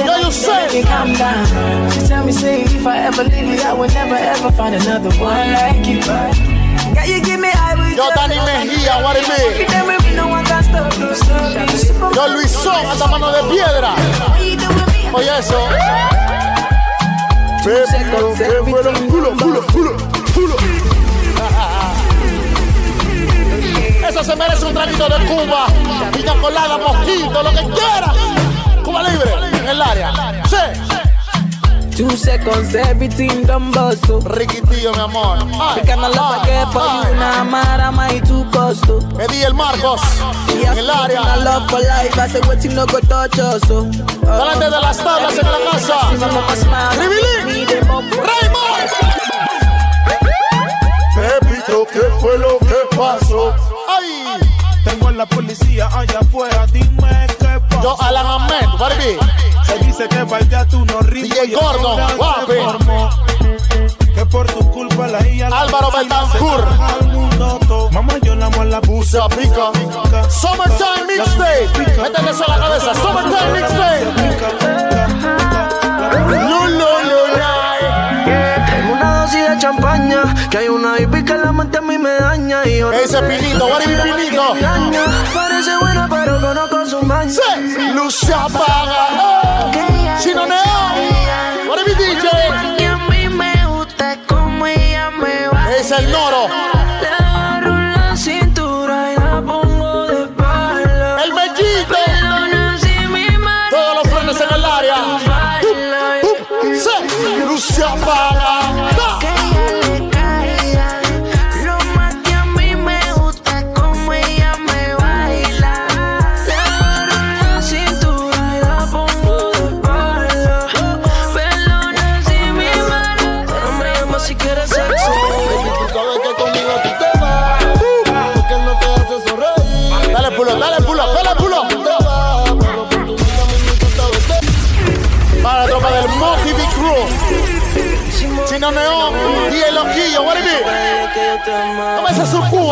Yo, 0.06 0.18
you 0.22 0.32
say. 0.32 0.66
"Make 0.68 0.80
it 0.80 0.86
calm 0.88 1.14
down. 1.14 1.46
She 1.92 2.00
tell 2.08 2.24
me, 2.26 2.32
say, 2.32 2.62
if 2.62 2.86
I 2.88 3.06
ever 3.08 3.24
leave 3.24 3.46
you, 3.46 3.62
I 3.62 3.74
will 3.74 3.90
never 3.94 4.16
ever 4.16 4.52
find 4.52 4.74
another 4.76 5.12
one 5.22 5.54
like 5.54 5.86
you. 5.86 6.00
Girl, 6.02 7.06
you 7.06 7.22
give 7.22 7.40
me 7.40 7.50
high 7.50 7.76
with 7.76 7.96
Yo, 7.98 8.10
Dani 8.16 8.38
Mejía, 8.46 9.04
what 9.04 9.16
it. 9.18 9.26
Yo, 12.16 12.28
Luisón, 12.28 12.86
hasta 12.86 13.08
mano 13.08 13.32
de 13.32 13.44
piedra. 13.54 13.96
Oye, 15.14 15.40
eso. 15.40 15.68
Eso 24.08 24.24
se 24.24 24.36
merece 24.36 24.66
un 24.66 24.74
traguito 24.76 25.10
de 25.10 25.26
Cuba. 25.26 25.66
Piña 26.14 26.34
colada, 26.40 26.78
mojito, 26.78 27.42
lo 27.42 27.50
que 27.50 27.64
quiera. 27.74 28.14
Cuba 28.84 29.02
libre, 29.10 29.32
en 29.52 29.68
el 29.68 29.82
área. 29.82 30.14
Sí. 30.48 30.85
Two 31.96 32.10
seconds, 32.18 32.76
everything 32.76 33.44
done 33.46 33.72
bust. 33.72 34.04
oh. 34.10 34.20
Riquitillo, 34.20 34.92
mi 34.94 35.00
amor. 35.00 35.38
Ay, 35.62 35.82
kind 35.88 36.04
of 36.04 36.14
love 36.14 36.42
I 36.42 36.46
get 36.46 36.68
for 36.74 36.82
ay. 36.82 37.10
you, 37.10 37.16
now 37.16 38.00
I 38.02 38.20
too 38.20 38.44
cost. 38.52 38.84
oh. 38.90 39.00
Eddie 39.20 39.44
el 39.46 39.54
Marcos, 39.54 40.02
en 40.50 40.78
el 40.78 40.90
I 40.90 40.92
área. 40.92 41.44
love 41.44 41.70
for 41.70 41.80
life, 41.80 42.20
I 42.20 42.28
say, 42.28 42.42
waiting 42.50 42.76
no 42.76 42.86
go 42.86 43.00
touch 43.00 43.40
us. 43.40 43.64
Oh. 43.72 43.84
Delante 43.86 44.66
de 44.66 44.72
las 44.82 44.98
tablas 44.98 45.38
en 45.38 45.46
la 45.50 45.60
casa. 45.72 46.10
Ribilín, 47.00 47.68
Raymond. 48.12 48.92
Pepito, 51.16 51.88
¿qué 51.94 52.02
fue 52.20 52.38
lo 52.38 52.58
que 52.60 52.96
pasó? 52.98 53.54
Ay, 53.88 54.26
Tengo 54.86 55.08
a 55.10 55.12
la 55.12 55.26
policía 55.26 55.90
allá 55.92 56.20
afuera, 56.20 56.66
dime 56.68 57.28
qué 57.40 57.60
pasó. 57.70 57.82
yo 57.84 58.02
Alan 58.02 58.26
Ahmed, 58.26 58.70
Barbie. 58.80 59.18
Se 59.66 59.80
dice 59.80 60.08
que 60.08 60.26
falta 60.26 60.66
tu 60.68 60.86
no 60.86 61.02
ritmo 61.02 61.36
DJ 61.36 61.56
Gordon, 61.56 62.00
guapi. 62.18 62.54
Que 64.14 64.26
por 64.28 64.46
tu 64.48 64.72
culpa 64.72 65.08
la 65.08 65.28
hija 65.28 65.50
la 65.50 65.62
Álvaro 65.62 65.92
Betancourt. 65.92 66.68
Mamá, 67.92 68.14
yo 68.22 68.36
la 68.36 68.46
amo 68.46 68.62
a 68.62 68.66
la 68.66 68.82
Se 69.04 69.20
aplica. 69.20 69.72
Summertime 70.30 71.06
Mixtape. 71.08 71.68
Métele 72.02 72.32
eso 72.32 72.46
a 72.48 72.58
la 72.58 72.64
cabeza. 72.64 72.94
Summertime 72.94 73.52
Mixtape. 73.54 74.56
Champaña, 79.66 80.22
que 80.52 80.60
hay 80.60 80.68
una 80.68 81.00
hippie 81.00 81.26
que 81.26 81.36
la 81.36 81.52
mente 81.52 81.80
a 81.80 81.82
mí 81.82 81.98
me 81.98 82.12
daña 82.12 82.68
y 82.68 82.78
yo 82.78 82.92
no 82.92 82.98
Ese 82.98 83.18
sé 83.18 83.22
pinito, 83.24 83.68
is 83.80 83.86
pinito? 83.86 84.54
Parece 85.34 85.78
buena 85.82 86.08
pero 86.08 86.40
conozco 86.40 86.86
su 86.86 87.02
maña. 87.02 87.32
Sí. 87.32 87.92
Luz 87.96 88.14
se 88.14 88.34
apaga. 88.34 89.08
Oh. 89.20 89.72
Chino 90.22 90.46
Neón. 90.46 91.15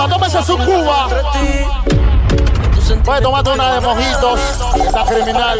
Cuba, 0.03 0.09
tómese 0.09 0.43
su 0.43 0.57
cuba. 0.57 1.07
Puede 3.03 3.21
tomarte 3.21 3.49
una 3.49 3.73
de 3.73 3.81
mojitos, 3.81 4.39
está 4.77 5.03
criminal. 5.05 5.59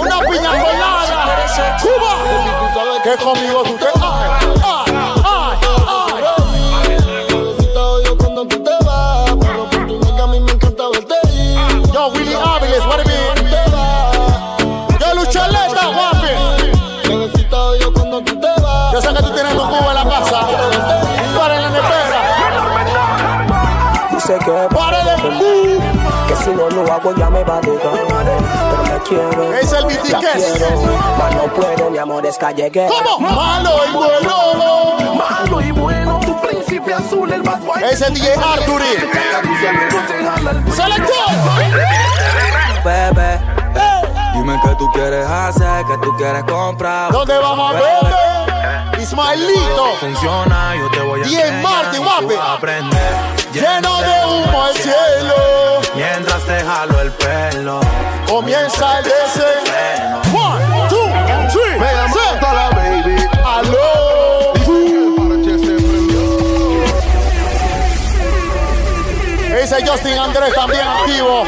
Una 0.00 0.18
piña 0.20 0.50
colada. 0.50 1.46
Cuba. 1.80 3.02
Que 3.04 3.16
conmigo 3.22 3.62
tú 3.62 3.76
te. 3.76 3.86
Ay, 4.02 4.30
ay, 4.64 5.05
quiero. 29.08 29.54
Es 29.54 29.72
el 29.72 29.86
quiero, 29.86 30.18
mas 31.18 31.34
no 31.34 31.52
puedo, 31.54 31.90
mi 31.90 31.98
amor, 31.98 32.26
es 32.26 32.36
calleguero. 32.36 32.92
¿Cómo? 32.92 33.18
Malo 33.18 33.70
y 33.88 33.92
bueno. 33.92 35.14
Malo 35.14 35.60
y 35.60 35.70
bueno, 35.70 36.20
tu 36.20 36.40
príncipe 36.40 36.94
azul, 36.94 37.32
el 37.32 37.42
bad 37.42 37.60
boy. 37.60 37.82
Ese 37.84 38.10
DJ 38.10 38.34
Arturi. 38.34 38.84
Selector. 40.74 41.14
Bebé, 42.84 43.40
Dime 44.34 44.60
qué 44.62 44.74
tú 44.78 44.90
quieres 44.92 45.26
hacer, 45.26 45.84
qué 45.86 45.98
tú 46.02 46.16
quieres 46.16 46.44
comprar. 46.44 47.10
¿Dónde 47.10 47.36
vamos 47.38 47.74
a 47.74 47.78
ver? 47.78 49.00
Ismaelito. 49.00 49.96
Funciona, 50.00 50.76
yo 50.76 50.90
te 50.90 51.00
voy 51.00 51.22
a 51.22 51.26
Y 51.26 51.36
en 51.36 51.62
Marte, 51.62 51.98
a 52.36 52.52
aprender. 52.52 53.14
Lleno 53.52 54.00
de 54.02 54.26
humo 54.26 54.66
el 54.68 54.76
cielo. 54.76 55.34
Mientras 55.94 56.42
te 56.44 56.60
jalo 56.60 57.00
el 57.00 57.12
pelo. 57.12 57.80
Comienza 58.26 58.98
el 58.98 59.04
desenfreno. 59.04 60.20
One, 60.34 60.88
two, 60.88 61.08
three. 61.50 61.78
Me 61.78 61.92
llamo 61.92 62.14
toda 62.40 62.52
la 62.52 62.70
baby. 62.70 63.16
Aló. 63.44 64.52
Parche 65.16 65.58
se 65.58 65.74
prendió. 65.76 66.22
Ese 69.56 69.86
Justin 69.86 70.18
Andrés 70.18 70.52
también 70.54 70.86
activo. 70.86 71.44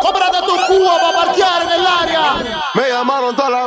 Cómprate 0.00 0.38
tu 0.38 0.56
cuba 0.66 1.00
para 1.00 1.24
parquear 1.24 1.62
en 1.62 1.70
el 1.70 1.86
área. 1.86 2.34
Me 2.74 2.88
llamaron 2.88 3.34
toda 3.34 3.50
la 3.50 3.66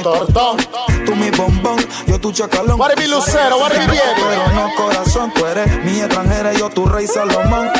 Y 0.00 0.02
Tortón. 0.02 0.56
Tú 1.04 1.14
mi 1.16 1.30
bombón, 1.30 1.76
yo 2.06 2.18
tu 2.20 2.32
chacalón. 2.32 2.78
What 2.78 2.92
a 2.92 2.96
mi 2.96 3.06
Lucero, 3.08 3.58
what 3.58 3.72
a 3.72 3.78
mi 3.78 3.86
Diego. 3.86 4.06
Pero 4.16 4.48
no 4.54 4.74
corazón, 4.76 5.32
tú 5.34 5.44
eres 5.46 5.66
mi 5.84 5.98
extranjera 6.00 6.52
y 6.54 6.58
yo 6.58 6.70
tu 6.70 6.86
rey 6.86 7.06
Salomón. 7.06 7.70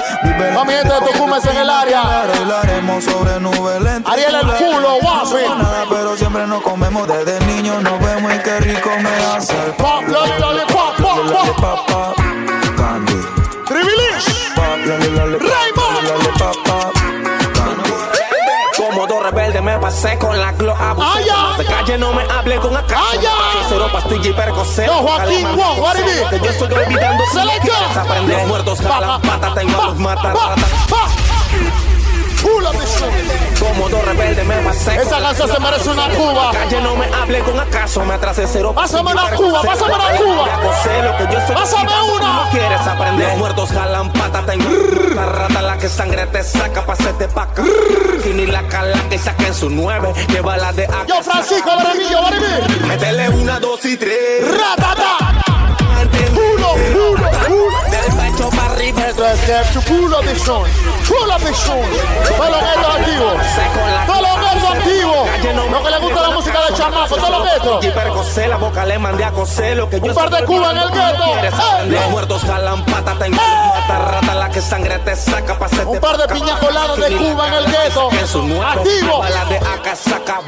Mami, 0.54 0.72
gente 0.72 0.92
de 0.94 1.00
Tucumes 1.12 1.44
en 1.46 1.56
el 1.56 1.70
área. 1.70 2.22
Arreglaremos 2.22 3.04
sobre 3.04 3.38
nubes 3.40 3.80
lentas. 3.80 4.12
Ariel 4.12 4.34
el 4.34 4.46
culo, 4.56 4.80
No 4.80 4.98
guapi. 5.00 5.48
nada, 5.62 5.84
pero 5.88 6.16
siempre 6.16 6.46
nos 6.46 6.62
comemos 6.62 7.06
desde 7.08 7.38
niños. 7.46 7.82
Nos 7.82 8.00
vemos 8.00 8.32
y 8.34 8.38
qué 8.40 8.58
rico 8.60 8.90
me 9.00 9.10
hace 9.36 9.54
el 9.66 9.72
Pop, 9.72 10.02
loli, 10.08 10.32
loli, 10.40 10.60
pop, 10.66 10.94
pop, 10.98 11.16
pop. 11.16 11.30
lollipop, 11.30 11.86
pop, 11.86 12.16
candy. 12.76 13.20
Tribilish. 13.66 14.54
Pop, 14.54 14.64
loli, 14.84 15.10
lollipop, 15.10 15.48
Raymond. 15.48 16.08
lollipop, 16.08 16.56
pop, 16.66 16.92
candy. 16.94 17.01
Rebeldes 19.33 19.62
me 19.62 19.78
pasé 19.78 20.18
con 20.18 20.39
la 20.39 20.53
calle 21.64 21.97
no 21.97 22.12
me 22.12 22.22
hable 22.22 22.57
con 22.57 22.76
acá. 22.76 23.01
Cero 23.66 23.89
pastilla 23.91 24.28
y 24.28 24.33
percocet. 24.35 24.87
No, 24.87 24.99
Joaquín 24.99 25.47
what 25.57 25.97
it 25.97 26.07
is? 26.07 26.28
Que 26.28 26.39
yo 26.39 26.51
estoy 26.51 26.72
olvidando 26.72 27.24
si 27.33 27.39
quieres 27.61 27.97
aprender. 27.97 28.39
Los 28.39 28.47
muertos 28.49 28.80
jalan 28.83 29.22
pata, 29.22 29.55
tengo 29.55 29.95
los. 29.95 30.33
Como 33.62 33.88
dos 33.88 34.04
rebeldes 34.04 34.44
me 34.44 34.56
pasé 34.56 34.96
Esa 35.00 35.20
canción 35.20 35.48
se 35.48 35.60
merece 35.60 35.88
una 35.90 36.08
cuba. 36.08 36.50
Calle 36.52 36.80
no 36.80 36.96
me 36.96 37.06
hable 37.06 37.38
con 37.40 37.60
acaso. 37.60 38.04
Me 38.04 38.14
atrasé 38.14 38.46
cero 38.46 38.72
Pásame 38.74 39.12
una 39.12 39.30
cuba, 39.30 39.62
pásame 39.62 39.94
una 39.94 40.10
cuba. 40.16 40.82
Sé 40.82 41.02
lo 41.02 41.16
que 41.16 41.32
yo 41.32 41.38
estoy 41.38 41.54
Pásame 41.54 41.92
una. 42.16 42.44
No 42.44 42.50
quieres 42.50 42.80
aprender. 42.80 43.28
Los 43.28 43.38
muertos 43.38 43.70
jalan 43.70 44.12
pata, 44.12 44.44
tengo 44.46 44.68
la 45.14 45.26
rata 45.26 45.62
la 45.62 45.78
que 45.78 45.88
sangre 45.88 46.26
te 46.26 46.42
saca 46.42 46.84
pa' 46.84 46.94
hacerte 46.94 47.28
paca. 47.28 47.62
Y 48.24 48.28
ni 48.30 48.46
la 48.46 48.62
cala 48.68 48.98
que 49.08 49.18
saquen 49.18 49.54
su 49.54 49.68
nueve, 49.68 50.12
que 50.28 50.40
bala 50.40 50.72
de 50.72 50.84
acá. 50.84 51.04
Yo, 51.06 51.22
Francisco 51.22 51.70
it 51.82 52.70
is? 52.72 52.86
Métele 52.86 53.28
una, 53.30 53.60
dos 53.60 53.84
y 53.84 53.96
tres. 53.96 54.42
Ratata. 54.58 55.72
Pulo. 56.75 57.31
Del 57.91 58.16
pecho 58.16 58.51
para 58.51 58.73
arriba. 58.73 59.03
Que 59.03 59.73
tu 59.73 59.81
pulo 59.83 60.20
de 60.23 60.39
son. 60.39 60.64
Pulo 61.09 61.39
de 61.39 61.55
son. 61.55 61.81
Todo 62.37 62.51
lo 62.51 62.59
que 62.59 62.75
esto 62.75 62.89
activo. 62.89 63.33
Esto 64.55 64.68
activo. 64.68 65.70
Lo 65.70 65.83
que 65.83 65.91
le 65.91 65.99
gusta 65.99 66.23
la 66.23 66.31
música 66.31 66.61
de 66.68 66.75
chamaco. 66.75 67.16
Todo 67.16 67.31
lo 67.31 67.43
que 67.43 67.53
la 68.49 68.57
boca 68.57 68.85
le 68.85 68.99
mandé 68.99 69.25
a 69.25 69.31
coser 69.33 69.77
lo 69.77 69.89
que 69.89 70.01
yo 70.01 70.07
Un 70.07 70.14
par 70.14 70.31
de 70.31 70.45
cubas 70.45 70.73
en 70.73 70.79
el 70.79 70.91
gueto. 70.91 71.25
Los 71.87 72.11
muertos 72.11 72.43
jalan 72.43 72.85
pata, 72.85 73.14
mata 73.14 73.99
rata, 73.99 74.35
la 74.35 74.49
que 74.49 74.61
sangre 74.61 74.99
te 75.01 75.16
saca 75.16 75.59
pa' 75.59 75.68
Un 75.87 76.01
par 76.01 76.16
de 76.16 76.25
paca. 76.25 76.35
piña 76.35 76.59
coladas 76.59 76.97
de 76.97 77.16
Cuba 77.16 77.49
en 77.49 77.55
el 77.55 77.66
gueto. 77.66 78.09
Activo. 78.11 79.18
Bala 79.18 79.45
de 79.47 79.57
acá 79.59 79.97
saca. 79.97 80.41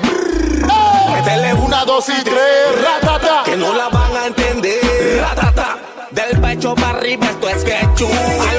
Métele 1.13 1.55
Una, 1.55 1.85
dos 1.85 2.09
y 2.09 2.23
tres. 2.23 2.83
Ratata. 2.83 3.43
que 3.45 3.57
no 3.57 3.73
la 3.75 3.89
van 3.89 4.03
a 4.03 4.04
entender. 4.04 4.04
Ratata. 4.04 4.04
Para 6.75 6.99
arriba, 6.99 7.27
esto 7.31 7.49
es 7.49 7.65
que 7.65 7.75
A 7.75 8.55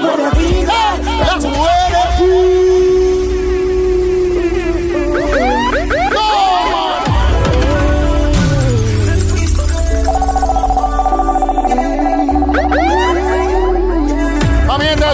por 0.00 0.18
la 0.18 0.30
vida, 0.30 0.98
las 1.18 1.44
mujeres. 1.44 1.74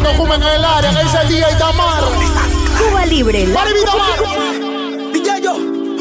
no 0.01 0.11
fumen 0.15 0.43
en 0.43 0.49
el 0.49 0.65
área, 0.65 0.93
Tamar. 1.59 2.03
Cuba 2.79 3.07
Libre. 3.07 3.47
¡Para 3.53 3.71
yo. 5.39 5.53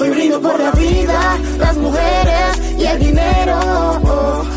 Hoy 0.02 0.10
brindo 0.10 0.42
por 0.42 0.60
la 0.60 0.72
vida, 0.72 1.38
las 1.58 1.78
mujeres 1.78 2.49
y 2.80 2.86
el 2.86 3.00
dinero. 3.00 4.02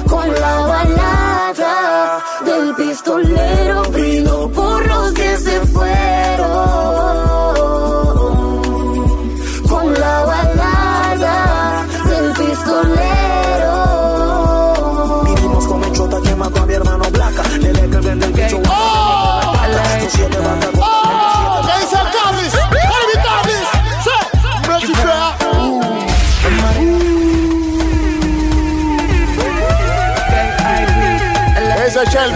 Con 0.08 0.32
la 0.40 0.56
balada 0.66 2.24
del 2.44 2.74
pistolero, 2.74 3.82
brindo 3.90 4.50
por 4.50 4.86
los 4.86 5.12
que 5.12 5.36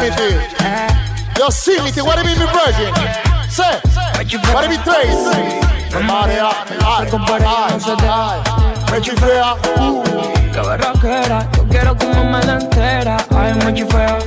Ese 0.06 0.28
es 0.28 0.48
Chelmity. 0.56 1.36
Yo 1.36 1.50
sí, 1.50 1.72
Miti, 1.82 2.00
what 2.00 2.16
do 2.16 2.28
you 2.28 2.36
mean, 2.36 2.48
virgin? 2.52 2.94
Say, 3.50 3.80
what 4.52 4.62
do 4.62 4.70
you 4.70 4.70
mean, 4.70 4.82
Trace? 4.84 5.66
Marea, 6.06 6.50
ay, 6.84 7.08
ay, 7.10 7.86
ay. 8.08 8.42
Reggie 8.92 9.16
Fea. 9.16 9.56
Qué 10.52 10.62
yo 11.56 11.68
quiero 11.68 11.96
que 11.96 12.06
me 12.06 12.40
la 12.44 12.52
entera. 12.54 13.16
Ay, 13.34 13.54
muy 13.54 13.74
chifea. 13.74 14.18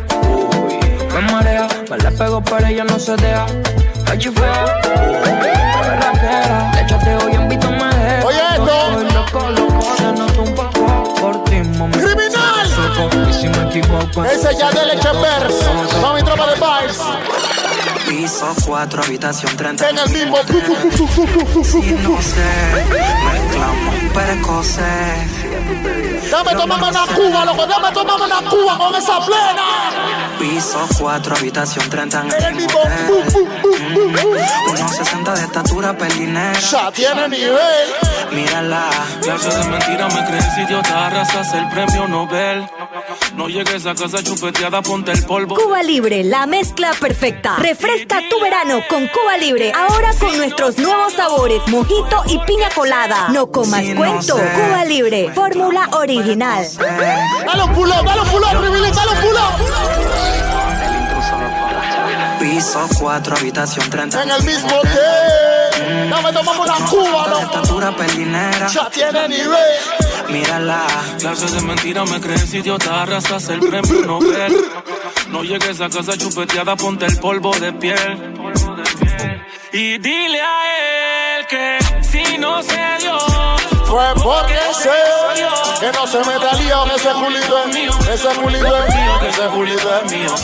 Me 1.13 1.21
marea, 1.31 1.67
me 1.89 1.97
la 1.97 2.11
pego, 2.11 2.41
pero 2.41 2.67
ella 2.67 2.83
no 2.83 2.99
se 2.99 3.15
deja. 3.15 3.45
Ay, 4.11 4.17
chifea. 4.17 5.38
Ese 14.31 14.55
ya 14.57 14.69
del 14.71 14.91
Echepers. 14.91 15.55
Mami, 16.01 16.21
tropa 16.23 16.47
de 16.47 16.55
Vibes. 16.55 16.99
Piso 18.07 18.53
4, 18.65 19.03
habitación 19.03 19.55
30. 19.57 19.89
En 19.89 19.97
el 19.97 20.09
mismo. 20.09 20.37
Si 21.63 21.79
no 21.91 22.21
sé, 22.21 22.85
mezclamos 22.85 23.95
precoces. 24.13 25.29
Dame 26.31 26.51
tomarme 26.55 26.87
una 26.89 27.05
cuba, 27.07 27.45
loco. 27.45 27.65
Dame 27.65 27.91
tomarme 27.91 28.25
una 28.25 28.41
cuba 28.49 28.77
con 28.77 28.95
esa 28.95 29.19
plena. 29.25 29.89
Piso 30.39 30.87
4, 30.99 31.35
habitación 31.35 31.89
30 31.89 32.21
en 32.21 32.27
En 32.27 32.33
el 32.33 32.43
el 32.45 32.55
mismo. 32.55 32.79
motel. 32.79 33.47
1.60 34.67 35.33
de 35.35 35.41
estatura, 35.43 35.97
pelinera. 35.97 36.59
Ya 36.59 36.91
tiene 36.91 37.27
nivel. 37.29 37.89
Mírala. 38.31 38.89
Clase 39.21 39.49
de 39.49 39.63
mentira 39.65 40.07
me 40.09 40.25
crees 40.25 40.57
idiota, 40.57 41.07
arrasas 41.07 41.53
el 41.53 41.67
premio 41.69 42.07
Nobel. 42.07 42.69
No 43.39 43.47
llegues 43.47 43.85
a 43.85 43.95
casa 43.95 44.21
chupeteada, 44.21 44.81
ponte 44.81 45.13
el 45.13 45.23
polvo. 45.23 45.55
Cuba 45.55 45.81
Libre, 45.81 46.25
la 46.25 46.45
mezcla 46.45 46.91
perfecta. 46.99 47.55
Refresca 47.55 48.19
tu 48.29 48.37
verano 48.41 48.81
con 48.89 49.07
Cuba 49.07 49.37
Libre. 49.37 49.71
Ahora 49.73 50.09
con 50.19 50.35
nuestros 50.35 50.77
nuevos 50.77 51.13
sabores, 51.13 51.61
mojito 51.67 52.21
y 52.27 52.37
piña 52.39 52.67
colada. 52.75 53.29
No 53.29 53.49
comas 53.49 53.79
Sí, 53.79 53.93
no 53.93 54.01
cuento. 54.01 54.35
sé. 54.35 54.43
Cuba 54.43 54.83
Libre, 54.83 55.31
fórmula 55.33 55.87
original. 55.93 56.67
Dale 57.45 57.63
un 57.63 57.73
pulo, 57.73 57.93
dale 58.03 58.19
un 58.23 58.27
pulo, 58.27 58.47
privilegio, 58.59 58.93
dale 58.95 59.11
un 59.11 59.21
pulo. 59.21 59.39
Piso 62.41 62.87
4, 62.99 63.35
habitación 63.37 63.89
30 63.89 64.23
En 64.23 64.31
el 64.31 64.43
mismo 64.43 64.69
hotel. 64.79 66.09
Dame 66.09 66.33
tomamos 66.33 66.67
una 66.67 66.85
cuba, 66.87 67.23
de 67.23 67.29
loco. 67.29 67.39
estatura, 67.41 67.95
pelinera. 67.95 68.67
Ya 68.67 68.89
tiene 68.89 69.29
nivel. 69.29 70.08
Mírala. 70.31 70.87
Clase 71.19 71.47
de 71.55 71.61
mentira 71.61 72.05
me 72.05 72.19
crees 72.19 72.53
idiota, 72.53 73.01
arrasas 73.01 73.49
el 73.49 73.59
premio 73.59 74.05
Nobel. 74.05 74.53
No 75.29 75.43
llegues 75.43 75.81
a 75.81 75.89
casa 75.89 76.17
chupeteada, 76.17 76.75
ponte 76.75 77.05
el 77.05 77.17
polvo 77.19 77.51
de 77.59 77.73
piel. 77.73 78.35
Y 79.71 79.97
dile 79.99 80.41
a 80.41 81.37
él 81.37 81.47
que 81.47 81.77
si 82.01 82.37
no 82.37 82.61
se 82.63 82.79
dio, 82.99 83.17
Fue 83.85 84.05
porque 84.23 84.57
sé 84.73 84.89
que 85.79 85.91
no 85.91 86.05
se 86.07 86.17
meta 86.19 86.53
lío, 86.53 86.83
que 86.85 86.95
ese 86.95 87.11
culito 87.11 87.63
es 87.63 87.75
mío, 87.75 87.91
ese 88.13 88.27
culito 88.41 88.83
es 88.83 88.95
mío, 88.95 89.19
ese 89.29 89.47
culito 89.47 89.95
es 89.97 90.11
mío. 90.11 90.35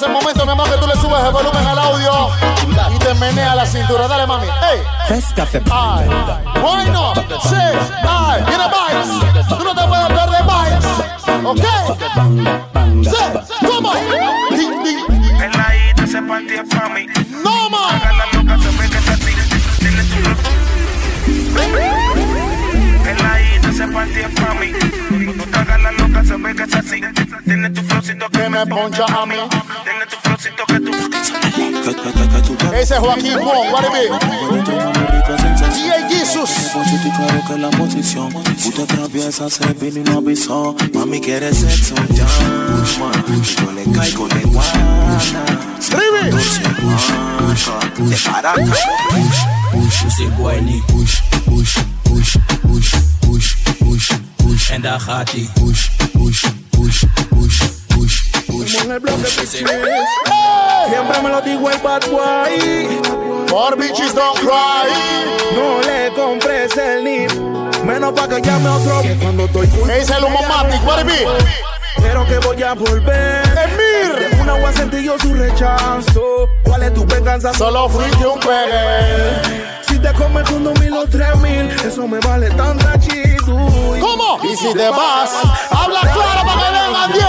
Es 0.00 0.06
el 0.06 0.12
momento, 0.12 0.46
mi 0.46 0.52
amor, 0.52 0.70
que 0.70 0.78
tú 0.78 0.86
le 0.86 0.94
subes 0.94 1.24
el 1.24 1.32
volumen 1.32 1.66
al 1.66 1.78
audio 1.78 2.30
y 2.94 2.98
te 2.98 3.14
menea 3.14 3.54
la 3.54 3.66
cintura. 3.66 4.08
Dale, 4.08 4.26
mami. 4.26 4.46
¡Ey! 4.46 4.80
¡Ay! 5.70 6.08
¡Bueno! 6.60 7.12
¡Sí! 7.42 7.56
¡Ay! 8.08 8.42
¡Viene! 8.46 8.64
¡Tú 9.48 9.64
no 9.64 9.74
te 9.74 9.86
puedes 9.86 10.06
perder 10.06 10.44
Vibes! 10.44 10.86
¿Ok? 11.44 11.64
¡Sí! 13.04 13.24
¿Cómo? 13.66 13.92
Ding, 14.50 14.82
ding. 14.82 15.06
Peladita, 15.38 16.04
ese 16.04 16.22
panty 16.22 16.54
es 16.54 16.68
pa' 16.74 16.88
mí. 16.88 17.06
¡No, 17.44 17.70
man! 17.70 18.00
La 18.16 18.26
loca, 18.32 18.58
se 18.58 18.70
ve 18.78 18.88
que 18.88 18.98
está 18.98 19.12
así. 19.12 19.34
Tiene 19.80 20.02
tu 20.04 20.16
Peladita, 23.04 23.68
ese 23.68 23.86
panty 23.86 24.20
es 24.20 24.40
pa' 24.40 24.54
mí. 24.54 24.72
Tú 25.36 25.44
te 25.44 25.58
hagas 25.58 25.80
la 25.80 25.90
loca, 25.92 25.99
se 26.24 26.36
ve 26.36 26.54
que 26.54 26.62
está 26.62 26.78
así. 26.78 27.00
Tiene 27.44 27.70
tu 27.70 27.82
flowcito 27.82 28.28
que 28.30 28.38
Que 28.38 28.48
me 28.48 28.66
poncha 28.66 29.04
a 29.06 29.26
mí. 29.26 29.34
Tiene 29.84 30.06
tu 30.06 30.16
flowcito 30.16 30.66
que 30.66 30.80
tú. 30.80 30.90
Ese 32.74 32.94
es 32.94 33.00
Joaquín 33.00 33.38
Wong, 33.38 33.72
what 33.72 33.84
it 33.84 33.92
be? 33.92 34.08
DJ 35.74 36.08
Jesus. 36.08 36.50
Pusiste 36.72 37.10
claro 37.16 37.42
que 37.46 37.58
la 37.58 37.70
posición 37.70 38.32
Tú 38.62 38.70
te 38.70 38.82
atraviesas, 38.82 39.52
se 39.52 39.72
vino 39.74 40.00
y 40.00 40.02
no 40.02 40.18
avisó 40.18 40.74
Mami 40.94 41.20
quiere 41.20 41.52
sexo, 41.52 41.94
llama 42.10 43.12
Yo 43.58 43.72
le 43.72 43.84
caigo 43.92 44.28
de 44.28 44.40
guana 44.42 45.18
Trivi. 45.80 46.30
De 48.10 48.16
Caracas 48.16 48.78
Pussy 49.72 50.26
whiny. 50.38 50.82
Push, 50.88 51.20
push, 51.46 51.78
push, 52.04 52.36
push, 52.62 52.94
push, 53.20 53.54
push, 53.78 54.08
push. 54.10 54.29
En 54.50 54.80
daar 54.80 55.00
gaat 55.00 55.32
ie. 55.32 55.50
Push, 55.54 55.88
push, 56.12 56.44
push, 56.70 57.04
push, 57.28 57.62
push, 57.88 58.30
push. 58.46 58.74
en 58.82 58.90
el 58.90 59.00
bloque 59.00 59.20
push. 59.20 59.62
¡Hey! 59.64 60.90
Siempre 60.90 61.22
me 61.22 61.28
lo 61.28 61.40
digo 61.40 61.70
el 61.70 61.78
bad 61.78 62.02
boy. 62.10 63.00
For 63.46 63.76
bitches 63.76 64.14
don't 64.14 64.38
cry. 64.38 64.90
No 65.54 65.80
le 65.80 66.12
compres 66.14 66.76
el 66.76 67.04
NIP. 67.04 67.32
Menos 67.84 68.12
pa' 68.12 68.28
que 68.28 68.40
llame 68.40 68.68
otro. 68.68 69.02
Que 69.02 69.14
cuando 69.16 69.44
estoy 69.44 69.66
full. 69.66 69.90
Ese 69.90 70.02
es 70.02 70.10
el 70.10 70.24
Humomatic, 70.24 70.86
what 70.86 71.00
it 71.00 71.06
be? 71.06 71.26
Pero 71.96 72.26
que 72.26 72.38
voy 72.38 72.62
a 72.62 72.74
volver. 72.74 73.42
Emir. 73.46 74.30
De 74.30 74.42
una 74.42 74.52
voy 74.54 74.64
a 74.64 74.72
sentir 74.72 75.00
yo 75.00 75.18
su 75.18 75.34
rechazo. 75.34 76.48
¿Cuál 76.64 76.82
es 76.84 76.94
tu 76.94 77.04
venganza? 77.06 77.52
Solo 77.54 77.88
fuiste 77.88 78.26
un 78.26 78.38
pegue. 78.40 79.70
Te 80.02 80.12
comes 80.14 80.48
con 80.48 80.64
dos 80.64 80.80
mil 80.80 80.94
o 80.94 81.06
tres 81.06 81.36
mil, 81.40 81.70
eso 81.70 82.08
me 82.08 82.18
vale 82.20 82.48
tanta 82.50 82.98
chido. 82.98 83.56
¿Cómo? 84.00 84.38
Y 84.42 84.56
si 84.56 84.72
te 84.72 84.88
vas, 84.88 85.30
habla 85.70 86.00
claro 86.00 86.46
para 86.46 86.60
que 86.62 86.72
vengan 86.72 87.12
10 87.12 87.24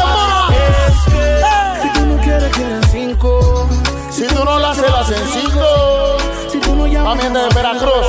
Mami 7.11 7.23
de 7.23 7.53
Veracruz. 7.53 8.07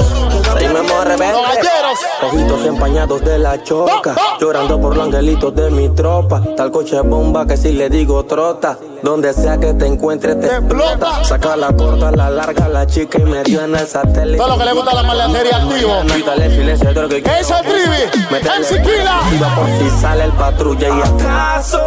Seguimos 0.57 1.05
rebelde. 1.05 1.33
Los 1.33 1.43
galleros. 1.49 1.99
Ojitos 2.23 2.67
empañados 2.67 3.25
de 3.25 3.39
la 3.41 3.61
choca, 3.65 4.15
llorando 4.41 4.81
por 4.81 4.97
los 4.97 5.07
angelitos 5.07 5.53
de 5.57 5.71
mi 5.73 5.89
tropa. 5.89 6.41
Tal 6.57 6.71
coche 6.71 7.01
bomba 7.01 7.45
que 7.45 7.57
si 7.57 7.73
le 7.73 7.91
digo 7.91 8.25
trota, 8.27 8.79
donde 9.03 9.33
sea 9.33 9.59
que 9.59 9.75
te 9.75 9.87
encuentres 9.87 10.39
te 10.39 10.47
explota. 10.47 11.25
Saca 11.25 11.57
la 11.57 11.73
corta, 11.73 12.13
la 12.13 12.31
larga, 12.31 12.69
la 12.69 12.87
chica 12.87 13.19
y 13.19 13.25
me 13.25 13.43
dio 13.43 13.65
en 13.65 13.75
el 13.75 13.89
satélite. 13.89 14.37
Todo 14.37 14.49
lo 14.49 14.59
que 14.59 14.65
le 14.67 14.73
gusta 14.73 14.95
la 14.95 15.03
maleantería 15.03 15.57
activo. 15.57 16.03
Quítale 16.15 16.51
silencio, 16.51 16.91
creo 16.91 17.09
que 17.09 17.23
¿Qué 17.25 17.41
es 17.41 17.51
el 17.51 17.63
Trivi? 17.63 18.31
MC 18.31 18.83
Kila. 18.83 19.21
Iba 19.35 19.55
por 19.57 19.67
si 19.67 20.01
sale 20.01 20.25
el 20.25 20.33
patrulla 20.33 20.89
y 20.89 21.01
acaso. 21.01 21.81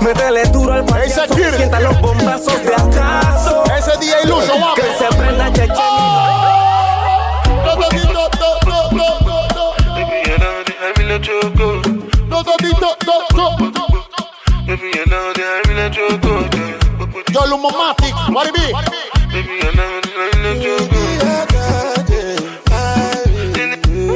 Métele 0.00 0.44
duro 0.44 0.72
al 0.72 0.84
payaso, 0.84 1.34
sienta 1.34 1.80
los 1.80 2.00
bombazos 2.00 2.62
de 2.62 2.74
acaso. 2.74 3.64
Ese 3.76 3.98
DJ 3.98 4.26
Lucho, 4.26 4.52
Que 4.74 4.82
se 4.82 5.16
prenda 5.16 5.52
cheche. 5.52 5.87
volume. 17.56 18.34
What 18.34 18.46
it 18.46 18.54
be? 18.54 18.72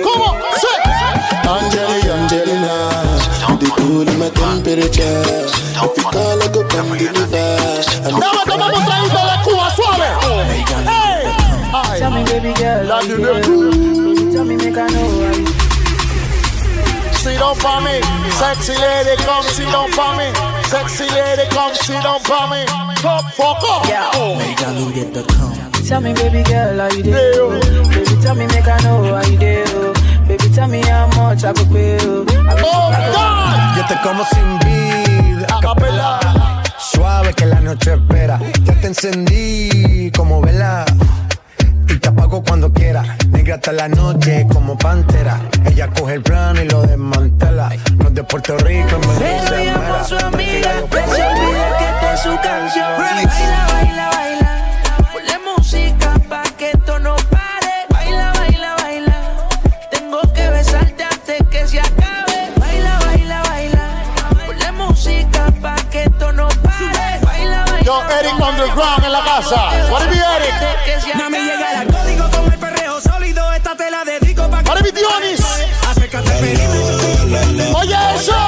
Come 0.03 0.21
on, 0.23 0.35
say. 0.61 0.79
Angelina, 1.49 2.13
Angelina, 2.15 2.75
the 3.59 3.69
cool 3.77 4.09
in 4.09 4.19
my 4.19 4.29
temperature. 4.31 5.25
If 5.85 5.97
you 5.97 6.05
call, 6.05 6.43
I 6.43 6.49
go 6.53 6.61
come 6.69 6.97
deliver. 6.97 7.59
Now 8.21 8.33
vamos 8.47 8.89
a 8.89 9.05
ir 9.05 9.11
de 9.11 9.23
la 9.25 9.37
Cuba 9.43 9.69
suave. 9.77 10.09
Hey. 10.87 11.99
Tell 11.99 12.11
me, 12.11 12.25
baby 12.25 12.53
girl, 12.55 12.87
tell 14.33 14.45
me, 14.45 14.57
make 14.57 14.77
I 14.77 14.89
know. 14.89 15.42
Sit 17.33 17.39
down 17.39 17.55
for 17.57 17.81
me, 17.81 17.99
sexy 18.37 18.75
lady, 18.77 19.17
come 19.25 19.43
sit 19.45 19.65
down 19.73 19.91
for 19.93 20.15
me. 20.19 20.29
Sexy 20.69 21.09
lady, 21.15 21.49
come 21.49 21.75
sit 21.75 22.03
down 22.03 22.21
for 22.21 22.47
me. 22.53 22.63
Top 23.01 23.25
fuck 23.33 23.57
up. 23.65 23.89
Yeah. 23.89 24.11
MakeALude.com. 24.13 25.73
Tell 25.89 26.03
me, 26.03 26.13
baby 26.13 26.43
girl, 26.43 26.79
how 26.79 26.95
you 26.95 27.03
do? 27.03 27.59
Baby, 27.89 28.21
tell 28.21 28.35
me, 28.35 28.47
make 28.49 28.69
I 28.69 28.79
know 28.83 29.03
how 29.15 29.25
you 29.31 29.39
do. 29.39 29.95
Baby, 30.29 30.53
tell 30.53 30.69
me 30.69 30.83
how 30.83 31.07
much 31.17 31.43
I 31.45 31.55
could 31.55 31.71
pay 31.73 31.97
you. 32.05 32.27
Oh, 32.29 32.93
Yo 33.77 33.83
te 33.89 33.97
como 34.03 34.25
sin 34.27 34.59
vida, 34.59 35.47
capela. 35.63 36.21
Suave 36.79 37.33
que 37.33 37.47
la 37.47 37.61
noche 37.61 37.95
espera. 37.95 38.39
Ya 38.63 38.75
te 38.75 38.89
encendí 38.89 40.11
como 40.15 40.43
vela. 40.43 40.85
Y 41.93 41.99
te 41.99 42.09
apago 42.09 42.43
cuando 42.43 42.73
quiera. 42.73 43.03
Negra 43.29 43.57
hasta 43.57 43.71
la 43.73 43.87
noche 43.87 44.47
como 44.51 44.79
pantera. 44.79 45.39
Ella 45.67 45.91
coge 45.91 46.15
el 46.15 46.23
plano 46.23 46.63
y 46.63 46.69
lo 46.69 46.81
desmantela. 46.83 47.69
No 47.99 48.09
es 48.09 48.15
de 48.15 48.25
Puerto 48.25 48.57
Rico, 48.57 48.99
me 48.99 49.19
mera. 49.19 50.01
a 50.01 50.05
su 50.05 50.17
amiga, 50.17 50.71
que 50.91 50.97
se 50.97 51.23
olvide 51.23 51.65
que 51.79 51.85
esta 51.85 52.15
es 52.15 52.21
su 52.21 52.37
canción. 52.43 52.87
Baila, 52.99 53.67
baila, 53.69 54.11
baila. 54.11 55.09
Ponle 55.13 55.39
música 55.55 56.15
pa' 56.31 56.45
que 56.57 56.71
esto 56.71 56.99
Eric 68.33 68.49
Underground 68.49 69.05
en 69.05 69.13
la 69.13 69.25
casa. 69.25 69.91
What 69.91 70.09
be, 70.09 70.17
Eric? 70.17 71.31
Me 71.31 71.39
llega 71.39 71.83
el 71.83 71.89
código 71.89 72.31
con 72.31 72.53
el 72.53 72.59
perreo 72.59 73.01
sólido. 73.01 73.53
Esta 73.53 73.77
te 73.77 73.91
la 73.91 74.05
dedico 74.05 74.49
pa' 74.49 74.63
que. 74.63 74.71
What 74.71 74.83
be, 74.83 74.93
Dionis? 74.93 75.41
Acércate. 75.89 76.31
Oye, 77.75 77.97
eso. 78.15 78.42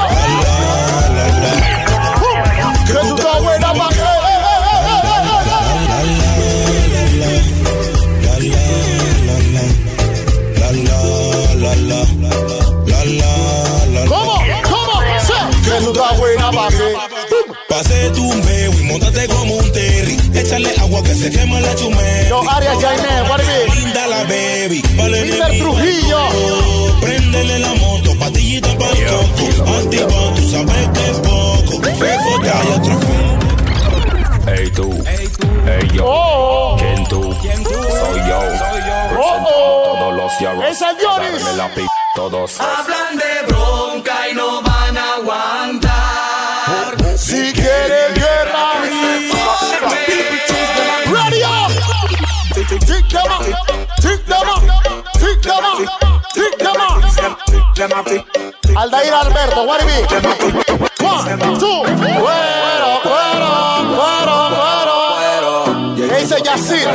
Se 21.25 21.31
quema 21.31 21.59
la 21.59 21.75
chumera. 21.75 22.29
Yo, 22.29 22.41
Arias 22.51 22.77
Jaime, 22.81 23.29
what? 23.29 23.41
Linda 23.75 24.07
la 24.07 24.23
baby. 24.25 24.81
Vale, 24.95 25.25
Mr. 25.25 25.49
mi 25.51 25.59
Trujillo. 25.59 26.19
Préndele 27.01 27.59
la 27.59 27.73
moto, 27.75 28.15
patillita 28.19 28.69
para 28.77 28.91
el 28.91 29.05
coco. 29.07 29.71
Activa, 29.77 30.35
tú 30.35 30.49
sabes 30.51 30.89
que 30.93 31.09
es 31.09 31.17
poco. 31.19 31.81
Fefo, 31.97 32.43
ya 32.43 32.59
hay 32.59 32.67
otro 32.77 32.99
Hey 34.47 34.71
tú, 34.75 35.03
hey 35.65 35.87
yo, 35.93 36.03
Oh. 36.05 36.75
¿quién 36.77 37.03
tú? 37.05 37.23
Soy 37.23 38.19
yo, 38.29 38.39
Oh, 39.17 39.43
oh. 39.47 39.97
todos 39.97 40.13
los 40.13 40.39
yarros, 40.39 40.77
Dionis. 40.99 41.55
La 41.57 41.67
pi, 41.73 41.81
todos. 42.15 42.59
Hablan 42.59 43.17
de 43.17 43.47
bronca 43.47 44.29
y 44.29 44.35
no 44.35 44.61
van 44.61 44.97
a 44.97 45.15
aguantar. 45.15 46.95
Si 47.17 47.51
quieres 47.53 48.14
Tick 52.85 53.09
them 53.09 53.31
up, 53.31 53.43
tick 53.99 54.25
them 54.25 54.47
up, 54.47 54.63
tick 55.17 55.41
them 55.41 55.65
up, 55.65 55.79
tick 56.33 56.57
them 56.59 56.77
up. 56.79 58.05
Aldair 58.75 59.13
Alberto, 59.13 59.65
what 59.65 59.81
it 59.81 59.87
be? 59.87 59.97
One, 61.03 61.39
two, 61.59 61.83
cuero, 62.21 62.91
cuero, 63.01 63.51
cuero, 63.95 64.37
cuero. 64.55 66.15
Ese 66.15 66.37
Yacir, 66.43 66.87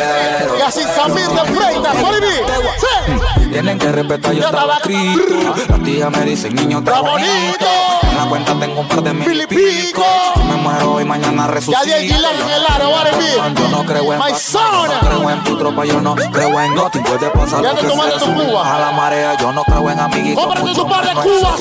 Yacir 0.59 0.89
Samir 0.95 1.29
de 1.29 1.45
Freitas, 1.55 2.03
what 2.03 2.15
it 2.15 2.23
be? 2.23 2.35
Sí. 2.81 3.40
Tienen 3.51 3.79
que 3.79 3.91
respetar, 3.91 4.33
yo 4.33 4.41
Ya 4.41 4.47
estaba 4.47 4.77
escrito. 4.77 5.55
Las 5.69 5.83
tías 5.83 6.11
me 6.11 6.25
dicen, 6.25 6.55
niño, 6.55 6.79
está 6.79 7.01
bonito. 7.01 7.31
bonito. 7.31 7.67
En 8.11 8.17
la 8.17 8.25
cuenta 8.29 8.55
tengo 8.61 8.81
un 8.81 8.89
par 8.89 9.03
de 9.03 9.13
mil 9.13 9.47
pico. 9.49 10.05
Si 10.37 10.43
me 10.45 10.57
muero 10.57 11.01
y 11.01 11.05
mañana 11.05 11.47
resucito. 11.49 11.85
Ya 11.85 11.97
Aguilar 11.97 12.35
en 12.35 12.51
el 12.51 13.19
be? 13.19 13.61
Yo 13.61 13.69
no 13.69 13.85
creo 13.85 14.13
en 14.13 14.19
My. 14.19 14.33
No 14.33 15.01
creo 15.09 15.31
en 15.31 15.45
tu 15.45 15.59
tropa, 15.59 15.85
yo 15.85 16.01
no 16.01 16.15
creo 16.15 16.61
en 16.61 16.75
noti. 16.75 16.99
Puede 17.01 17.29
pasar 17.31 17.63
Ya 17.63 17.73
lo 17.73 17.81
que 17.81 17.89
sea, 17.89 18.19
tu 18.19 18.35
Cuba. 18.35 18.77
a 18.77 18.79
la 18.79 18.93
marea. 18.93 19.37
Yo 19.39 19.53
no 19.53 19.65
creo 19.65 19.91
en 19.91 19.99
amiguitos. 19.99 20.45
Cómprate 20.45 20.75
tu 20.75 20.89
par 20.89 21.05
de 21.07 21.13
Cubas. 21.15 21.61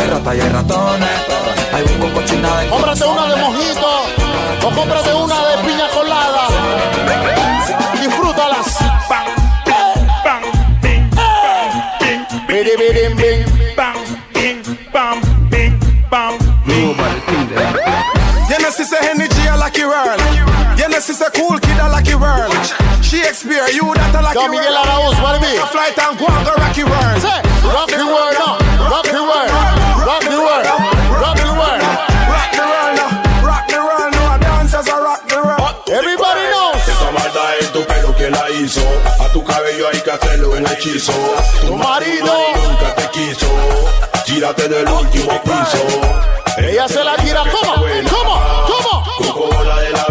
Hay 0.00 0.08
ratas 0.08 0.36
y 0.36 0.40
hay 0.40 0.48
ratones. 0.48 1.08
Hay 1.74 1.84
bingo 1.84 2.12
cochinada 2.14 2.62
en 2.64 2.70
Cómprate 2.70 3.04
una 3.04 3.26
de 3.26 3.36
mojito 3.42 3.88
o 4.64 4.70
cómprate 4.70 5.14
una 5.14 5.34
de 5.34 5.56
piña 5.66 5.88
colada. 5.94 6.48
Disfrútalas. 8.00 8.71
Bidi, 12.72 13.12
bidi, 13.12 13.44
bing. 15.50 15.76
You 18.48 18.58
know, 18.60 18.70
she 18.72 18.84
say 18.84 18.96
Henry 19.04 19.28
G 19.28 19.36
a 19.44 19.56
lucky 19.60 19.84
world. 19.84 20.20
You 20.80 20.88
know, 20.88 21.00
she 21.00 21.12
say 21.12 21.28
cool 21.36 21.60
kid 21.60 21.76
a 21.76 21.88
lucky 21.92 22.14
world. 22.16 22.48
Shakespeare, 23.04 23.68
you 23.76 23.92
that 23.92 24.16
a 24.16 24.24
lucky 24.24 24.40
Yo, 24.40 24.48
world. 24.48 24.56
Miguel 24.56 24.76
Araúz, 24.76 25.20
what 25.20 25.36
it 25.36 25.44
be? 25.44 25.52
A 25.60 25.68
flight 25.68 25.92
and 26.00 26.16
go 26.16 26.24
and 26.24 26.44
go 26.48 26.52
rocky 26.56 26.84
world. 26.88 27.20
Say, 27.20 27.44
rock 27.68 27.92
the 27.92 28.08
world 28.08 28.40
now. 28.40 28.56
Rock 28.88 29.04
the 29.04 29.20
world. 29.20 29.52
Rock 30.00 30.24
the 30.24 30.40
world. 30.40 30.64
Rock 31.20 31.36
the 31.36 31.52
world. 31.52 31.84
Rock 32.32 32.50
the 32.56 32.64
world 32.64 32.96
now. 32.96 33.44
Rock 33.44 33.68
the 33.68 33.80
world 33.84 34.12
now. 34.16 34.40
Dancers 34.40 34.88
a 34.88 34.96
rock 34.96 35.28
the 35.28 35.44
world. 35.44 35.76
Everybody 35.92 36.44
knows. 36.48 36.80
Esa 36.88 37.10
maldad 37.12 37.60
en 37.60 37.68
tu 37.72 37.84
pelo 37.84 38.16
que 38.16 38.30
la 38.32 38.48
hizo. 38.48 38.80
Hacerlo 40.12 40.56
en 40.56 40.66
hechizo. 40.66 41.12
Tu 41.66 41.74
marido. 41.74 42.34
nunca 42.54 42.94
te 42.96 43.10
quiso. 43.12 43.46
Tírate 44.26 44.68
del 44.68 44.86
último 44.86 45.40
piso. 45.42 45.86
Ella 46.58 46.86
se 46.86 47.02
la 47.02 47.16
tira. 47.16 47.42
¿Cómo? 47.50 47.74
¿Cómo? 48.10 48.42
¿Cómo? 48.66 49.32
Como 49.32 49.62
la 49.64 49.76
de 49.80 49.90
la 49.90 50.06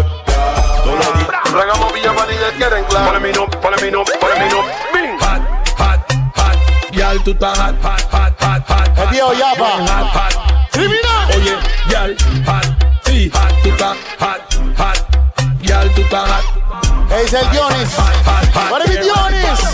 Regamos 1.52 1.92
Villa 1.92 2.12
Vanilla 2.12 2.50
quieren 2.56 2.84
claro. 2.86 3.12
Ponle 3.12 3.20
mi 3.20 3.32
nombre, 3.32 3.58
ponle 3.60 3.82
mi 3.82 3.90
nombre, 3.92 4.14
ponle 4.18 4.44
mi 4.44 4.50
nombre. 4.50 4.74
Hot, 5.20 5.42
hot, 5.78 6.12
hot, 6.36 6.92
yal, 6.92 7.22
tú 7.22 7.30
estás 7.30 7.58
hot, 7.58 7.74
hot, 7.82 8.00
hot, 8.10 8.40
hot, 8.40 8.68
hot. 8.68 8.98
El 8.98 9.08
viejo 9.08 9.32
Yapa. 9.34 9.70
Hot, 9.70 10.08
hot. 10.14 10.70
Criminal. 10.72 11.30
Oye, 11.36 11.58
yal, 11.90 12.16
hot, 12.46 12.66
sí, 13.04 13.30
hot, 13.32 13.62
tú 13.62 13.68
estás 13.68 13.96
hot, 14.18 14.40
hot, 14.78 15.62
yal, 15.62 15.90
tú 15.94 16.00
estás 16.00 16.28
hot. 16.28 17.12
Es 17.12 17.32
el 17.34 17.50
Dionis. 17.50 17.94
Hot, 17.96 18.54
hot, 18.54 18.70
What 18.72 18.80
it 18.86 18.88
be, 18.88 19.04
Dionis? 19.04 19.71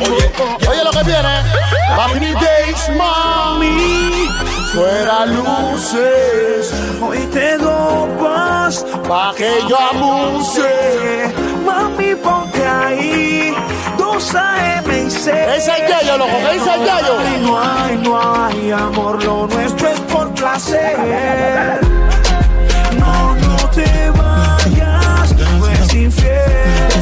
Oye, 0.00 0.32
Oye 0.68 0.84
lo 0.84 0.90
que 0.90 1.02
viene. 1.02 1.42
The 1.96 2.34
days, 2.34 2.90
mami. 2.96 4.28
Fuera 4.72 5.26
luces. 5.26 6.72
Hoy 7.00 7.18
te 7.32 7.56
dopas 7.58 8.84
Pa' 9.08 9.32
que 9.36 9.50
yo 9.68 9.76
abuse. 9.78 11.32
Mami, 11.64 12.14
ponte 12.16 12.66
ahí. 12.66 13.54
2 13.98 14.34
AM 14.34 15.06
y 15.06 15.10
6. 15.10 15.26
Es 15.28 15.68
el 15.68 15.88
Yayo, 15.88 16.18
loco. 16.18 16.30
¿Qué 16.30 16.54
dice 16.54 16.74
el 16.74 16.84
Yayo? 16.84 17.18
Ay, 17.18 17.40
no 17.42 17.60
hay, 17.60 17.96
no 17.98 18.44
hay 18.44 18.70
amor, 18.72 19.22
lo 19.22 19.46
nuestro 19.46 19.88
es 19.88 20.00
por 20.00 20.32
placer. 20.34 21.80
No, 22.98 23.34
no 23.34 23.56
te 23.70 24.10
vayas, 24.10 25.32
no 25.58 25.68
es 25.68 25.94
infiel. 25.94 26.95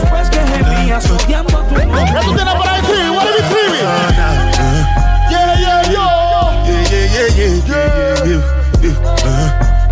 A 0.95 1.01
tu 1.01 1.17
¿Qué 1.17 1.35
tú 2.23 2.35
tienes 2.35 2.55
por 2.55 2.69
ahí, 2.69 2.83
Trivi? 2.83 3.11
What 3.11 3.27
it 3.27 3.35
be, 3.35 3.49
Trivi? 3.51 3.79
Yeah, 5.31 5.59
yeah, 5.59 5.83
yo. 5.91 6.07
Yeah, 6.65 6.83
yeah, 6.91 7.07
yeah, 7.15 7.29
yeah, 7.35 7.55
yeah, 7.55 7.91
yeah, 8.05 8.31
yeah. 8.31 8.43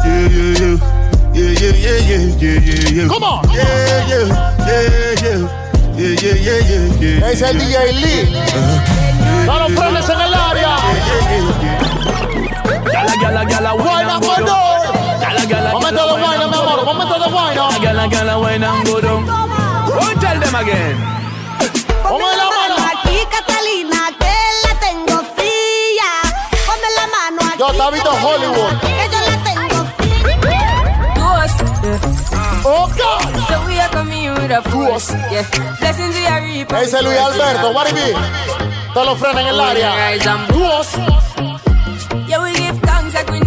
Yeah, 0.05 0.29
yeah, 0.31 0.53
yeah. 0.61 0.79
Yeah, 1.35 1.51
yeah, 1.59 1.75
yeah, 1.75 1.99
yeah, 2.39 2.59
yeah, 2.61 2.91
yeah. 2.93 3.09
Come 3.09 3.25
on. 3.25 3.43
Yeah, 3.51 3.65
yeah, 4.07 4.27
yeah, 4.59 4.87
yeah. 5.23 5.41
Yeah, 5.97 6.15
yeah, 6.23 6.37
yeah, 6.37 6.61
yeah, 6.71 7.01
yeah. 7.01 7.31
Es 7.31 7.43
el 7.43 7.59
DJ 7.59 7.93
Lee. 7.95 8.23
Todos 9.47 9.61
los 9.61 9.73
frenes 9.73 10.09
en 10.09 10.21
el 10.21 10.35
área. 10.35 10.77
Gala, 12.93 13.15
gala, 13.21 13.45
gala, 13.45 13.73
Guayna, 13.73 14.19
guayna. 14.19 14.57
Gala, 15.21 15.45
gala, 15.47 15.73
Momento 15.73 16.07
de 16.07 16.21
guayna, 16.21 16.47
mi 16.47 16.55
amor. 16.55 16.85
Momento 16.85 17.19
de 17.19 17.29
guayna. 17.31 17.79
Gala, 17.83 18.07
gala, 18.07 18.39
wine 18.39 18.65
and 18.65 19.62
Go 19.93 20.01
la 26.97 27.07
mano 27.07 27.43
la 27.69 27.87
mano 27.87 28.11
Hollywood. 28.23 28.81
Que 28.81 29.05
So 33.49 33.57
we 33.67 33.79
are 33.81 33.89
coming 33.91 34.33
with 34.35 34.51
a 34.51 34.63
force. 34.71 35.11
We 35.11 36.27
are 36.27 36.43
reaping. 36.43 36.77
Ese 36.77 37.03
Luis 37.03 37.19
pues, 37.19 37.41
Alberto, 37.41 37.73
el 39.49 39.61
área. 39.61 39.93
Tú 40.49 40.65
us. 40.65 40.97
Yeah, 42.29 42.43
we 42.43 42.53
give 42.53 42.81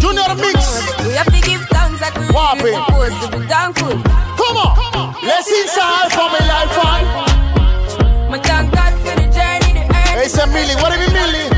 Junior 0.00 0.34
Mix. 0.36 0.82
We 1.04 1.14
have 1.14 1.26
to 1.26 1.40
give 1.40 1.66
thanks 1.70 2.00
like 2.00 2.18
we 2.18 2.26
supposed 2.26 3.20
to. 3.30 3.38
Come 4.36 4.56
on. 4.58 4.85
Let's 5.26 5.50
inside 5.50 6.12
for 6.14 6.30
me 6.30 6.38
life 6.46 6.78
on. 6.86 7.02
My 8.30 8.38
thank 8.38 8.70
God 8.70 8.94
for 9.02 9.14
the 9.18 9.26
journey, 9.26 9.74
the 9.74 9.82
earth. 9.90 10.54
Millie, 10.54 10.76
what 10.78 10.94
it 10.94 11.02
be 11.02 11.08
Millie? 11.10 11.50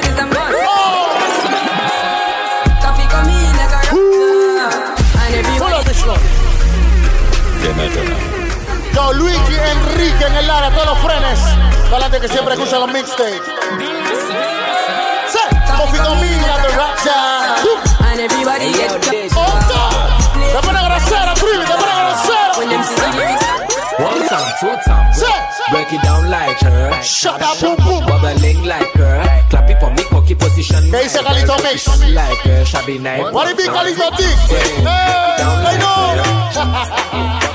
Is 0.00 0.16
a 0.16 0.24
must. 0.24 0.64
Oh. 0.64 1.12
Coffee 2.80 3.06
come 3.12 3.28
in 3.28 3.52
like 3.60 3.68
a 3.68 3.80
rock. 3.92 4.96
And 5.20 5.34
everybody 5.34 5.60
Pull 5.60 5.76
up 5.76 5.84
this 5.84 6.00
one. 6.08 6.24
Yo, 8.94 9.12
Luigi 9.12 9.56
Enrique 9.76 10.24
en 10.24 10.36
el 10.36 10.48
área, 10.50 10.70
todos 10.70 10.86
los 10.86 10.98
frenes. 11.00 11.40
La 11.90 12.00
gente 12.00 12.20
que 12.20 12.28
siempre 12.28 12.54
escucha 12.54 12.78
los 12.78 12.92
mixtapes. 12.92 13.42
Sí. 15.28 15.44
Coffee. 15.76 16.06
And 18.16 18.20
everybody 18.20 18.72
get 18.72 19.02
Te 19.02 19.28
time, 24.36 24.54
two 24.60 24.76
time, 24.84 25.12
break 25.70 25.92
it 25.92 26.02
down 26.02 26.30
like 26.30 26.58
her. 26.60 27.02
Shut 27.02 27.40
up, 27.42 27.60
boom, 27.60 27.76
boom. 27.76 28.06
Bubbling 28.06 28.64
like 28.64 28.92
her. 28.92 29.46
Clap 29.50 29.70
it 29.70 29.80
for 29.80 29.90
me, 29.90 30.02
cocky 30.10 30.34
position. 30.34 30.90
¿Qué 30.90 31.02
dice 31.02 31.20
Calito 31.22 31.56
Mix? 31.62 31.86
Like 32.12 32.38
her, 32.38 32.64
shabby 32.64 32.98
night. 32.98 33.32
What 33.32 33.50
it 33.50 33.56
be, 33.56 33.64
Calito 33.64 34.10
Tick? 34.16 34.36
Hey, 34.48 34.84
I 34.86 35.76
know. 35.80 37.40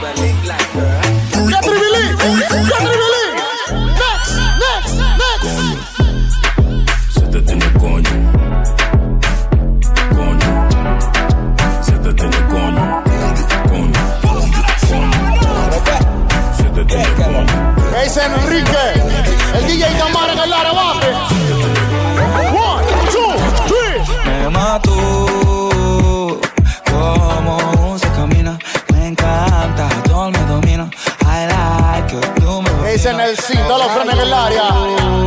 Nelson? 33.54 33.68
Todos 33.68 33.86
los 33.86 33.92
frenes 33.94 34.14
en 34.16 34.22
el 34.22 34.34
área. 34.34 34.64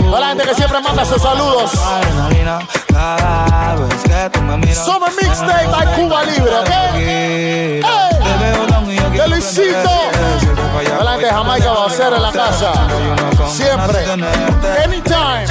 Toda 0.05 0.21
la 0.21 0.29
gente 0.29 0.45
que 0.45 0.55
siempre 0.55 0.81
manda 0.81 1.05
sus 1.05 1.23
saludos. 1.23 1.71
Summer 4.85 5.13
Mixtape 5.21 5.67
by 5.67 5.87
Cuba 5.95 6.23
Libre, 6.25 6.55
¿ok? 6.59 6.69
Te 6.95 8.35
veo 8.41 8.67
down 8.67 8.91
y 8.91 8.97
yo 8.97 9.09
quiero 9.11 9.25
Felicito. 9.25 9.91
Toda 10.85 11.05
la 11.05 11.11
gente 11.13 11.27
de 11.27 11.33
Jamaica 11.33 11.73
va 11.73 11.85
a 11.85 11.87
hacer 11.87 12.13
en 12.13 12.23
la 12.23 12.33
casa. 12.33 12.73
Siempre. 13.51 14.05
Anytime. 14.85 15.47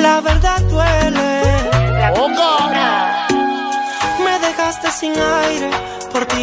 La 0.00 0.20
verdad 0.20 0.60
duele. 0.62 1.42
Oh, 2.16 2.28
God. 2.28 2.70
Me 4.24 4.38
dejaste 4.38 4.90
sin 4.90 5.12
aire. 5.12 5.70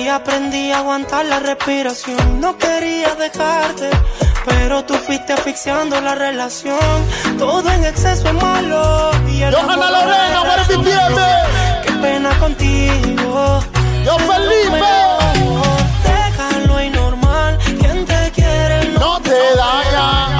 Ti 0.06 0.10
aprendí 0.10 0.72
a 0.72 0.78
aguantar 0.78 1.26
la 1.26 1.39
respiración. 1.39 2.39
No 2.39 2.56
quería 2.60 3.16
dejarte. 3.16 3.89
Pero 4.45 4.86
tú 4.86 4.93
fuiste 4.93 5.34
asfixiando 5.34 5.99
la 5.99 6.14
relación. 6.14 6.78
Todo 7.39 7.68
en 7.72 7.86
exceso 7.86 8.28
es 8.28 8.34
malo. 8.36 9.10
Y 9.28 9.41
el 9.41 9.56
Johanna 9.56 9.74
amor 9.74 9.89
Lorena, 9.89 10.84
pierde? 10.84 11.28
Qué 11.86 11.91
pena 11.93 12.38
contigo. 12.38 13.60
Yo 14.06 14.16
Felipe. 14.20 14.86
Déjalo 16.03 16.84
y 16.84 16.89
normal. 16.91 17.58
Quien 17.80 18.06
te 18.06 18.32
quiere 18.36 18.88
No 18.99 19.20
te 19.22 19.32
daña. 19.32 20.35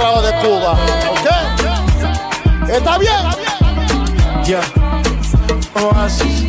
A 0.00 0.12
tomarme 0.12 0.22
otro 0.22 0.22
trago 0.22 0.22
de 0.22 0.32
Cuba, 0.42 0.72
¿ok? 1.10 1.26
¿Está 2.68 2.98
bien? 2.98 3.22
Yeah. 4.44 4.62
Oasis. 5.74 6.46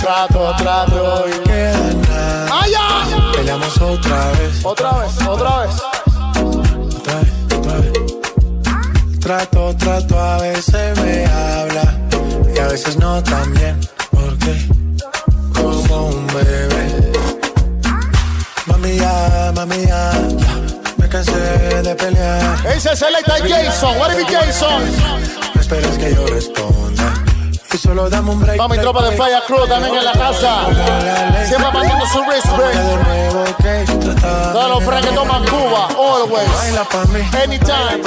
Trato, 0.00 0.54
trato 0.58 1.24
y 1.28 1.48
Queda 1.48 1.78
nada. 2.08 2.62
¡Allá! 2.62 3.32
Peleamos 3.34 3.80
otra 3.80 4.32
vez. 4.32 4.64
Otra 4.64 4.92
vez, 4.98 5.26
otra 5.26 5.58
vez. 5.60 5.82
Otra 6.96 7.14
vez, 7.18 7.32
otra 7.56 7.74
vez. 7.78 7.92
Trato, 9.20 9.76
trato, 9.76 10.20
a 10.20 10.38
veces 10.38 10.98
me 11.00 11.26
habla. 11.26 11.98
Y 12.54 12.58
a 12.58 12.66
veces 12.66 12.96
no 12.96 13.22
también. 13.22 13.78
De 21.92 22.04
pelear. 22.04 22.66
Ese 22.66 22.92
es 22.92 23.02
el 23.02 23.14
Jason. 23.48 23.98
What 23.98 24.12
if 24.18 24.28
Jason? 24.28 24.82
No 25.54 25.60
esperes 25.60 25.98
que 25.98 26.14
yo 26.14 26.26
responda. 26.26 27.14
Y 27.72 27.78
solo 27.78 28.08
dame 28.10 28.30
un 28.30 28.40
break. 28.40 28.80
Tropa 28.80 29.02
de 29.08 29.16
Fire 29.16 29.42
Crew 29.46 29.66
también 29.66 29.96
en 29.96 30.04
la 30.04 30.12
casa. 30.12 30.66
Siempre 31.46 31.72
mandando 31.72 32.06
su 32.06 32.22
respect. 32.22 32.76
Todos 34.52 34.70
los 34.70 34.84
friends 34.84 35.06
que 35.06 35.14
toman 35.14 35.44
Cuba, 35.46 35.88
always. 35.88 36.52
Baila 36.52 36.84
pa' 36.84 37.04
mí. 37.06 37.20
Anytime. 37.42 38.02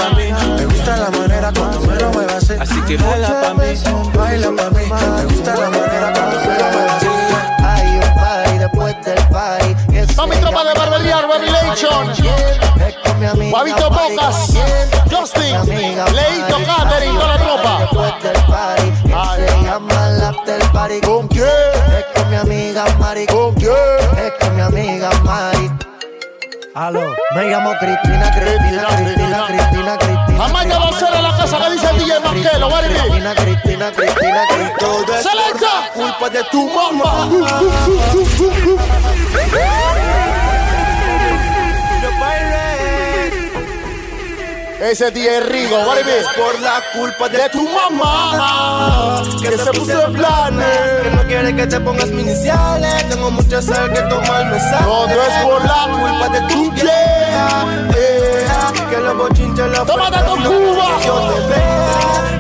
Me 0.58 0.66
gusta 0.66 0.98
la 0.98 1.10
manera 1.10 1.52
cuando 1.56 1.80
me 1.82 1.96
lo 1.96 2.10
muevas 2.12 2.36
así. 2.36 2.54
Así 2.60 2.82
que 2.82 2.98
baila 2.98 3.42
pa' 3.42 3.54
mí. 3.54 3.74
Baila 4.14 4.52
pa' 4.56 4.70
mí. 4.70 4.86
Me 5.18 5.26
gusta 5.26 5.56
la 5.56 5.70
manera 5.70 6.14
cuando 6.14 6.40
me 6.40 6.58
lo 6.60 6.72
muevas 6.72 6.98
así. 6.98 7.08
Hay 7.64 7.88
un 7.96 8.16
party 8.16 8.58
después 8.60 8.96
del 9.06 9.28
party. 9.30 9.76
Va 10.26 10.34
mi 10.34 10.42
tropa 10.42 10.64
de 10.64 10.74
Barbería 10.74 11.22
Revelation. 11.22 12.12
Guavito 13.52 13.90
Bocas. 13.92 14.54
Justin. 15.12 15.56
Leito. 16.16 16.58
Catering, 16.66 17.14
toda 17.14 17.28
la 17.28 17.38
tropa. 17.38 17.90
¿Con 21.06 21.28
quién? 21.28 21.46
Es 21.46 22.06
con 22.16 22.30
mi 22.32 22.36
amiga 22.38 22.86
Mari. 23.00 23.28
¿Con 23.28 23.54
quién? 23.54 23.72
Es 24.18 24.34
con 24.40 24.56
mi 24.56 24.62
amiga 24.62 25.12
Mari. 25.24 25.55
Aló, 26.78 27.16
me 27.34 27.46
llamo 27.46 27.72
Cristina, 27.80 28.30
Cristina, 28.36 28.88
Cristina, 28.98 29.46
Cristina, 29.48 29.98
Cristina. 29.98 30.38
Jamaica 30.38 30.78
va 30.78 30.90
a 30.90 31.00
ser 31.00 31.16
en 31.16 31.24
la 31.24 31.38
casa 31.38 31.58
que 31.58 31.72
dice 31.72 31.90
el 31.90 31.98
DJ 32.00 32.18
it 32.18 32.22
be? 32.22 32.42
Cristina, 32.44 33.34
Cristina, 33.34 33.92
Cristina, 33.94 34.42
Cristina. 34.50 35.22
Selecta. 35.24 35.90
Culpa 35.94 36.30
de 36.30 36.44
tu 36.52 36.70
mamá. 36.70 37.30
Ese 44.80 45.10
Rigo. 45.10 45.78
What 45.86 46.00
it 46.00 46.06
be? 46.06 46.22
Por 46.36 46.60
la 46.60 46.82
culpa 46.94 47.30
De 47.30 47.50
tu 47.50 47.68
mamá. 47.70 49.24
Que 49.42 49.58
se 49.58 49.72
puso 49.72 50.06
en 50.06 50.14
planes. 50.14 51.02
Que 51.04 51.12
no 51.12 51.24
quiere 51.24 51.56
que 51.56 51.68
te 51.68 51.80
pongas 51.80 52.10
mis 52.10 52.26
iniciales. 52.26 53.08
Tengo 53.10 53.32
mucho 53.32 53.62
sal 53.62 53.92
que 53.94 54.02
tomarme 54.02 54.60
sal. 54.60 54.84
Todo 54.84 55.08
es 55.08 55.44
por 55.44 55.64
la 55.64 55.88
culpa 55.92 56.30
de 56.30 56.42
tu 56.54 56.72
vieja. 56.72 57.66
Que 58.90 58.98
los 58.98 59.18
bochinches 59.18 59.68
los 59.68 59.86
Tómate 59.88 60.18
tu 60.20 60.36
Cuba. 60.36 60.88
Yo 61.06 61.34
te 61.34 61.48
vea. 61.48 62.35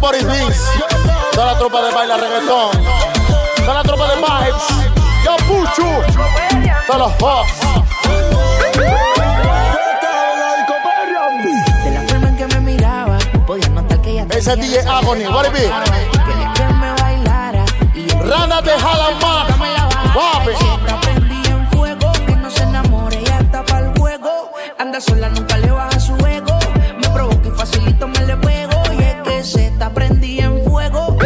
Boris 0.00 0.24
Beats. 0.24 0.64
Toda 1.32 1.46
la 1.46 1.58
tropa 1.58 1.82
de 1.82 1.92
baila 1.92 2.16
reggaetón. 2.16 2.70
Toda 3.56 3.74
la 3.74 3.82
tropa 3.82 4.08
de 4.08 4.16
vibes. 4.16 4.62
Yo, 5.24 5.36
Puchu. 5.46 5.88
Todos 6.86 7.00
los 7.00 7.12
ella 14.10 14.26
Ese 14.30 14.52
es 14.52 14.60
DJ 14.60 14.80
Agony, 14.88 15.26
what 15.26 15.46
it 15.46 15.52
be? 15.52 15.60
que 15.60 16.64
me 16.74 16.92
bailara. 17.00 17.64
Rana 18.24 18.62
de 18.62 18.70
Jalamán. 18.70 19.46
Papi. 20.14 20.56
Siempre 20.58 20.92
aprendí 20.92 21.42
en 21.48 21.70
fuego 21.70 22.12
que 22.26 22.36
no 22.36 22.50
se 22.50 22.62
enamore, 22.62 23.22
ya 23.24 23.38
está 23.38 23.64
el 23.78 23.98
juego. 23.98 24.50
Anda 24.78 25.00
sola, 25.00 25.28
nunca 25.28 25.58
le 25.58 25.70
baja 25.70 26.00
su 26.00 26.14
ego. 26.26 26.58
Me 27.00 27.08
provoca 27.10 27.48
y 27.48 27.50
facilito 27.50 28.08
me 28.08 28.20
le 28.26 28.49
está 29.80 29.94
prendí 29.94 30.38
en 30.40 30.62
fuego. 30.64 31.16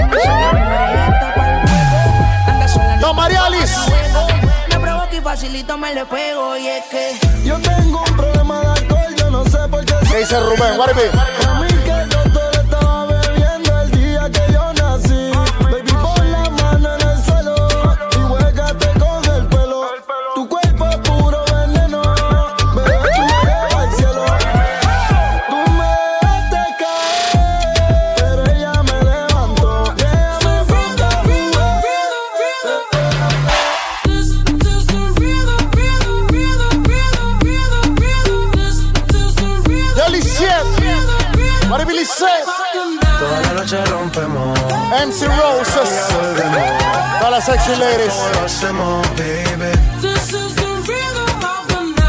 No 3.00 3.12
María 3.12 3.46
Alice. 3.46 3.74
Me 4.70 4.78
provoca 4.78 5.16
y 5.16 5.20
facilito 5.20 5.76
me 5.76 5.92
le 5.92 6.05
pego. 6.07 6.57
Y 6.57 6.68
es 6.68 6.84
que 6.84 7.18
Yo 7.44 7.59
tengo 7.59 8.05
un 8.09 8.16
problema 8.16 8.61
de 8.61 8.66
alcohol, 8.68 9.14
yo 9.16 9.30
no 9.30 9.44
sé 9.44 9.59
por 9.68 9.84
qué. 9.84 9.94
¿Qué 10.09 10.18
dice 10.18 10.38
Rubén? 10.38 11.73
you 47.68 47.76
ladies. 47.76 48.16
Hacemos, 48.42 49.06
baby. 49.16 49.70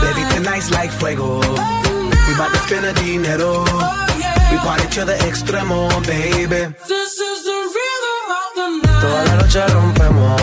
baby, 0.04 0.24
tonight's 0.34 0.70
like 0.72 0.92
fuego. 0.92 1.40
We 1.40 2.34
about 2.34 2.52
to 2.52 2.60
spend 2.66 2.86
a 2.86 2.94
dinero. 2.94 3.64
Oh, 3.68 4.18
yeah. 4.20 4.52
We 4.52 4.58
party 4.58 4.88
to 4.96 5.06
the 5.06 5.16
extremo, 5.28 5.90
baby. 6.06 6.62
This 6.88 7.14
is 7.30 7.44
the 7.50 7.58
rhythm 7.76 8.28
of 8.40 8.50
the 8.58 8.68
night. 8.84 9.02
Toda 9.02 9.22
la 9.28 9.36
noche 9.40 9.62
rompemos. 9.74 10.42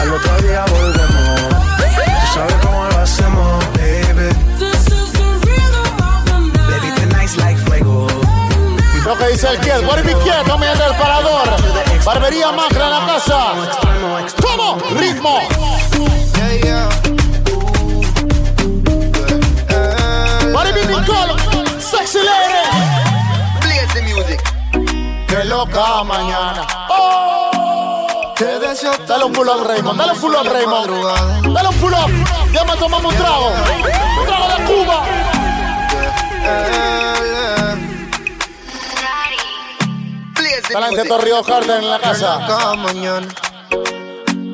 Al 0.00 0.12
otro 0.12 0.34
día 0.46 0.64
volvemos. 0.66 1.40
Tú 2.20 2.26
sabes 2.34 2.56
cómo 2.62 2.86
lo 2.86 2.98
hacemos, 2.98 3.64
baby. 3.78 4.28
This 4.58 4.86
is 4.86 5.12
the 5.12 5.28
rhythm 5.46 5.90
of 6.10 6.20
the 6.28 6.38
night. 6.54 6.70
Baby, 6.70 6.88
tonight's 7.00 7.36
like 7.36 7.58
fuego. 7.66 8.06
Lo 9.04 9.16
que 9.18 9.26
dice 9.28 9.48
el 9.48 9.58
Kiel, 9.60 9.84
What 9.86 9.98
if 9.98 10.06
Kiel, 10.22 10.46
no 10.46 10.58
me 10.58 10.70
el 10.70 10.94
parador. 10.96 11.59
Barbería 12.12 12.50
Macra 12.50 12.86
en 12.86 12.90
la 12.90 13.06
casa. 13.06 13.52
¿Cómo? 14.42 14.78
Ritmo. 14.98 15.38
Sexy 21.78 22.18
lady. 22.18 22.62
Play 23.60 23.78
the 23.94 24.02
music. 24.02 24.40
Qué 25.28 25.44
loca 25.44 26.02
mañana. 26.02 26.66
Oh. 26.88 28.34
Te 28.36 28.58
deseo 28.58 28.90
Dale 29.06 29.26
un 29.26 29.32
pull 29.32 29.48
up, 29.48 29.64
Raymond. 29.68 29.96
Dale 29.96 30.12
un 30.12 30.20
pull 30.20 30.34
up, 30.34 30.48
Raymond. 30.52 31.54
Dale 31.54 31.68
un 31.68 31.74
pull 31.76 31.92
up. 31.92 32.10
Ya 32.52 32.64
me 32.64 32.76
tomamos 32.76 33.12
un 33.12 33.18
trago. 33.20 33.52
Un 34.20 34.26
trago 34.26 34.48
de 34.48 34.64
Cuba. 34.64 35.04
Talante 40.72 41.04
Torrio 41.04 41.42
Harden 41.42 41.82
en 41.82 41.90
la 41.90 41.98
casa. 41.98 42.44
Cada 42.46 42.74
mañana. 42.74 43.26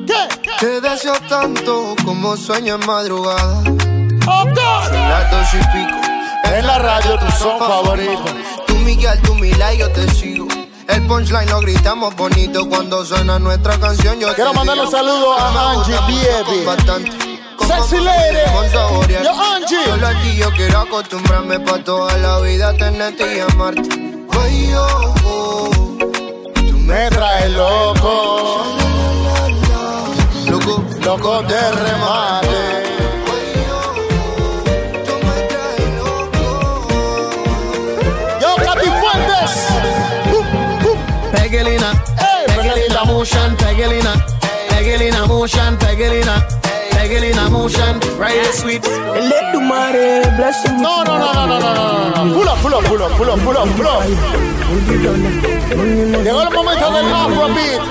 ¿Qué? 0.07 0.27
Te 0.59 0.81
deseo 0.81 1.13
tanto 1.29 1.95
como 2.03 2.35
sueño 2.35 2.75
en 2.75 2.85
madrugada. 2.85 3.61
Oh, 4.27 4.45
God. 4.45 4.85
Son 4.85 5.09
las 5.09 5.31
dos 5.31 5.53
y 5.53 5.57
pico. 5.57 5.97
En 6.43 6.65
la 6.65 6.79
radio 6.79 7.19
tu 7.19 7.31
son 7.31 7.59
favorito. 7.59 8.25
Tú 8.65 8.75
Miguel, 8.77 9.21
tú 9.21 9.35
Mila 9.35 9.73
y 9.73 9.79
yo 9.79 9.91
te 9.91 10.09
sigo. 10.11 10.47
El 10.87 11.05
punchline 11.05 11.49
lo 11.49 11.59
gritamos 11.59 12.15
bonito 12.15 12.67
cuando 12.67 13.05
suena 13.05 13.37
nuestra 13.37 13.77
canción. 13.79 14.19
Yo 14.19 14.33
Quiero 14.33 14.51
te 14.51 14.57
mandarle 14.57 14.83
un 14.83 14.91
saludo 14.91 15.37
a 15.37 15.71
Angie. 15.73 15.95
Con 17.57 17.67
Sexy 17.67 17.99
lady. 17.99 18.69
saborear. 18.71 19.23
Yo, 19.23 19.31
Angie. 19.31 19.85
Solo 19.85 20.07
a 20.07 20.21
ti 20.21 20.35
yo 20.37 20.49
quiero 20.51 20.79
acostumbrarme 20.79 21.59
pa' 21.59 21.83
toda 21.83 22.17
la 22.17 22.39
vida 22.39 22.73
tenerte 22.73 23.37
y 23.37 23.39
amarte. 23.39 23.89
Ay, 24.41 24.73
oh, 24.75 25.15
oh, 25.25 25.46
Me 26.87 27.09
trae 27.09 27.49
loco. 27.49 28.63
loco, 30.49 30.83
Loco 31.05 31.43
de 31.43 31.71
remate. 31.71 32.47
Yo, 38.41 38.55
Katy 38.55 38.89
Fuentes. 38.99 39.53
Pegelina, 41.33 41.91
Hey, 42.17 42.45
Pegelina 42.47 43.03
motion, 43.05 43.55
Pegelina, 43.57 44.13
Pegelina 44.69 45.25
motion, 45.27 45.77
Pegelina, 45.77 46.45
girl 47.07 47.23
in 47.23 47.37
a 47.37 47.49
motion, 47.49 47.99
ride 48.17 48.37
it 48.37 48.53
sweet. 48.53 48.83
Let 48.83 49.53
the 49.53 49.59
money 49.59 50.21
bless 50.37 50.63
you. 50.65 50.73
No, 50.77 51.03
no, 51.03 51.17
no, 51.17 51.31
no, 51.33 51.45
no, 51.47 51.59
no, 51.59 52.25
no. 52.25 52.33
Pull 52.33 52.49
up, 52.49 52.57
pull 52.59 52.75
up, 52.75 52.83
pull 52.85 53.01
up, 53.01 53.11
pull 53.17 53.29
up, 53.29 53.39
pull 53.39 53.57
up, 53.57 53.69
pull 53.75 53.87
up. 53.87 54.03
Llegó 56.23 56.41
el 56.41 56.51
momento 56.51 56.91
del 56.91 57.13
Afrobeat. 57.13 57.81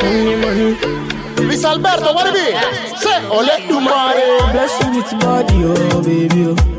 Luis 1.39 1.65
Alberto, 1.65 2.13
what 2.13 2.27
it 2.27 2.35
be? 2.35 2.99
Say, 2.99 3.23
oh, 3.31 3.43
let 3.43 3.67
the 3.69 3.81
money 3.81 4.53
bless 4.53 4.81
you 4.83 4.91
with 4.97 5.11
body, 5.21 5.65
oh, 5.65 6.03
baby, 6.03 6.47
oh. 6.49 6.76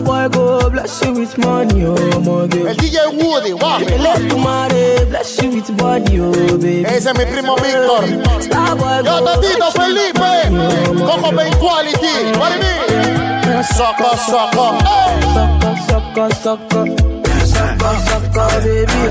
Star 0.00 0.28
boy 0.30 0.34
go 0.34 0.70
bless 0.70 1.02
you 1.04 1.12
with 1.12 1.36
money, 1.36 1.84
oh 1.84 1.94
my 2.20 2.46
girl. 2.48 2.68
El 2.68 2.76
DJ 2.76 2.96
Woody, 3.12 3.52
guapi. 3.52 3.98
Let 4.00 4.30
tu 4.30 4.38
madre 4.38 5.04
bless 5.04 5.42
you 5.42 5.50
with 5.50 5.76
body, 5.76 6.20
oh 6.20 6.32
baby. 6.32 6.84
Ese 6.86 7.10
es 7.10 7.18
mi 7.18 7.24
primo 7.26 7.54
Víctor. 7.56 8.04
Star 8.40 8.76
boy 8.76 9.02
Yo, 9.04 9.20
go 9.20 9.70
Felipe. 9.72 10.20
Oh, 10.22 10.94
Coco 11.06 11.36
Ben 11.36 11.52
Quality, 11.58 12.32
what 12.38 12.52
it 12.52 12.60
be? 12.62 12.68
Soco, 13.76 14.16
soco. 14.16 14.72
Hey. 14.80 15.20
Sucker, 15.34 15.76
sucker, 15.86 16.30
sucker. 16.34 16.84
Sucker, 17.44 17.94
sucker, 18.08 18.48
baby. 18.64 19.02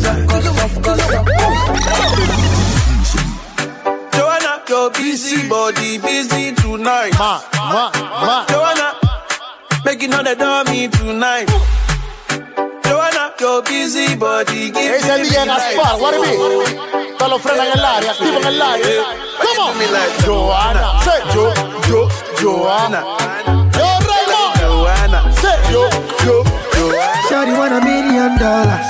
Sucker, 0.00 0.40
sucker, 0.56 0.96
sucker. 0.96 1.34
Joanna, 4.16 4.62
your 4.66 4.90
busy 4.92 5.46
body 5.46 5.98
busy 5.98 6.52
tonight. 6.54 7.12
Ma, 7.18 7.42
ma, 7.54 7.90
ma. 8.24 8.46
Joanna, 8.48 9.01
Make 9.84 10.00
you 10.02 10.08
know 10.08 10.22
they 10.22 10.36
don't 10.36 10.70
me 10.70 10.86
tonight. 10.86 11.48
Joanna, 12.84 13.34
your 13.40 13.62
busy 13.62 14.14
body. 14.14 14.70
Ese 14.70 15.14
día 15.26 15.44
Gaspar, 15.44 15.98
what 16.00 16.14
do 16.14 16.22
you 16.22 16.64
mean? 16.64 17.18
Te 17.18 17.28
lo 17.28 17.38
frena 17.38 17.66
en 17.66 17.78
el 17.78 17.84
área, 17.84 18.10
activo 18.12 18.38
en 18.38 18.46
el 18.46 18.62
área. 18.62 19.02
Come 19.42 19.58
on. 19.58 19.78
Me 19.78 19.86
Like 19.90 20.22
Joanna, 20.24 21.02
say 21.02 21.20
Jo, 21.34 21.52
Jo, 21.88 22.08
Joanna. 22.40 23.00
Yo, 23.74 23.86
Rayla. 24.06 24.42
Joanna, 24.60 25.32
say 25.34 25.58
Jo, 25.72 25.88
Jo, 26.24 26.44
Joanna. 26.74 27.28
Shawty 27.28 27.52
want 27.58 27.72
a 27.72 27.80
million 27.80 28.38
dollars. 28.38 28.86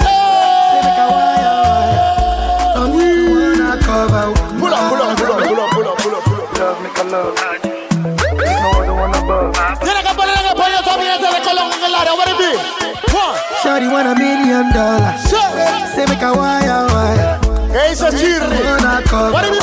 Pull 4.59 4.75
up, 4.75 4.91
pull 4.91 5.03
up, 5.03 5.17
pull 5.17 5.33
up, 5.33 5.47
pull 5.47 5.61
up, 5.61 5.71
pull 5.73 5.89
up, 5.89 5.99
pull 5.99 6.15
up, 6.15 6.25
pull 6.25 6.41
up. 6.41 6.59
Love, 6.59 6.83
make 6.83 6.99
a 6.99 7.05
love. 7.05 7.39
You 8.23 8.59
know 8.61 8.71
I 8.73 8.87
don't 8.87 8.89
other 8.89 8.95
one 8.95 9.15
above. 9.15 10.62
in 14.07 14.19
million 14.19 14.73
dollars. 14.73 15.23
Say 15.95 16.05
make 16.07 16.23
wire, 16.23 16.87
wire. 16.93 17.39
Chirri? 18.13 18.61
What 19.33 19.45
it 19.45 19.53
be, 19.53 19.61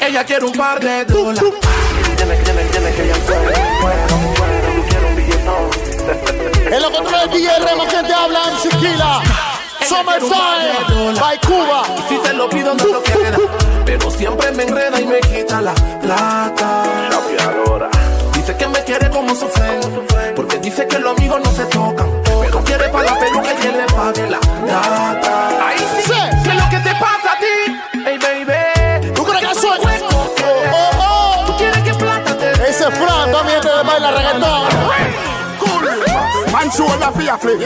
Ella 0.00 0.24
quiere 0.24 0.44
un 0.44 0.52
par 0.52 0.80
de 0.80 1.04
dólares. 1.04 1.42
Deme, 2.16 2.36
deme, 2.42 2.62
El 6.74 6.82
locutor 6.82 7.20
del 7.20 7.30
DJ 7.30 7.50
que 7.88 8.02
te 8.06 8.14
habla 8.14 8.40
en 8.50 8.56
Siquila. 8.58 9.22
Summertime 9.86 11.14
by 11.20 11.38
Cuba. 11.40 11.82
Si 12.08 12.16
se 12.24 12.32
lo 12.32 12.48
pido 12.48 12.74
no 12.74 12.84
lo 12.84 13.02
queda, 13.02 13.38
pero 13.84 14.10
siempre 14.10 14.50
me 14.52 14.64
enreda 14.64 15.00
y 15.00 15.06
me 15.06 15.20
quita 15.20 15.60
la 15.60 15.74
plata. 15.74 16.84
Man 37.00 37.08
shoulder 37.08 37.16
for 37.16 37.22
your 37.22 37.38
flip. 37.38 37.60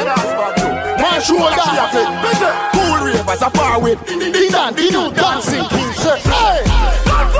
Man 1.03 2.35
shoulder. 2.39 2.55
Cool 2.73 2.97
ravers 3.05 3.43
a 3.43 3.51
far 3.51 3.81
with. 3.81 3.99
Dinan, 4.07 4.75
Dinu, 4.75 5.13
dancing 5.15 5.67
king, 5.69 5.93
say, 5.93 6.21
hey. 6.23 6.63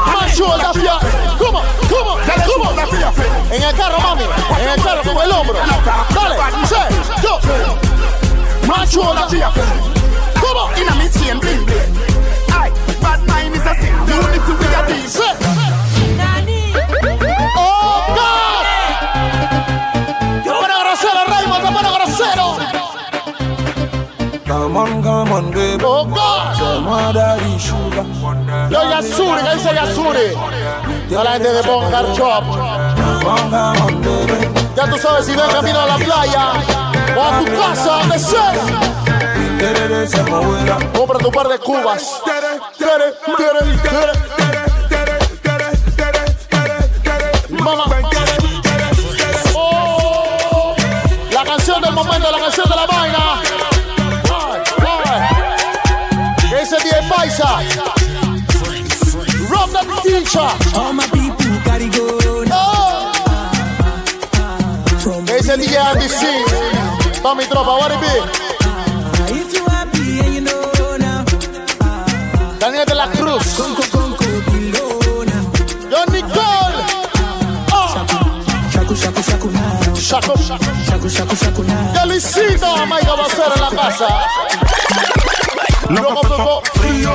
Man 0.05 0.29
shoulder 0.35 0.73
for 0.75 0.83
your, 0.83 0.99
come 1.39 1.55
on, 1.55 1.65
come 1.87 2.07
on, 2.11 2.19
come 2.27 2.63
on. 2.63 2.75
En 3.53 3.63
el 3.63 3.75
carro, 3.77 3.99
mami, 4.01 4.25
en 4.25 4.69
el 4.69 4.83
carro 4.83 5.03
con 5.03 5.23
el 5.23 5.31
hombro. 5.31 5.55
Dale, 6.15 6.37
say, 6.67 6.91
yo. 7.23 7.39
Man 8.67 8.87
shoulder 8.89 9.27
for 9.29 9.37
your, 9.37 9.53
come 10.35 10.57
on. 10.57 10.75
In 10.75 10.89
a 10.89 10.95
me 10.97 11.09
chain 11.15 11.39
bling 11.39 11.65
bling. 11.65 11.95
Aye, 12.51 12.73
bad 13.01 13.21
mind 13.29 13.55
is 13.55 13.63
a 13.63 13.75
sin. 13.79 13.95
Unity 14.11 14.53
we 14.59 14.67
a 14.75 14.87
team. 14.87 15.09
Say. 15.09 15.35
Oh 15.43 15.64
Come 24.75 24.91
on, 24.91 25.03
come 25.05 25.33
on, 25.33 25.51
baby. 25.53 25.85
Oh 25.87 26.05
God. 26.05 26.61
On, 26.61 27.15
daddy 27.15 27.59
sugar. 27.61 28.05
Yo, 28.73 28.83
Yasuri, 28.91 29.41
¿qué 29.45 29.55
dice 29.55 29.71
Yasuri? 29.73 30.35
A 31.17 31.23
la 31.23 31.33
gente 31.35 31.53
de 31.53 31.63
Bongar 31.63 32.07
baby. 34.03 34.49
Ya 34.75 34.91
tú 34.91 34.99
sabes 34.99 35.27
si 35.27 35.37
ven 35.37 35.49
camino 35.53 35.79
a 35.79 35.87
la 35.87 35.97
playa 35.97 36.55
o 37.17 37.23
a 37.23 37.39
tu 37.39 37.45
casa, 37.55 37.99
donde 38.01 38.19
sea. 38.19 38.53
Compra 40.93 41.19
tu 41.21 41.31
par 41.31 41.47
de 41.47 41.59
cubas. 41.61 42.21
Mamá. 47.49 47.85
Oh, 49.55 50.75
la 51.31 51.45
canción 51.45 51.81
del 51.81 51.93
momento, 51.93 52.29
la 52.29 52.39
canción 52.41 52.69
de 52.69 52.75
la 52.75 52.87
vaina. 52.87 53.54
Paisa? 57.45 57.85
Rob 59.51 59.71
the 59.77 59.83
teacher. 60.03 60.51
All 60.79 60.93
my 60.93 61.07
people 61.09 61.55
gotta 61.65 61.89
go 61.97 62.07
Oh. 62.51 63.13
¿Qué 65.27 65.35
dice 65.37 65.57
DJ 65.57 65.77
Andy 65.77 66.09
C? 66.09 66.27
Pa' 67.23 67.35
mi 67.35 67.45
tropa, 67.45 67.77
what 67.81 67.93
it 67.93 68.01
be? 68.01 68.15
If 69.41 69.53
you 69.55 69.65
happy 69.67 70.21
and 70.25 70.35
you 70.35 70.41
know 70.41 70.97
now, 70.99 71.25
Daniel 72.59 72.87
de 72.87 72.95
la 72.95 73.07
Cruz. 73.11 73.45
conco 73.59 73.83
conco. 73.93 74.25
Yo, 75.93 76.05
Nicole. 76.13 76.77
Oh. 77.73 78.07
Shaku 78.73 78.95
shaku 78.97 79.23
shaku 79.23 79.49
now. 79.51 79.95
Shaku, 79.95 80.35
shaku. 80.49 80.65
Shaku 80.89 81.09
shaku 81.09 81.37
shaku 81.37 81.63
now. 81.65 81.95
Ya 81.95 82.05
Luisito, 82.07 82.87
Maica 82.87 83.15
va 83.15 83.27
en 83.55 83.61
la 83.61 83.71
casa. 83.71 84.09
Loco, 85.91 86.29
loco, 86.29 86.63
frío. 86.75 87.11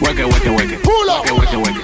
Hueque, 0.00 0.24
hueque, 0.24 0.50
hueque. 0.50 0.78
Pulo. 0.78 1.22
Hueque, 1.22 1.32
hueque, 1.32 1.56
hueque. 1.56 1.80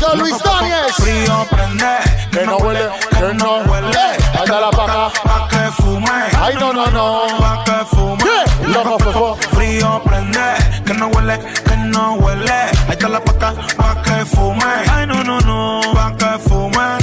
Yo, 0.00 0.14
Luis 0.16 0.38
Daniels. 0.42 0.94
Frío 0.96 1.46
prende. 1.50 1.96
Que 2.30 2.46
no 2.46 2.56
huele, 2.58 2.88
que 3.10 3.34
no 3.34 3.56
huele. 3.58 3.98
Ahí 3.98 4.44
está 4.44 4.60
la 4.60 4.70
paca. 4.70 5.10
Pa' 5.24 5.48
que 5.48 5.82
fume. 5.82 6.10
Ay, 6.40 6.54
no, 6.58 6.72
no, 6.72 6.86
no. 6.86 7.22
Pa' 7.38 7.64
que 7.64 7.84
fume. 7.86 8.24
Loco, 8.68 8.98
fofo. 8.98 9.36
Frío 9.54 10.00
prende. 10.04 10.40
Que 10.86 10.94
no 10.94 11.08
huele, 11.08 11.38
que 11.64 11.76
no 11.76 12.14
huele. 12.14 12.52
Ahí 12.52 12.90
está 12.90 13.08
la 13.08 13.20
paca. 13.20 13.54
Pa' 13.76 14.02
que 14.02 14.24
fume. 14.24 14.64
Ay, 14.90 15.06
no, 15.06 15.24
no, 15.24 15.40
no. 15.40 15.80
Pa' 15.92 16.14
que 16.16 16.38
fume. 16.48 16.98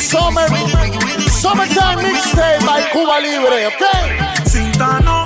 Summer, 0.01 0.49
summertime 1.30 2.03
mixtape 2.03 2.64
by 2.66 2.90
Cuba 2.92 3.20
Libre, 3.20 3.68
¿ok? 3.68 4.49
Cintano. 4.49 5.24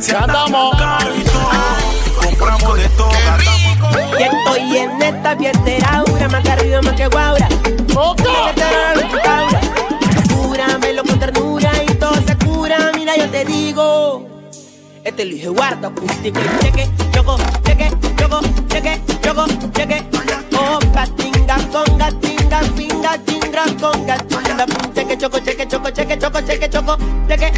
Si 0.00 0.12
andamos 0.12 0.76
carito, 0.76 1.50
compramos 2.24 2.76
de 2.76 2.88
todo. 2.90 3.10
Y 4.18 4.22
estoy 4.22 4.78
en 4.78 5.02
esta 5.02 5.36
fiesta 5.36 5.96
aura, 5.96 6.28
más 6.28 6.42
que 6.42 6.50
arriba, 6.50 6.82
más 6.82 6.94
que 6.94 7.06
guaura. 7.06 7.48
Ok. 7.94 9.05
Te 13.28 13.44
digo. 13.44 14.26
Este 15.04 15.24
lo 15.24 15.30
dije 15.32 15.48
guarda, 15.48 15.88
acústico 15.88 16.40
y 16.40 16.64
cheque, 16.64 16.88
choco, 17.12 17.36
cheque, 17.64 17.90
choco, 18.18 18.40
cheque, 18.68 19.00
choco, 19.22 19.46
cheque. 19.72 20.04
Oh, 20.58 20.78
patinga, 20.92 21.56
conga, 21.70 22.10
tinga, 22.20 22.60
pinga, 22.76 23.24
chingra, 23.24 23.64
conga, 23.80 24.18
tinga, 24.18 24.66
cheque, 24.94 25.18
choco, 25.18 25.38
cheque, 25.38 25.68
choco, 25.68 25.90
cheque, 25.90 26.18
choco, 26.18 26.40
cheque, 26.40 26.68
choco, 26.68 26.96
cheque, 27.28 27.52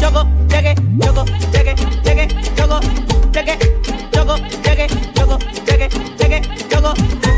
choco, 0.00 0.26
cheque, 0.50 0.74
choco, 1.00 1.24
cheque, 1.52 1.74
cheque, 2.02 2.28
choco, 2.56 2.80
cheque, 3.32 3.58
choco, 4.10 4.36
cheque, 4.62 4.86
choco, 5.14 5.38
cheque, 5.64 5.88
cheque, 6.18 6.42
choco, 6.68 6.94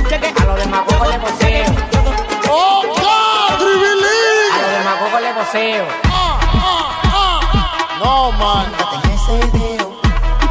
cheque. 0.09 0.35
A 0.41 0.45
los 0.47 0.59
demagogos 0.59 1.09
le 1.11 1.19
poseo. 1.19 1.67
Oh, 2.49 2.83
God, 2.87 3.59
Tribilín. 3.59 4.53
A 4.53 4.63
los 4.63 4.71
demagogos 4.79 5.21
le 5.21 5.35
poseo. 5.35 6.10
No, 8.03 8.33
man. 8.33 8.67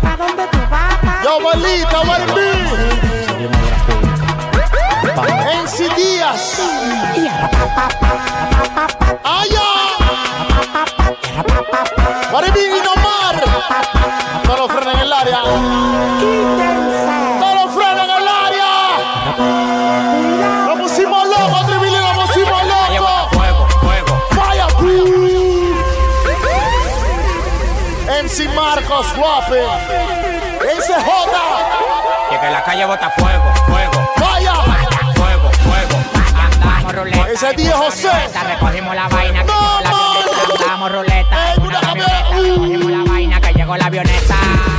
¿A 0.03 0.15
dónde 0.15 0.45
tú 0.51 0.59
vas? 0.69 1.23
Yo, 1.23 1.39
bolita, 1.41 2.01
what 2.01 2.21
it 2.21 2.35
be? 2.35 2.51
NC 5.63 5.77
Díaz. 5.95 6.59
Allá. 9.23 9.69
What 12.31 12.47
it 12.47 12.53
be, 12.53 12.61
Inomar. 12.67 12.95
No 12.95 12.98
Guape. 29.49 30.79
SJ. 30.81 30.95
Y 32.31 32.37
que 32.39 32.49
la 32.51 32.63
calle 32.63 32.85
bota 32.85 33.09
fuego, 33.11 33.53
fuego, 33.67 34.13
Vaya. 34.17 34.53
fuego, 35.15 35.51
fuego. 35.63 35.97
Andamos 36.39 36.93
ruleta. 36.95 37.31
Ese 37.31 37.53
tío 37.55 37.75
José. 37.77 38.09
Ruleta, 38.11 38.43
Recogimos 38.43 38.95
la 38.95 39.07
vaina 39.07 39.39
que 39.41 39.45
No, 39.47 39.79
llegó 39.79 39.81
la 39.81 39.89
avioneta. 39.89 40.63
Andamos 40.63 40.91
ruleta. 40.91 41.53
En 41.53 41.61
una 41.63 41.79
camioneta. 41.81 42.29
Recogimos 42.31 42.91
la 42.91 43.03
vaina 43.11 43.41
que 43.41 43.53
llegó 43.53 43.77
la 43.77 43.85
avioneta. 43.85 44.35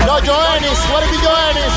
Yo, 0.07 0.13
Joenis. 0.25 0.79
What 0.93 1.01
be, 1.03 1.19
Joenis? 1.19 1.75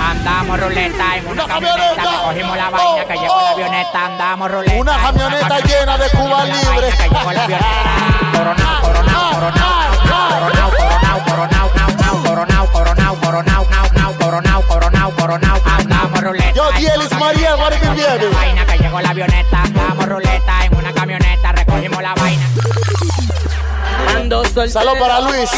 Andamos 0.00 0.60
ruleta 0.60 1.16
en 1.16 1.26
una 1.28 1.46
camioneta. 1.46 2.02
Recogimos 2.02 2.56
la 2.56 2.70
vaina 2.70 3.02
Oh, 3.02 3.06
que 3.08 3.14
llegó 3.14 3.34
oh. 3.34 3.40
la 3.42 3.50
avioneta. 3.50 4.04
Andamos 4.04 4.50
ruleta. 4.50 4.76
Una 4.80 4.94
en 4.94 5.00
camioneta 5.00 5.60
llena 5.60 5.96
de 5.98 6.10
Cuba 6.10 6.44
Libre. 6.44 6.60
vaina 6.68 6.96
que 6.96 7.08
llegó 7.08 7.32
la 7.32 7.44
avioneta. 7.44 7.70
Coronao, 8.34 8.82
coronao, 8.82 10.70
coronao. 11.20 11.68
Coronao, 11.70 12.22
coronao, 12.22 12.66
coronao, 12.72 12.72
nao, 12.72 12.72
nao, 12.72 13.14
coronao, 13.14 13.14
coronao, 13.16 13.16
coronao, 13.16 13.66
nao, 13.70 13.88
nao, 13.94 14.14
coronao, 14.14 14.62
coronao, 14.62 15.12
coronao. 15.12 15.60
Andamos 15.64 16.20
ruleta. 16.20 16.52
Yo, 16.52 16.70
Dielis 16.72 17.10
what 17.12 17.36
baby? 17.36 18.34
Vaina 18.34 18.66
que 18.66 18.78
llegó 18.78 19.00
la 19.00 19.10
avioneta. 19.10 19.62
Andamos 19.62 20.08
ruleta 20.08 20.64
en 20.64 20.76
una 20.76 20.92
camioneta. 20.92 21.52
Recogimos 21.52 22.02
la 22.02 22.14
vaina. 22.14 22.43
Ando 24.08 24.44
Salud 24.44 24.98
para 24.98 25.20
Luis. 25.20 25.50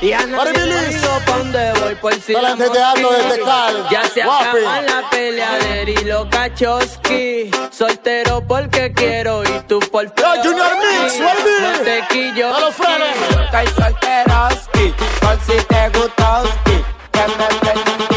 Y 0.00 0.12
a 0.12 0.26
nadie 0.26 0.36
Para 0.36 0.66
Luis. 0.66 1.80
voy 1.82 1.94
por 1.96 2.14
si 2.20 2.32
la 2.32 2.48
gente 2.56 2.64
desde 2.68 3.40
Cal. 3.42 3.86
Ya 3.90 4.04
se 4.04 4.22
acaba 4.22 4.82
la 4.82 5.10
peleadera 5.10 5.90
y 5.90 6.04
los 6.04 6.26
cachoski. 6.26 7.50
Soltero 7.70 8.42
porque 8.46 8.92
quiero 8.92 9.42
y 9.44 9.60
tú 9.68 9.78
por 9.80 10.12
feo. 10.14 10.42
Junior 10.42 10.72
Mix, 10.78 11.18
baby. 11.18 11.50
No 11.60 11.78
te 11.84 12.04
quillo. 12.10 12.54
A 12.54 12.60
los 12.60 12.74
frenos. 12.74 13.50
Cae 13.50 13.66
solteroski. 13.68 14.94
Por 15.20 15.38
si 15.46 15.64
te 15.64 15.88
gustoski. 15.98 16.84
Que 17.12 17.26
me 17.38 17.46
prendí. 17.60 18.16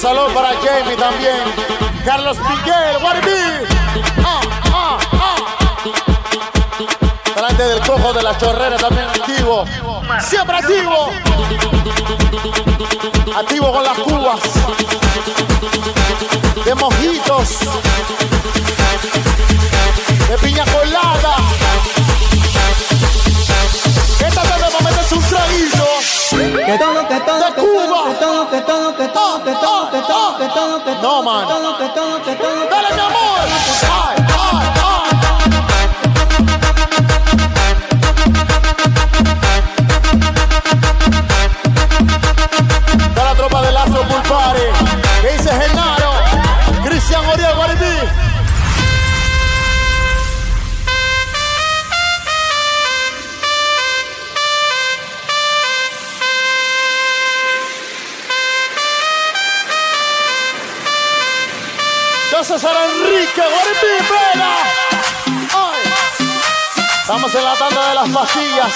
Yo 0.00 0.08
salud 0.08 0.32
para 0.32 0.48
Jamie 0.54 0.96
también. 0.96 1.36
Carlos 2.06 2.38
Miguel, 2.38 2.98
Guaribí. 3.02 3.66
Ah, 4.24 4.40
ah, 4.72 4.98
ah. 5.12 5.36
Delante 7.34 7.62
del 7.64 7.80
cojo 7.80 8.12
de 8.14 8.22
la 8.22 8.38
chorrera 8.38 8.78
también 8.78 9.06
activo. 9.08 9.66
Siempre 10.20 10.56
activo. 10.56 11.10
Activo 13.36 13.72
con 13.72 13.84
las 13.84 13.98
cubas. 13.98 14.40
De 16.64 16.74
mojitos. 16.76 17.58
De 20.28 20.38
piña 20.38 20.64
colada. 20.64 21.36
Esta 24.26 24.42
tarde 24.42 24.64
a 24.64 24.82
meterse 24.82 25.14
un 25.14 25.22
traguito. 25.24 25.86
Que 26.64 26.78
todo, 26.78 27.08
que 27.08 27.20
todo, 27.20 27.49
No, 31.02 31.22
man. 31.22 31.48
Yo 62.50 62.58
César 62.58 62.74
Enrique 62.74 63.42
Guaribí, 63.42 63.94
Vela. 64.10 64.56
Estamos 67.00 67.32
en 67.32 67.44
la 67.44 67.54
tanda 67.54 67.88
de 67.88 67.94
las 67.94 68.08
pastillas. 68.08 68.74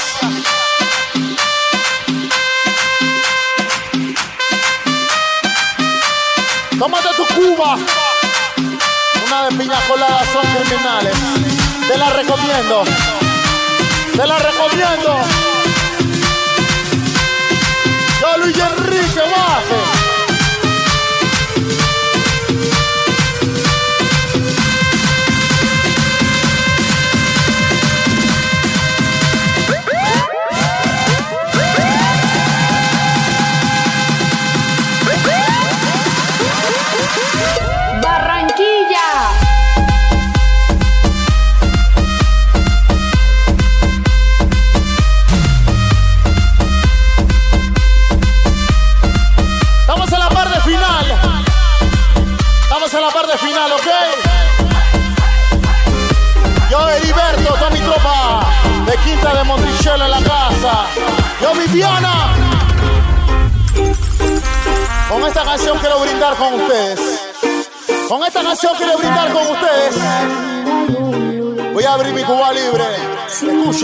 Tómate 6.79 7.09
tu 7.17 7.27
cuba. 7.35 7.77
Una 9.27 9.49
de 9.49 9.57
piña 9.57 9.81
colada 9.89 10.23
son 10.33 10.47
criminales. 10.47 11.17
Te 11.89 11.99
la 11.99 12.11
recomiendo. 12.11 12.85
Te 14.17 14.27
la 14.27 14.39
recomiendo. 14.39 15.19
Yo 18.21 18.39
Luis 18.39 18.57
Enrique 18.57 19.21
baje. 19.21 20.04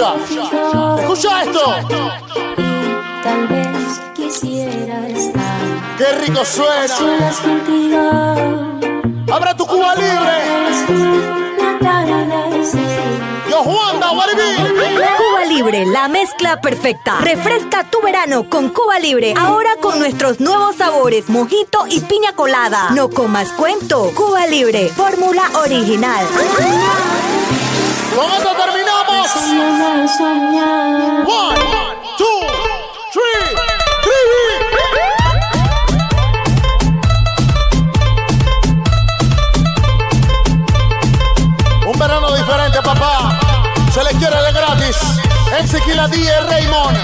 Escucha. 0.00 0.96
Escucha 0.98 1.42
esto. 1.42 1.74
Tal 3.22 3.48
vez 3.48 4.00
quisiera 4.14 5.06
estar 5.08 5.60
Qué 5.98 6.12
rico 6.24 6.40
a 6.40 6.44
suena. 6.46 6.96
Abra 9.30 9.54
tu 9.54 9.66
Cuba 9.66 9.94
libre. 9.96 10.38
Yo. 13.50 13.62
Cuba 13.62 15.44
Libre, 15.46 15.84
la 15.84 16.08
mezcla 16.08 16.60
perfecta. 16.62 17.18
Refresca 17.20 17.84
tu 17.84 18.00
verano 18.00 18.48
con 18.48 18.70
Cuba 18.70 18.98
Libre. 18.98 19.34
Ahora 19.36 19.70
con 19.82 19.98
nuestros 19.98 20.40
nuevos 20.40 20.76
sabores, 20.76 21.28
mojito 21.28 21.86
y 21.88 22.00
piña 22.00 22.32
colada. 22.34 22.90
No 22.92 23.10
comas 23.10 23.48
cuento. 23.52 24.12
Cuba 24.14 24.46
Libre, 24.46 24.88
fórmula 24.88 25.42
original. 25.62 26.26
Con 28.16 28.79
One, 29.32 29.46
two, 32.18 32.40
three, 33.12 33.46
three. 34.02 34.58
Un 41.86 41.96
verano 41.96 42.34
diferente, 42.34 42.82
papá. 42.82 43.38
Se 43.92 44.02
le 44.02 44.10
quiere 44.18 44.36
de 44.42 44.52
gratis. 44.52 44.96
En 45.56 45.68
Sequila 45.68 46.08
DJ 46.08 46.40
Raymond. 46.48 46.98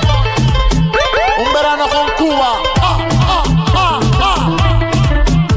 Un 1.39 1.53
verano 1.53 1.87
con 1.89 2.11
Cuba. 2.19 2.61
Ah, 2.81 2.99
ah, 3.21 4.01
ah. 4.21 4.57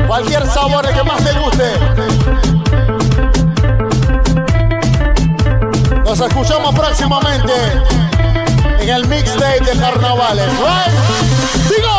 Cualquier 0.05 0.45
sabor 0.45 0.87
que 0.93 1.03
más 1.03 1.23
te 1.23 1.33
guste. 1.39 1.88
Nos 6.09 6.21
escuchamos 6.21 6.73
próximamente 6.73 7.53
en 8.79 8.89
el 8.89 9.07
mixtape 9.07 9.63
de 9.63 9.79
carnavales. 9.79 10.47
Right? 10.57 11.98